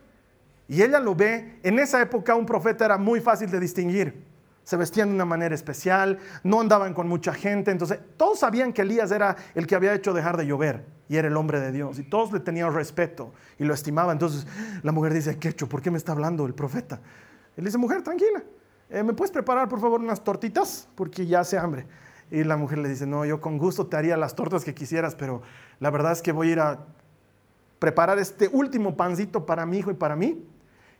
Y 0.67 0.83
ella 0.83 0.99
lo 0.99 1.14
ve. 1.14 1.59
En 1.62 1.79
esa 1.79 2.01
época 2.01 2.35
un 2.35 2.47
profeta 2.47 2.85
era 2.85 2.99
muy 2.99 3.21
fácil 3.21 3.51
de 3.51 3.61
distinguir 3.61 4.35
se 4.64 4.77
vestían 4.77 5.11
de 5.11 5.14
una 5.14 5.27
manera 5.27 5.55
especial, 5.55 6.19
no 6.43 6.61
andaban 6.61 6.95
con 6.95 7.07
mucha 7.07 7.35
gente, 7.35 7.71
entonces 7.71 7.99
todos 8.17 8.40
sabían 8.40 8.73
que 8.73 8.83
Elías 8.83 9.12
era 9.12 9.37
el 9.55 9.67
que 9.67 9.75
había 9.75 9.95
hecho 9.95 10.12
dejar 10.12 10.37
de 10.37 10.47
llover 10.47 10.87
y 11.09 11.17
era 11.17 11.29
el 11.29 11.37
hombre 11.37 11.61
de 11.61 11.71
Dios 11.71 11.99
y 11.99 12.03
todos 12.03 12.33
le 12.33 12.40
tenían 12.40 12.75
respeto 12.75 13.33
y 13.59 13.64
lo 13.64 13.75
estimaban. 13.75 14.14
Entonces 14.14 14.47
la 14.83 14.90
mujer 14.90 15.12
dice, 15.12 15.38
¿qué 15.38 15.51
hecho? 15.51 15.69
¿Por 15.69 15.83
qué 15.83 15.90
me 15.90 15.99
está 15.99 16.12
hablando 16.12 16.47
el 16.47 16.55
profeta? 16.55 17.01
Él 17.57 17.64
dice, 17.64 17.79
mujer, 17.79 18.03
tranquila, 18.03 18.43
eh, 18.90 19.03
¿me 19.03 19.12
puedes 19.12 19.31
preparar 19.31 19.68
por 19.68 19.81
favor 19.81 20.01
unas 20.01 20.23
tortitas? 20.23 20.88
Porque 20.94 21.27
ya 21.27 21.40
hace 21.40 21.59
hambre. 21.59 21.87
Y 22.31 22.44
la 22.44 22.57
mujer 22.57 22.79
le 22.79 22.88
dice, 22.88 23.07
no, 23.07 23.25
yo 23.25 23.40
con 23.40 23.59
gusto 23.59 23.87
te 23.87 23.97
haría 23.97 24.16
las 24.16 24.35
tortas 24.35 24.64
que 24.64 24.75
quisieras, 24.75 25.14
pero 25.14 25.42
la 25.81 25.90
verdad 25.90 26.12
es 26.12 26.23
que 26.23 26.33
voy 26.33 26.49
a 26.49 26.53
ir 26.53 26.61
a 26.61 26.79
preparar 27.79 28.18
este 28.18 28.49
último 28.49 28.97
pancito 28.97 29.47
para 29.47 29.66
mi 29.66 29.79
hijo 29.79 29.90
y 29.90 29.94
para 29.94 30.16
mí, 30.16 30.42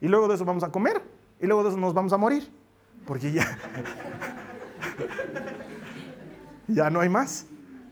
y 0.01 0.09
luego 0.09 0.29
de 0.29 0.35
eso 0.35 0.44
vamos 0.44 0.64
a 0.64 0.70
comer, 0.70 1.03
y 1.40 1.47
luego 1.47 1.62
de 1.62 1.70
eso 1.70 1.79
nos 1.79 1.94
vamos 1.94 2.12
a 2.12 2.18
morir 2.18 2.51
porque 3.07 3.33
ya, 3.33 3.59
ya 6.68 6.90
no 6.90 7.01
hay 7.01 7.09
más. 7.09 7.47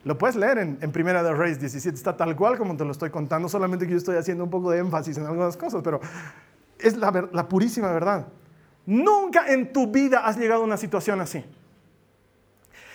Lo 0.04 0.18
puedes 0.18 0.34
leer 0.34 0.58
en, 0.58 0.92
Primera 0.92 1.22
de 1.22 1.32
Reyes 1.32 1.60
17, 1.60 1.96
está 1.96 2.16
tal 2.16 2.34
cual 2.34 2.58
como 2.58 2.76
te 2.76 2.84
lo 2.84 2.90
estoy 2.90 3.10
contando, 3.10 3.48
solamente 3.48 3.86
que 3.86 3.92
yo 3.92 3.98
estoy 3.98 4.16
haciendo 4.16 4.42
un 4.42 4.50
poco 4.50 4.70
de 4.70 4.78
énfasis 4.78 5.16
en 5.16 5.26
algunas 5.26 5.56
cosas, 5.56 5.80
pero 5.84 6.00
es 6.78 6.96
la 6.96 7.48
purísima 7.48 7.92
verdad. 7.92 8.26
Nunca 8.86 9.52
en 9.52 9.72
tu 9.72 9.86
vida 9.86 10.26
has 10.26 10.36
llegado 10.36 10.62
a 10.62 10.64
una 10.64 10.76
situación 10.76 11.20
así. 11.20 11.44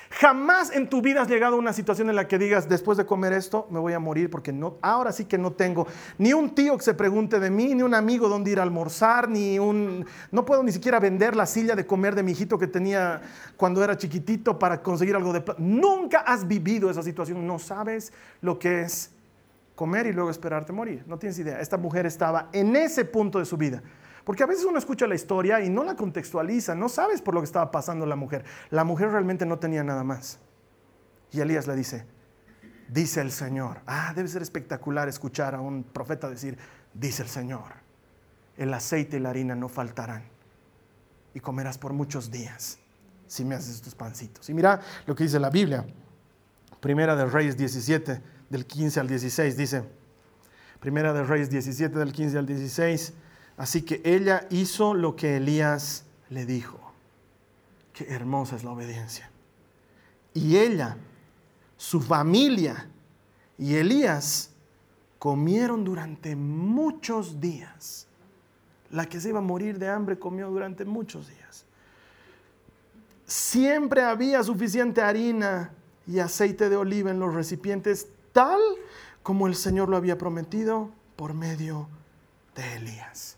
Jamás 0.10 0.72
en 0.74 0.90
tu 0.90 1.02
vida 1.02 1.22
has 1.22 1.28
llegado 1.28 1.56
a 1.56 1.60
una 1.60 1.74
situación 1.74 2.10
en 2.10 2.16
la 2.16 2.28
que 2.28 2.38
digas, 2.38 2.70
después 2.70 2.98
de 2.98 3.06
comer 3.06 3.34
esto, 3.34 3.68
me 3.70 3.80
voy 3.80 3.94
a 3.94 4.00
morir 4.00 4.30
porque 4.30 4.54
no, 4.54 4.78
ahora 4.82 5.12
sí 5.12 5.26
que 5.26 5.38
no 5.38 5.52
tengo 5.52 5.86
ni 6.18 6.34
un 6.34 6.56
tío 6.56 6.78
que 6.78 6.84
se 6.84 6.94
pregunte 6.94 7.40
de 7.40 7.52
mí, 7.52 7.76
ni 7.76 7.84
un 7.84 7.94
amigo 7.94 8.30
dónde 8.30 8.52
ir 8.52 8.60
a 8.60 8.64
almorzar, 8.64 9.30
ni 9.30 9.60
un... 9.60 10.06
No 10.32 10.46
puedo 10.46 10.64
ni 10.64 10.72
siquiera 10.72 11.00
vender 11.00 11.36
la 11.36 11.46
silla 11.46 11.76
de 11.76 11.86
comer 11.86 12.16
de 12.16 12.24
mi 12.24 12.32
hijito 12.32 12.58
que 12.58 12.68
tenía 12.68 13.22
cuando 13.58 13.84
era 13.84 13.98
chiquitito 13.98 14.58
para 14.58 14.82
conseguir 14.82 15.16
algo 15.16 15.34
de... 15.34 15.44
Nunca 15.58 16.20
has 16.22 16.48
vivido 16.48 16.90
esa 16.90 17.04
situación, 17.04 17.46
no 17.46 17.60
sabes 17.60 18.14
lo 18.42 18.58
que 18.58 18.82
es 18.82 19.12
comer 19.76 20.08
y 20.08 20.14
luego 20.14 20.32
esperarte 20.32 20.72
morir. 20.72 21.04
No 21.06 21.20
tienes 21.20 21.38
idea. 21.38 21.60
Esta 21.60 21.78
mujer 21.78 22.06
estaba 22.06 22.48
en 22.54 22.76
ese 22.76 23.06
punto 23.06 23.40
de 23.40 23.46
su 23.46 23.58
vida. 23.58 23.84
Porque 24.28 24.44
a 24.44 24.46
veces 24.46 24.66
uno 24.66 24.78
escucha 24.78 25.08
la 25.08 25.16
historia 25.16 25.62
y 25.62 25.70
no 25.70 25.86
la 25.86 25.96
contextualiza, 25.96 26.76
no 26.76 26.90
sabes 26.90 27.22
por 27.22 27.34
lo 27.34 27.40
que 27.40 27.46
estaba 27.46 27.72
pasando 27.72 28.06
la 28.06 28.18
mujer. 28.18 28.44
La 28.72 28.84
mujer 28.84 29.10
realmente 29.10 29.46
no 29.46 29.58
tenía 29.58 29.86
nada 29.86 30.04
más. 30.04 30.38
Y 31.32 31.40
Elías 31.40 31.66
le 31.66 31.78
dice, 31.78 32.04
dice 32.90 33.22
el 33.22 33.32
Señor. 33.32 33.80
Ah, 33.88 34.12
debe 34.14 34.28
ser 34.28 34.42
espectacular 34.42 35.08
escuchar 35.08 35.56
a 35.56 35.62
un 35.62 35.82
profeta 35.82 36.30
decir, 36.30 36.58
dice 36.94 37.24
el 37.24 37.30
Señor, 37.30 37.76
el 38.58 38.74
aceite 38.74 39.16
y 39.16 39.22
la 39.22 39.30
harina 39.30 39.56
no 39.56 39.70
faltarán 39.70 40.24
y 41.34 41.40
comerás 41.40 41.78
por 41.78 41.94
muchos 41.94 42.30
días 42.30 42.80
si 43.28 43.46
me 43.46 43.56
haces 43.56 43.76
estos 43.76 43.96
pancitos. 43.96 44.50
Y 44.50 44.54
mira 44.54 44.82
lo 45.06 45.16
que 45.16 45.24
dice 45.24 45.40
la 45.40 45.50
Biblia. 45.50 45.86
Primera 46.82 47.16
de 47.16 47.28
Reyes 47.28 47.56
17, 47.56 48.22
del 48.50 48.66
15 48.66 49.00
al 49.00 49.08
16, 49.08 49.56
dice, 49.56 49.84
Primera 50.82 51.14
de 51.14 51.24
Reyes 51.24 51.50
17, 51.50 51.98
del 51.98 52.12
15 52.12 52.38
al 52.38 52.46
16, 52.46 53.14
Así 53.58 53.82
que 53.82 54.02
ella 54.06 54.48
hizo 54.52 54.94
lo 54.94 55.16
que 55.16 55.38
Elías 55.38 56.06
le 56.30 56.46
dijo. 56.46 56.80
Qué 57.92 58.06
hermosa 58.10 58.56
es 58.56 58.64
la 58.64 58.72
obediencia. 58.72 59.32
Y 60.36 60.58
ella, 60.58 60.98
su 61.76 62.00
familia 62.00 62.88
y 63.58 63.76
Elías 63.76 64.52
comieron 65.18 65.84
durante 65.84 66.36
muchos 66.36 67.42
días. 67.42 68.06
La 68.92 69.08
que 69.08 69.20
se 69.20 69.30
iba 69.30 69.40
a 69.40 69.42
morir 69.42 69.80
de 69.80 69.90
hambre 69.90 70.20
comió 70.20 70.50
durante 70.50 70.86
muchos 70.86 71.28
días. 71.28 71.66
Siempre 73.26 74.04
había 74.04 74.44
suficiente 74.44 75.02
harina 75.02 75.72
y 76.06 76.20
aceite 76.20 76.70
de 76.70 76.78
oliva 76.78 77.10
en 77.10 77.20
los 77.20 77.34
recipientes, 77.34 78.08
tal 78.32 78.60
como 79.24 79.48
el 79.48 79.56
Señor 79.56 79.90
lo 79.90 79.98
había 79.98 80.18
prometido 80.20 80.92
por 81.16 81.34
medio 81.34 81.90
de 82.56 82.76
Elías. 82.76 83.37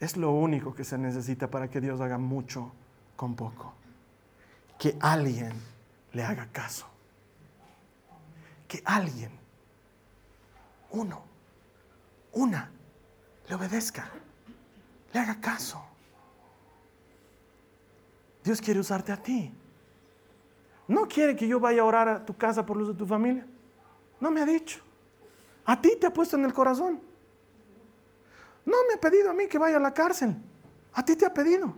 Es 0.00 0.16
lo 0.16 0.30
único 0.30 0.74
que 0.74 0.84
se 0.84 0.96
necesita 0.96 1.50
para 1.50 1.68
que 1.68 1.80
Dios 1.80 2.00
haga 2.00 2.18
mucho 2.18 2.72
con 3.16 3.34
poco. 3.34 3.74
Que 4.78 4.96
alguien 5.00 5.52
le 6.12 6.22
haga 6.22 6.48
caso. 6.52 6.86
Que 8.68 8.82
alguien, 8.84 9.30
uno, 10.90 11.22
una, 12.32 12.70
le 13.48 13.54
obedezca, 13.54 14.10
le 15.12 15.20
haga 15.20 15.40
caso. 15.40 15.82
Dios 18.44 18.60
quiere 18.60 18.78
usarte 18.80 19.10
a 19.10 19.16
ti. 19.16 19.52
No 20.86 21.06
quiere 21.08 21.34
que 21.34 21.48
yo 21.48 21.58
vaya 21.58 21.82
a 21.82 21.84
orar 21.84 22.08
a 22.08 22.24
tu 22.24 22.36
casa 22.36 22.64
por 22.64 22.76
los 22.76 22.88
de 22.88 22.94
tu 22.94 23.06
familia. 23.06 23.46
No 24.20 24.30
me 24.30 24.40
ha 24.40 24.46
dicho. 24.46 24.80
A 25.64 25.80
ti 25.80 25.96
te 26.00 26.06
ha 26.06 26.12
puesto 26.12 26.36
en 26.36 26.44
el 26.44 26.52
corazón. 26.52 27.07
No 28.68 28.76
me 28.86 28.94
ha 28.94 29.00
pedido 29.00 29.30
a 29.30 29.32
mí 29.32 29.46
que 29.46 29.56
vaya 29.56 29.78
a 29.78 29.80
la 29.80 29.94
cárcel. 29.94 30.36
A 30.92 31.02
ti 31.02 31.16
te 31.16 31.24
ha 31.24 31.32
pedido. 31.32 31.74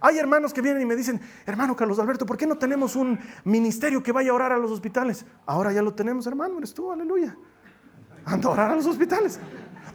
Hay 0.00 0.16
hermanos 0.16 0.54
que 0.54 0.60
vienen 0.60 0.82
y 0.82 0.86
me 0.86 0.94
dicen, 0.94 1.20
hermano 1.44 1.74
Carlos 1.74 1.98
Alberto, 1.98 2.24
¿por 2.24 2.36
qué 2.36 2.46
no 2.46 2.56
tenemos 2.56 2.94
un 2.94 3.18
ministerio 3.42 4.00
que 4.00 4.12
vaya 4.12 4.30
a 4.30 4.34
orar 4.34 4.52
a 4.52 4.58
los 4.58 4.70
hospitales? 4.70 5.26
Ahora 5.44 5.72
ya 5.72 5.82
lo 5.82 5.92
tenemos, 5.92 6.24
hermano, 6.28 6.58
eres 6.58 6.72
tú, 6.72 6.92
aleluya. 6.92 7.36
Anda 8.24 8.48
a 8.48 8.52
orar 8.52 8.70
a 8.70 8.76
los 8.76 8.86
hospitales. 8.86 9.40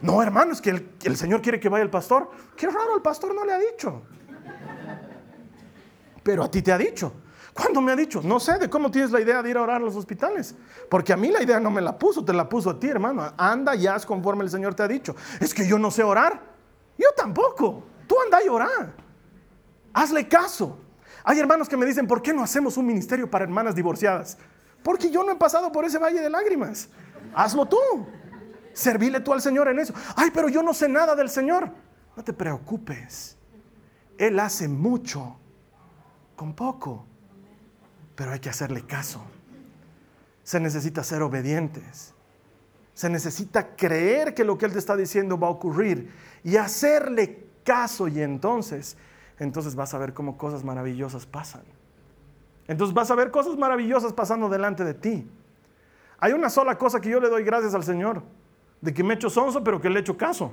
No, 0.02 0.22
hermano, 0.22 0.52
es 0.52 0.60
que 0.60 0.70
el, 0.70 0.92
el 1.04 1.16
Señor 1.16 1.40
quiere 1.40 1.58
que 1.58 1.70
vaya 1.70 1.82
el 1.82 1.90
pastor. 1.90 2.30
Qué 2.54 2.66
raro, 2.66 2.96
el 2.96 3.02
pastor 3.02 3.34
no 3.34 3.44
le 3.46 3.52
ha 3.52 3.58
dicho. 3.58 4.02
Pero 6.22 6.44
a 6.44 6.50
ti 6.50 6.60
te 6.60 6.70
ha 6.70 6.78
dicho. 6.78 7.14
¿Cuándo 7.54 7.80
me 7.80 7.92
ha 7.92 7.96
dicho? 7.96 8.20
No 8.22 8.38
sé 8.38 8.58
de 8.58 8.70
cómo 8.70 8.90
tienes 8.90 9.10
la 9.10 9.20
idea 9.20 9.42
de 9.42 9.50
ir 9.50 9.56
a 9.56 9.62
orar 9.62 9.76
a 9.76 9.84
los 9.84 9.96
hospitales. 9.96 10.54
Porque 10.88 11.12
a 11.12 11.16
mí 11.16 11.30
la 11.30 11.42
idea 11.42 11.58
no 11.58 11.70
me 11.70 11.80
la 11.80 11.98
puso, 11.98 12.24
te 12.24 12.32
la 12.32 12.48
puso 12.48 12.70
a 12.70 12.78
ti, 12.78 12.88
hermano. 12.88 13.32
Anda 13.36 13.74
y 13.74 13.86
haz 13.86 14.06
conforme 14.06 14.44
el 14.44 14.50
Señor 14.50 14.74
te 14.74 14.82
ha 14.82 14.88
dicho. 14.88 15.14
Es 15.40 15.52
que 15.52 15.66
yo 15.66 15.78
no 15.78 15.90
sé 15.90 16.02
orar. 16.02 16.40
Yo 16.96 17.08
tampoco. 17.16 17.82
Tú 18.06 18.16
anda 18.24 18.42
y 18.44 18.48
orar. 18.48 18.94
Hazle 19.92 20.28
caso. 20.28 20.78
Hay 21.24 21.38
hermanos 21.38 21.68
que 21.68 21.76
me 21.76 21.86
dicen, 21.86 22.06
¿por 22.06 22.22
qué 22.22 22.32
no 22.32 22.42
hacemos 22.42 22.76
un 22.76 22.86
ministerio 22.86 23.30
para 23.30 23.44
hermanas 23.44 23.74
divorciadas? 23.74 24.38
Porque 24.82 25.10
yo 25.10 25.24
no 25.24 25.32
he 25.32 25.36
pasado 25.36 25.70
por 25.72 25.84
ese 25.84 25.98
valle 25.98 26.20
de 26.20 26.30
lágrimas. 26.30 26.88
Hazlo 27.34 27.66
tú. 27.66 27.76
Servile 28.72 29.20
tú 29.20 29.32
al 29.32 29.42
Señor 29.42 29.68
en 29.68 29.80
eso. 29.80 29.92
Ay, 30.16 30.30
pero 30.32 30.48
yo 30.48 30.62
no 30.62 30.72
sé 30.72 30.88
nada 30.88 31.14
del 31.14 31.28
Señor. 31.28 31.70
No 32.16 32.24
te 32.24 32.32
preocupes. 32.32 33.36
Él 34.16 34.38
hace 34.38 34.68
mucho 34.68 35.38
con 36.36 36.54
poco 36.54 37.06
pero 38.20 38.32
hay 38.32 38.38
que 38.38 38.50
hacerle 38.50 38.82
caso. 38.82 39.22
Se 40.42 40.60
necesita 40.60 41.02
ser 41.02 41.22
obedientes. 41.22 42.12
Se 42.92 43.08
necesita 43.08 43.74
creer 43.74 44.34
que 44.34 44.44
lo 44.44 44.58
que 44.58 44.66
Él 44.66 44.74
te 44.74 44.78
está 44.78 44.94
diciendo 44.94 45.38
va 45.38 45.46
a 45.46 45.50
ocurrir 45.50 46.12
y 46.44 46.56
hacerle 46.56 47.46
caso 47.64 48.08
y 48.08 48.20
entonces, 48.20 48.98
entonces 49.38 49.74
vas 49.74 49.94
a 49.94 49.98
ver 49.98 50.12
cómo 50.12 50.36
cosas 50.36 50.64
maravillosas 50.64 51.24
pasan. 51.24 51.62
Entonces 52.68 52.92
vas 52.92 53.10
a 53.10 53.14
ver 53.14 53.30
cosas 53.30 53.56
maravillosas 53.56 54.12
pasando 54.12 54.50
delante 54.50 54.84
de 54.84 54.92
ti. 54.92 55.26
Hay 56.18 56.34
una 56.34 56.50
sola 56.50 56.76
cosa 56.76 57.00
que 57.00 57.08
yo 57.08 57.20
le 57.20 57.30
doy 57.30 57.42
gracias 57.42 57.72
al 57.72 57.84
Señor, 57.84 58.22
de 58.82 58.92
que 58.92 59.02
me 59.02 59.14
he 59.14 59.16
hecho 59.16 59.30
sonso, 59.30 59.64
pero 59.64 59.80
que 59.80 59.88
le 59.88 59.96
he 59.96 60.02
hecho 60.02 60.18
caso. 60.18 60.52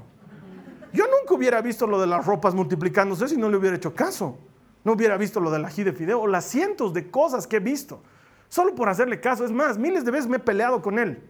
Yo 0.94 1.04
nunca 1.04 1.34
hubiera 1.34 1.62
visto 1.62 1.86
lo 1.86 2.00
de 2.00 2.08
las 2.08 2.26
ropas 2.26 2.56
multiplicándose 2.56 3.28
si 3.28 3.36
no 3.36 3.50
le 3.50 3.58
hubiera 3.58 3.76
hecho 3.76 3.94
caso 3.94 4.38
no 4.88 4.94
hubiera 4.94 5.18
visto 5.18 5.42
lo 5.42 5.52
del 5.52 5.66
ají 5.66 5.84
de 5.84 5.92
fideo 5.92 6.22
o 6.22 6.28
las 6.28 6.46
cientos 6.46 6.94
de 6.94 7.12
cosas 7.12 7.46
que 7.46 7.58
he 7.58 7.60
visto. 7.60 8.02
Solo 8.48 8.74
por 8.74 8.88
hacerle 8.88 9.20
caso. 9.20 9.44
Es 9.44 9.52
más, 9.52 9.78
miles 9.78 10.06
de 10.06 10.12
veces 10.12 10.30
me 10.30 10.38
he 10.38 10.40
peleado 10.40 10.82
con 10.82 10.98
él. 10.98 11.22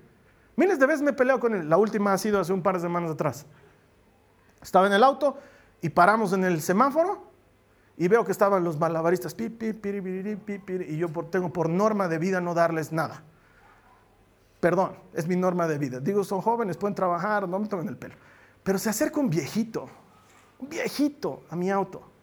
Miles 0.56 0.78
de 0.78 0.86
veces 0.86 1.02
me 1.02 1.10
he 1.10 1.14
peleado 1.14 1.40
con 1.40 1.56
él. 1.56 1.68
La 1.68 1.78
última 1.78 2.14
ha 2.14 2.20
sido 2.20 2.40
hace 2.40 2.54
un 2.54 2.62
par 2.62 2.76
de 2.76 2.82
semanas 2.82 3.10
atrás. 3.10 3.48
Estaba 4.62 4.86
en 4.86 4.94
el 4.94 5.04
auto 5.04 5.40
y 5.82 5.90
paramos 5.90 6.34
en 6.34 6.44
el 6.44 6.62
semáforo 6.62 7.32
y 7.98 8.08
veo 8.08 8.24
que 8.24 8.32
estaban 8.32 8.64
los 8.64 8.78
malabaristas. 8.78 9.34
Pi, 9.34 9.50
pi, 9.50 9.74
y 10.88 10.98
yo 10.98 11.08
tengo 11.32 11.52
por 11.52 11.68
norma 11.68 12.08
de 12.08 12.20
vida 12.20 12.40
no 12.40 12.54
darles 12.54 12.92
nada. 12.92 13.24
Perdón, 14.60 14.92
es 15.16 15.26
mi 15.26 15.36
norma 15.36 15.68
de 15.68 15.80
vida. 15.80 16.00
Digo, 16.00 16.24
son 16.24 16.42
jóvenes, 16.42 16.78
pueden 16.78 16.94
trabajar, 16.94 17.50
no 17.50 17.58
me 17.58 17.68
tomen 17.68 17.88
el 17.88 17.98
pelo. 17.98 18.14
Pero 18.62 18.78
se 18.78 18.92
acerca 18.92 19.20
un 19.20 19.32
viejito, 19.32 19.90
un 20.60 20.70
viejito 20.70 21.42
a 21.50 21.56
mi 21.56 21.72
auto. 21.72 22.17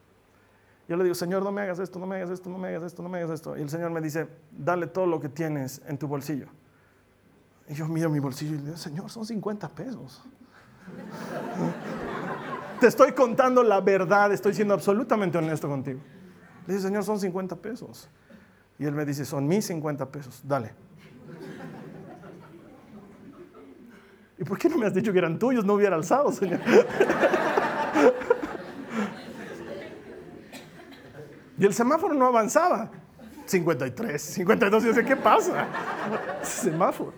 Yo 0.88 0.96
le 0.96 1.04
digo, 1.04 1.14
Señor, 1.14 1.42
no 1.42 1.50
me 1.50 1.62
hagas 1.62 1.78
esto, 1.78 1.98
no 1.98 2.06
me 2.06 2.16
hagas 2.16 2.30
esto, 2.30 2.50
no 2.50 2.58
me 2.58 2.68
hagas 2.68 2.82
esto, 2.82 3.02
no 3.02 3.08
me 3.08 3.16
hagas 3.18 3.30
esto. 3.30 3.56
Y 3.56 3.62
el 3.62 3.70
Señor 3.70 3.90
me 3.90 4.02
dice, 4.02 4.28
dale 4.50 4.86
todo 4.86 5.06
lo 5.06 5.18
que 5.18 5.30
tienes 5.30 5.80
en 5.86 5.96
tu 5.96 6.06
bolsillo. 6.06 6.48
Y 7.68 7.74
yo 7.74 7.88
miro 7.88 8.10
mi 8.10 8.18
bolsillo 8.18 8.54
y 8.54 8.58
le 8.58 8.64
digo, 8.64 8.76
Señor, 8.76 9.10
son 9.10 9.24
50 9.24 9.68
pesos. 9.70 10.22
Te 12.80 12.88
estoy 12.88 13.12
contando 13.12 13.62
la 13.62 13.80
verdad, 13.80 14.30
estoy 14.32 14.52
siendo 14.52 14.74
absolutamente 14.74 15.38
honesto 15.38 15.68
contigo. 15.68 16.00
Le 16.66 16.74
dice, 16.74 16.88
Señor, 16.88 17.04
son 17.04 17.18
50 17.18 17.56
pesos. 17.56 18.10
Y 18.78 18.84
él 18.84 18.92
me 18.92 19.06
dice, 19.06 19.24
son 19.24 19.46
mis 19.46 19.64
50 19.66 20.10
pesos, 20.10 20.42
dale. 20.44 20.74
¿Y 24.38 24.44
por 24.44 24.58
qué 24.58 24.68
no 24.68 24.76
me 24.76 24.86
has 24.86 24.92
dicho 24.92 25.12
que 25.12 25.18
eran 25.18 25.38
tuyos? 25.38 25.64
No 25.64 25.72
hubiera 25.74 25.96
alzado, 25.96 26.30
Señor. 26.30 26.60
Y 31.58 31.64
el 31.64 31.74
semáforo 31.74 32.14
no 32.14 32.26
avanzaba. 32.26 32.90
53, 33.46 34.20
52, 34.20 34.82
y 34.82 34.86
yo 34.86 34.94
sé, 34.94 35.04
¿qué 35.04 35.16
pasa? 35.16 35.66
Semáforo. 36.42 37.12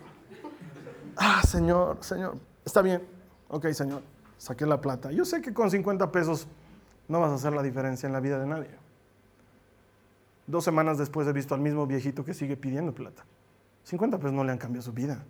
Ah, 1.15 1.41
Señor, 1.41 1.97
Señor, 2.01 2.37
está 2.65 2.81
bien. 2.81 3.01
Ok, 3.47 3.67
Señor, 3.69 4.01
saqué 4.37 4.65
la 4.65 4.79
plata. 4.81 5.11
Yo 5.11 5.25
sé 5.25 5.41
que 5.41 5.53
con 5.53 5.71
50 5.71 6.11
pesos 6.11 6.47
no 7.07 7.21
vas 7.21 7.31
a 7.31 7.35
hacer 7.35 7.53
la 7.53 7.63
diferencia 7.63 8.07
en 8.07 8.13
la 8.13 8.19
vida 8.19 8.39
de 8.39 8.45
nadie. 8.45 8.69
Dos 10.45 10.63
semanas 10.63 10.97
después 10.97 11.27
he 11.27 11.33
visto 11.33 11.55
al 11.55 11.61
mismo 11.61 11.87
viejito 11.87 12.23
que 12.23 12.33
sigue 12.33 12.55
pidiendo 12.57 12.93
plata. 12.93 13.25
50 13.83 14.17
pesos 14.17 14.33
no 14.33 14.43
le 14.43 14.51
han 14.51 14.57
cambiado 14.57 14.83
su 14.83 14.93
vida. 14.93 15.23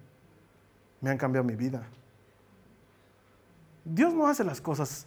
Me 1.00 1.12
han 1.12 1.18
cambiado 1.18 1.46
mi 1.46 1.56
vida. 1.56 1.88
Dios 3.86 4.14
no 4.14 4.28
hace 4.28 4.44
las 4.44 4.60
cosas 4.60 5.06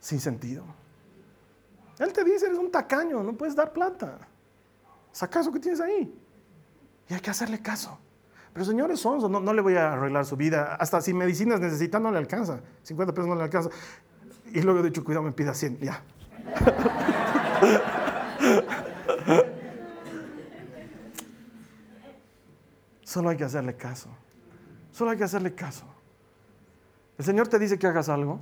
sin 0.00 0.18
sentido. 0.18 0.64
Él 1.98 2.12
te 2.12 2.24
dice, 2.24 2.46
eres 2.46 2.58
un 2.58 2.70
tacaño, 2.70 3.22
no 3.22 3.32
puedes 3.32 3.56
dar 3.56 3.72
plata. 3.72 4.18
Saca 5.12 5.40
eso 5.40 5.52
que 5.52 5.58
tienes 5.58 5.80
ahí. 5.80 6.14
Y 7.08 7.14
hay 7.14 7.20
que 7.20 7.30
hacerle 7.30 7.60
caso. 7.60 7.98
Pero 8.52 8.64
señor 8.64 8.90
es 8.90 9.04
no, 9.04 9.28
no, 9.28 9.52
le 9.52 9.62
voy 9.62 9.76
a 9.76 9.92
arreglar 9.92 10.24
su 10.24 10.36
vida. 10.36 10.76
Hasta 10.78 11.00
si 11.00 11.14
medicinas 11.14 11.60
necesita, 11.60 12.00
no 12.00 12.10
le 12.10 12.18
alcanza. 12.18 12.60
50 12.82 13.14
pesos 13.14 13.28
no 13.28 13.34
le 13.34 13.44
alcanza. 13.44 13.70
Y 14.52 14.60
luego 14.62 14.80
he 14.80 14.84
dicho, 14.84 15.04
cuidado, 15.04 15.24
me 15.24 15.32
pida 15.32 15.54
100. 15.54 15.78
Ya. 15.78 16.02
Solo 23.02 23.30
hay 23.30 23.36
que 23.36 23.44
hacerle 23.44 23.76
caso. 23.76 24.08
Solo 24.92 25.12
hay 25.12 25.16
que 25.16 25.24
hacerle 25.24 25.54
caso. 25.54 25.86
El 27.16 27.24
Señor 27.24 27.48
te 27.48 27.58
dice 27.58 27.78
que 27.78 27.86
hagas 27.86 28.08
algo. 28.08 28.40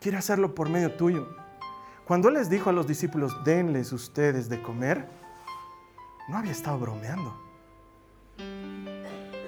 Quiere 0.00 0.18
hacerlo 0.18 0.54
por 0.54 0.68
medio 0.68 0.94
tuyo. 0.94 1.41
Cuando 2.06 2.28
Él 2.28 2.34
les 2.34 2.50
dijo 2.50 2.70
a 2.70 2.72
los 2.72 2.86
discípulos, 2.86 3.32
denles 3.44 3.92
ustedes 3.92 4.48
de 4.48 4.60
comer, 4.60 5.08
no 6.28 6.36
había 6.36 6.52
estado 6.52 6.78
bromeando. 6.78 7.40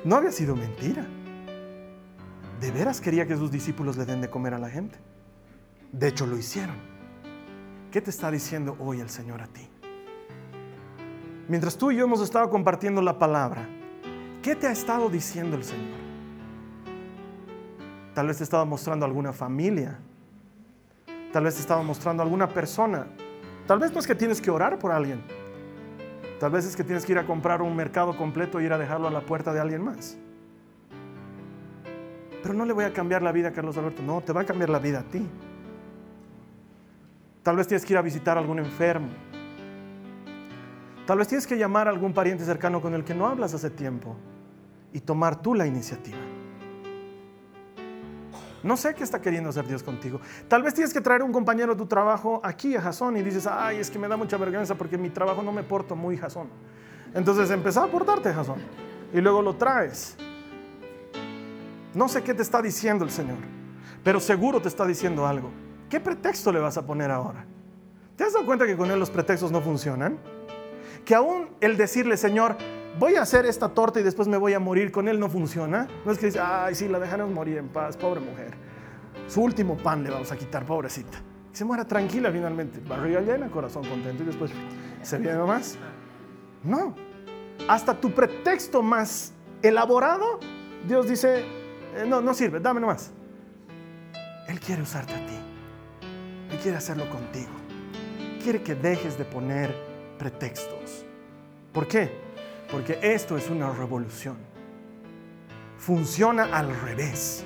No 0.04 0.16
había 0.16 0.30
sido 0.30 0.54
mentira. 0.54 1.06
De 2.60 2.70
veras 2.70 3.00
quería 3.00 3.26
que 3.26 3.36
sus 3.36 3.50
discípulos 3.50 3.96
le 3.96 4.04
den 4.04 4.20
de 4.20 4.30
comer 4.30 4.54
a 4.54 4.58
la 4.58 4.70
gente. 4.70 4.98
De 5.92 6.08
hecho, 6.08 6.26
lo 6.26 6.36
hicieron. 6.36 6.76
¿Qué 7.90 8.00
te 8.00 8.10
está 8.10 8.30
diciendo 8.30 8.76
hoy 8.80 9.00
el 9.00 9.08
Señor 9.08 9.40
a 9.42 9.46
ti? 9.46 9.68
Mientras 11.48 11.76
tú 11.76 11.90
y 11.90 11.96
yo 11.96 12.04
hemos 12.04 12.20
estado 12.20 12.48
compartiendo 12.50 13.02
la 13.02 13.18
palabra, 13.18 13.68
¿qué 14.42 14.56
te 14.56 14.66
ha 14.66 14.72
estado 14.72 15.10
diciendo 15.10 15.56
el 15.56 15.64
Señor? 15.64 15.98
Tal 18.14 18.28
vez 18.28 18.38
te 18.38 18.44
estaba 18.44 18.64
mostrando 18.64 19.04
alguna 19.04 19.32
familia. 19.32 19.98
Tal 21.34 21.42
vez 21.42 21.56
te 21.56 21.62
estaba 21.62 21.82
mostrando 21.82 22.22
alguna 22.22 22.48
persona. 22.48 23.08
Tal 23.66 23.80
vez 23.80 23.92
no 23.92 23.98
es 23.98 24.06
que 24.06 24.14
tienes 24.14 24.40
que 24.40 24.52
orar 24.52 24.78
por 24.78 24.92
alguien. 24.92 25.20
Tal 26.38 26.52
vez 26.52 26.64
es 26.64 26.76
que 26.76 26.84
tienes 26.84 27.04
que 27.04 27.10
ir 27.10 27.18
a 27.18 27.26
comprar 27.26 27.60
un 27.60 27.74
mercado 27.74 28.16
completo 28.16 28.60
e 28.60 28.64
ir 28.64 28.72
a 28.72 28.78
dejarlo 28.78 29.08
a 29.08 29.10
la 29.10 29.20
puerta 29.22 29.52
de 29.52 29.58
alguien 29.58 29.82
más. 29.82 30.16
Pero 32.40 32.54
no 32.54 32.64
le 32.64 32.72
voy 32.72 32.84
a 32.84 32.92
cambiar 32.92 33.20
la 33.20 33.32
vida 33.32 33.48
a 33.48 33.52
Carlos 33.52 33.76
Alberto. 33.76 34.00
No, 34.00 34.20
te 34.20 34.32
va 34.32 34.42
a 34.42 34.44
cambiar 34.44 34.70
la 34.70 34.78
vida 34.78 35.00
a 35.00 35.02
ti. 35.02 35.28
Tal 37.42 37.56
vez 37.56 37.66
tienes 37.66 37.84
que 37.84 37.94
ir 37.94 37.98
a 37.98 38.02
visitar 38.02 38.36
a 38.36 38.40
algún 38.40 38.60
enfermo. 38.60 39.08
Tal 41.04 41.18
vez 41.18 41.26
tienes 41.26 41.48
que 41.48 41.58
llamar 41.58 41.88
a 41.88 41.90
algún 41.90 42.12
pariente 42.12 42.44
cercano 42.44 42.80
con 42.80 42.94
el 42.94 43.02
que 43.02 43.12
no 43.12 43.26
hablas 43.26 43.54
hace 43.54 43.70
tiempo 43.70 44.14
y 44.92 45.00
tomar 45.00 45.42
tú 45.42 45.56
la 45.56 45.66
iniciativa. 45.66 46.33
No 48.64 48.78
sé 48.78 48.94
qué 48.94 49.04
está 49.04 49.20
queriendo 49.20 49.50
hacer 49.50 49.66
Dios 49.66 49.82
contigo. 49.82 50.20
Tal 50.48 50.62
vez 50.62 50.72
tienes 50.72 50.94
que 50.94 51.02
traer 51.02 51.22
un 51.22 51.32
compañero 51.32 51.74
de 51.74 51.78
tu 51.78 51.86
trabajo 51.86 52.40
aquí 52.42 52.74
a 52.76 52.80
Jason 52.80 53.14
y 53.18 53.22
dices, 53.22 53.46
ay, 53.46 53.76
es 53.76 53.90
que 53.90 53.98
me 53.98 54.08
da 54.08 54.16
mucha 54.16 54.38
vergüenza 54.38 54.74
porque 54.74 54.96
mi 54.96 55.10
trabajo 55.10 55.42
no 55.42 55.52
me 55.52 55.62
porto 55.62 55.94
muy 55.94 56.16
Jason. 56.16 56.48
Entonces 57.12 57.50
empezá 57.50 57.84
a 57.84 57.86
portarte 57.88 58.32
Jason 58.32 58.56
y 59.12 59.20
luego 59.20 59.42
lo 59.42 59.54
traes. 59.56 60.16
No 61.92 62.08
sé 62.08 62.22
qué 62.22 62.32
te 62.32 62.40
está 62.40 62.62
diciendo 62.62 63.04
el 63.04 63.10
Señor, 63.10 63.36
pero 64.02 64.18
seguro 64.18 64.62
te 64.62 64.68
está 64.68 64.86
diciendo 64.86 65.26
algo. 65.26 65.50
¿Qué 65.90 66.00
pretexto 66.00 66.50
le 66.50 66.58
vas 66.58 66.78
a 66.78 66.86
poner 66.86 67.10
ahora? 67.10 67.44
¿Te 68.16 68.24
has 68.24 68.32
dado 68.32 68.46
cuenta 68.46 68.64
que 68.64 68.78
con 68.78 68.90
Él 68.90 68.98
los 68.98 69.10
pretextos 69.10 69.52
no 69.52 69.60
funcionan? 69.60 70.18
Que 71.04 71.14
aún 71.14 71.50
el 71.60 71.76
decirle, 71.76 72.16
Señor, 72.16 72.56
voy 72.98 73.16
a 73.16 73.22
hacer 73.22 73.46
esta 73.46 73.68
torta 73.68 74.00
y 74.00 74.02
después 74.02 74.28
me 74.28 74.36
voy 74.36 74.52
a 74.54 74.60
morir, 74.60 74.92
con 74.92 75.08
Él 75.08 75.18
no 75.18 75.28
funciona. 75.28 75.88
No 76.04 76.12
es 76.12 76.18
que 76.18 76.26
dice, 76.26 76.40
ay, 76.40 76.74
sí, 76.74 76.88
la 76.88 76.98
dejaremos 76.98 77.32
morir 77.32 77.58
en 77.58 77.68
paz, 77.68 77.96
pobre 77.96 78.20
mujer. 78.20 78.54
Su 79.28 79.42
último 79.42 79.76
pan 79.76 80.02
le 80.02 80.10
vamos 80.10 80.30
a 80.32 80.36
quitar, 80.36 80.64
pobrecita. 80.64 81.18
Se 81.52 81.64
muera 81.64 81.84
tranquila 81.84 82.30
finalmente, 82.32 82.80
barriga 82.80 83.20
llena, 83.20 83.48
corazón 83.48 83.84
contento 83.84 84.22
y 84.22 84.26
después 84.26 84.50
se 85.02 85.18
viene 85.18 85.38
nomás. 85.38 85.78
No, 86.64 86.94
hasta 87.68 87.94
tu 87.94 88.12
pretexto 88.12 88.82
más 88.82 89.32
elaborado, 89.62 90.40
Dios 90.86 91.08
dice, 91.08 91.44
eh, 91.94 92.04
no, 92.06 92.20
no 92.20 92.34
sirve, 92.34 92.58
dame 92.58 92.80
nomás. 92.80 93.12
Él 94.48 94.60
quiere 94.60 94.82
usarte 94.82 95.14
a 95.14 95.26
ti. 95.26 95.38
Él 96.50 96.58
quiere 96.58 96.76
hacerlo 96.76 97.08
contigo. 97.08 97.52
Quiere 98.42 98.62
que 98.62 98.74
dejes 98.74 99.16
de 99.16 99.24
poner 99.24 99.74
pretextos. 100.18 101.06
¿Por 101.72 101.86
qué? 101.86 102.23
Porque 102.70 102.98
esto 103.02 103.36
es 103.36 103.50
una 103.50 103.70
revolución. 103.70 104.36
Funciona 105.78 106.44
al 106.44 106.74
revés. 106.80 107.44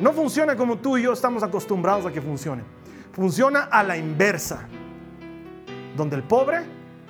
No 0.00 0.12
funciona 0.12 0.56
como 0.56 0.78
tú 0.78 0.96
y 0.96 1.02
yo 1.02 1.12
estamos 1.12 1.42
acostumbrados 1.42 2.06
a 2.06 2.12
que 2.12 2.22
funcione. 2.22 2.62
Funciona 3.12 3.64
a 3.64 3.82
la 3.82 3.96
inversa. 3.96 4.66
Donde 5.96 6.16
el 6.16 6.22
pobre 6.22 6.62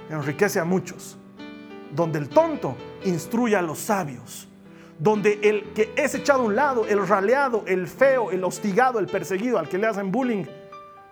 enriquece 0.08 0.58
a 0.58 0.64
muchos. 0.64 1.18
Donde 1.94 2.18
el 2.18 2.28
tonto 2.28 2.76
instruye 3.04 3.56
a 3.56 3.62
los 3.62 3.78
sabios. 3.78 4.48
Donde 4.98 5.38
el 5.42 5.72
que 5.74 5.92
es 5.96 6.14
echado 6.14 6.42
a 6.42 6.46
un 6.46 6.56
lado, 6.56 6.86
el 6.86 7.06
raleado, 7.06 7.62
el 7.66 7.86
feo, 7.86 8.30
el 8.30 8.42
hostigado, 8.42 8.98
el 8.98 9.06
perseguido, 9.06 9.58
al 9.58 9.68
que 9.68 9.78
le 9.78 9.86
hacen 9.86 10.10
bullying, 10.10 10.44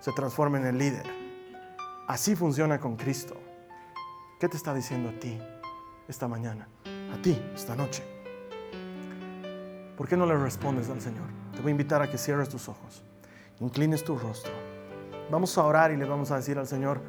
se 0.00 0.12
transforma 0.12 0.58
en 0.58 0.66
el 0.66 0.78
líder. 0.78 1.04
Así 2.08 2.34
funciona 2.34 2.80
con 2.80 2.96
Cristo. 2.96 3.36
¿Qué 4.40 4.48
te 4.48 4.56
está 4.56 4.74
diciendo 4.74 5.10
a 5.10 5.12
ti 5.12 5.38
esta 6.08 6.28
mañana? 6.28 6.68
A 7.12 7.20
ti 7.20 7.40
esta 7.54 7.74
noche. 7.74 8.02
¿Por 9.96 10.08
qué 10.08 10.16
no 10.16 10.26
le 10.26 10.36
respondes 10.36 10.90
al 10.90 11.00
Señor? 11.00 11.24
Te 11.54 11.62
voy 11.62 11.70
a 11.70 11.72
invitar 11.72 12.02
a 12.02 12.10
que 12.10 12.18
cierres 12.18 12.48
tus 12.48 12.68
ojos, 12.68 13.02
inclines 13.60 14.04
tu 14.04 14.18
rostro. 14.18 14.52
Vamos 15.30 15.56
a 15.56 15.64
orar 15.64 15.90
y 15.90 15.96
le 15.96 16.04
vamos 16.04 16.30
a 16.30 16.36
decir 16.36 16.58
al 16.58 16.66
Señor, 16.66 17.00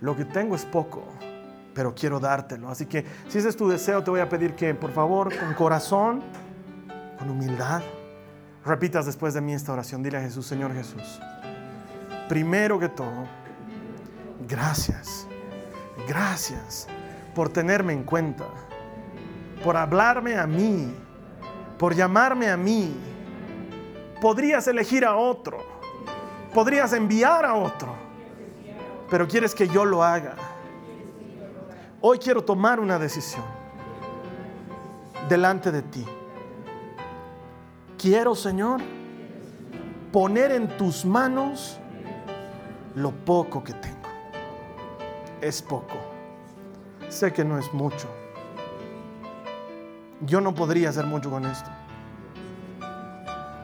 lo 0.00 0.16
que 0.16 0.24
tengo 0.24 0.56
es 0.56 0.64
poco, 0.64 1.04
pero 1.74 1.94
quiero 1.94 2.18
dártelo. 2.18 2.70
Así 2.70 2.86
que 2.86 3.04
si 3.28 3.38
ese 3.38 3.50
es 3.50 3.56
tu 3.56 3.68
deseo, 3.68 4.02
te 4.02 4.10
voy 4.10 4.20
a 4.20 4.28
pedir 4.28 4.54
que 4.54 4.74
por 4.74 4.90
favor, 4.92 5.36
con 5.38 5.52
corazón, 5.54 6.22
con 7.18 7.28
humildad, 7.28 7.82
repitas 8.64 9.04
después 9.04 9.34
de 9.34 9.42
mí 9.42 9.52
esta 9.52 9.72
oración. 9.72 10.02
Dile 10.02 10.16
a 10.16 10.22
Jesús, 10.22 10.46
Señor 10.46 10.72
Jesús, 10.72 11.20
primero 12.28 12.78
que 12.78 12.88
todo, 12.88 13.26
gracias, 14.48 15.26
gracias 16.08 16.88
por 17.34 17.48
tenerme 17.48 17.92
en 17.92 18.04
cuenta, 18.04 18.44
por 19.62 19.76
hablarme 19.76 20.36
a 20.36 20.46
mí, 20.46 20.94
por 21.78 21.94
llamarme 21.94 22.50
a 22.50 22.56
mí. 22.56 22.94
Podrías 24.20 24.66
elegir 24.68 25.04
a 25.04 25.16
otro, 25.16 25.58
podrías 26.52 26.92
enviar 26.92 27.44
a 27.44 27.54
otro, 27.54 27.94
pero 29.08 29.26
quieres 29.26 29.54
que 29.54 29.66
yo 29.68 29.84
lo 29.84 30.02
haga. 30.02 30.34
Hoy 32.02 32.18
quiero 32.18 32.42
tomar 32.42 32.80
una 32.80 32.98
decisión 32.98 33.44
delante 35.28 35.70
de 35.70 35.82
ti. 35.82 36.04
Quiero, 37.96 38.34
Señor, 38.34 38.80
poner 40.12 40.52
en 40.52 40.68
tus 40.76 41.04
manos 41.04 41.78
lo 42.94 43.10
poco 43.10 43.62
que 43.62 43.74
tengo. 43.74 43.96
Es 45.40 45.62
poco. 45.62 46.09
Sé 47.10 47.32
que 47.32 47.44
no 47.44 47.58
es 47.58 47.74
mucho. 47.74 48.08
Yo 50.20 50.40
no 50.40 50.54
podría 50.54 50.90
hacer 50.90 51.06
mucho 51.06 51.28
con 51.28 51.44
esto. 51.44 51.68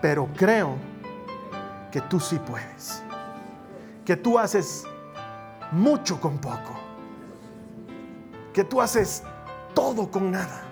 Pero 0.02 0.28
creo 0.36 0.74
que 1.92 2.00
tú 2.00 2.18
sí 2.18 2.38
puedes. 2.40 3.02
Que 4.04 4.16
tú 4.16 4.38
haces 4.38 4.84
mucho 5.70 6.20
con 6.20 6.38
poco. 6.38 6.74
Que 8.52 8.64
tú 8.64 8.80
haces 8.80 9.22
todo 9.74 10.10
con 10.10 10.32
nada. 10.32 10.62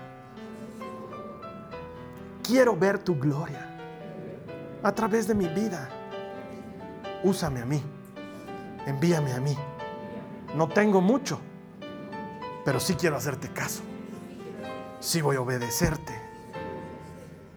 Quiero 2.43 2.75
ver 2.75 2.99
tu 2.99 3.17
gloria 3.17 3.69
a 4.83 4.91
través 4.91 5.27
de 5.27 5.33
mi 5.33 5.47
vida. 5.47 5.87
Úsame 7.23 7.61
a 7.61 7.65
mí. 7.65 7.81
Envíame 8.85 9.31
a 9.31 9.39
mí. 9.39 9.57
No 10.55 10.67
tengo 10.67 11.01
mucho, 11.01 11.39
pero 12.65 12.79
sí 12.79 12.95
quiero 12.95 13.15
hacerte 13.15 13.47
caso. 13.49 13.83
Sí 14.99 15.21
voy 15.21 15.35
a 15.35 15.41
obedecerte. 15.41 16.19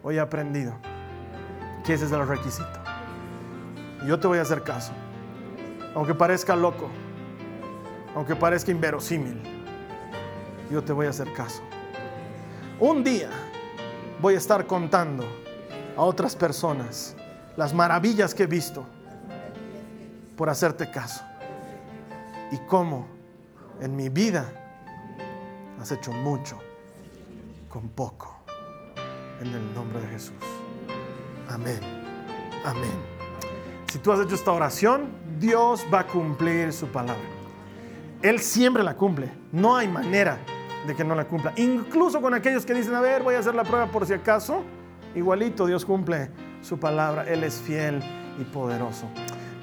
Hoy 0.03 0.17
he 0.17 0.19
aprendido 0.19 0.73
que 1.83 1.95
ese 1.95 2.05
es 2.05 2.11
el 2.11 2.25
requisito. 2.25 2.79
Yo 4.05 4.19
te 4.19 4.27
voy 4.27 4.37
a 4.37 4.43
hacer 4.43 4.61
caso. 4.61 4.93
Aunque 5.95 6.13
parezca 6.13 6.55
loco, 6.55 6.89
aunque 8.15 8.35
parezca 8.35 8.71
inverosímil, 8.71 9.41
yo 10.71 10.83
te 10.83 10.93
voy 10.93 11.07
a 11.07 11.09
hacer 11.09 11.33
caso. 11.33 11.63
Un 12.79 13.03
día 13.03 13.29
voy 14.21 14.35
a 14.35 14.37
estar 14.37 14.67
contando 14.67 15.25
a 15.97 16.03
otras 16.03 16.35
personas 16.35 17.15
las 17.57 17.73
maravillas 17.73 18.35
que 18.35 18.43
he 18.43 18.47
visto 18.47 18.85
por 20.37 20.49
hacerte 20.49 20.89
caso. 20.91 21.23
Y 22.51 22.57
cómo 22.67 23.07
en 23.81 23.95
mi 23.95 24.09
vida 24.09 24.58
has 25.79 25.91
hecho 25.91 26.11
mucho 26.11 26.57
con 27.69 27.89
poco. 27.89 28.35
En 29.41 29.47
el 29.47 29.73
nombre 29.73 30.01
de 30.01 30.07
Jesús. 30.07 30.35
Amén. 31.47 31.79
Amén. 32.65 32.91
Si 33.89 33.99
tú 33.99 34.11
has 34.11 34.19
hecho 34.19 34.35
esta 34.35 34.51
oración, 34.51 35.09
Dios 35.39 35.85
va 35.91 36.01
a 36.01 36.07
cumplir 36.07 36.73
su 36.73 36.87
palabra. 36.87 37.23
Él 38.21 38.39
siempre 38.39 38.83
la 38.83 38.95
cumple. 38.95 39.31
No 39.51 39.77
hay 39.77 39.87
manera 39.87 40.37
de 40.85 40.95
que 40.95 41.05
no 41.05 41.15
la 41.15 41.25
cumpla. 41.25 41.53
Incluso 41.55 42.21
con 42.21 42.33
aquellos 42.33 42.65
que 42.65 42.73
dicen, 42.73 42.93
a 42.95 43.01
ver, 43.01 43.23
voy 43.23 43.35
a 43.35 43.39
hacer 43.39 43.55
la 43.55 43.63
prueba 43.63 43.87
por 43.87 44.05
si 44.05 44.13
acaso. 44.13 44.63
Igualito 45.15 45.65
Dios 45.65 45.85
cumple 45.85 46.29
su 46.61 46.77
palabra. 46.77 47.23
Él 47.23 47.43
es 47.43 47.55
fiel 47.55 48.03
y 48.39 48.43
poderoso. 48.43 49.07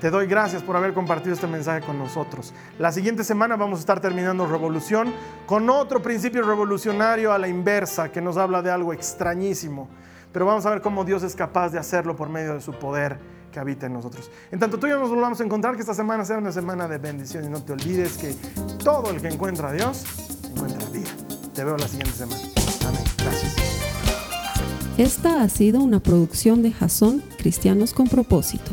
Te 0.00 0.10
doy 0.10 0.26
gracias 0.26 0.62
por 0.62 0.76
haber 0.76 0.92
compartido 0.92 1.34
este 1.34 1.46
mensaje 1.46 1.80
con 1.84 1.98
nosotros. 1.98 2.52
La 2.78 2.92
siguiente 2.92 3.24
semana 3.24 3.56
vamos 3.56 3.78
a 3.78 3.80
estar 3.80 4.00
terminando 4.00 4.46
Revolución 4.46 5.12
con 5.46 5.70
otro 5.70 6.02
principio 6.02 6.42
revolucionario 6.42 7.32
a 7.32 7.38
la 7.38 7.48
inversa 7.48 8.12
que 8.12 8.20
nos 8.20 8.36
habla 8.36 8.60
de 8.60 8.70
algo 8.70 8.92
extrañísimo. 8.92 9.88
Pero 10.32 10.44
vamos 10.44 10.66
a 10.66 10.70
ver 10.70 10.82
cómo 10.82 11.04
Dios 11.04 11.22
es 11.22 11.34
capaz 11.34 11.70
de 11.70 11.78
hacerlo 11.78 12.14
por 12.14 12.28
medio 12.28 12.52
de 12.52 12.60
su 12.60 12.72
poder 12.72 13.18
que 13.50 13.58
habita 13.58 13.86
en 13.86 13.94
nosotros. 13.94 14.30
En 14.50 14.58
tanto 14.58 14.78
tú 14.78 14.86
y 14.86 14.90
yo 14.90 14.98
nos 14.98 15.08
volvamos 15.08 15.40
a 15.40 15.44
encontrar, 15.44 15.74
que 15.76 15.80
esta 15.80 15.94
semana 15.94 16.26
sea 16.26 16.36
una 16.36 16.52
semana 16.52 16.86
de 16.86 16.98
bendición 16.98 17.44
y 17.44 17.48
no 17.48 17.62
te 17.62 17.72
olvides 17.72 18.18
que 18.18 18.34
todo 18.84 19.10
el 19.10 19.22
que 19.22 19.28
encuentra 19.28 19.70
a 19.70 19.72
Dios 19.72 20.04
encuentra 20.50 20.86
vida. 20.90 21.08
Te 21.54 21.64
veo 21.64 21.78
la 21.78 21.88
siguiente 21.88 22.12
semana. 22.12 22.42
Amén. 22.86 23.02
Gracias. 23.16 23.56
Esta 24.98 25.42
ha 25.42 25.48
sido 25.48 25.80
una 25.80 26.00
producción 26.00 26.62
de 26.62 26.72
Jason 26.72 27.22
Cristianos 27.38 27.94
con 27.94 28.06
Propósito. 28.08 28.72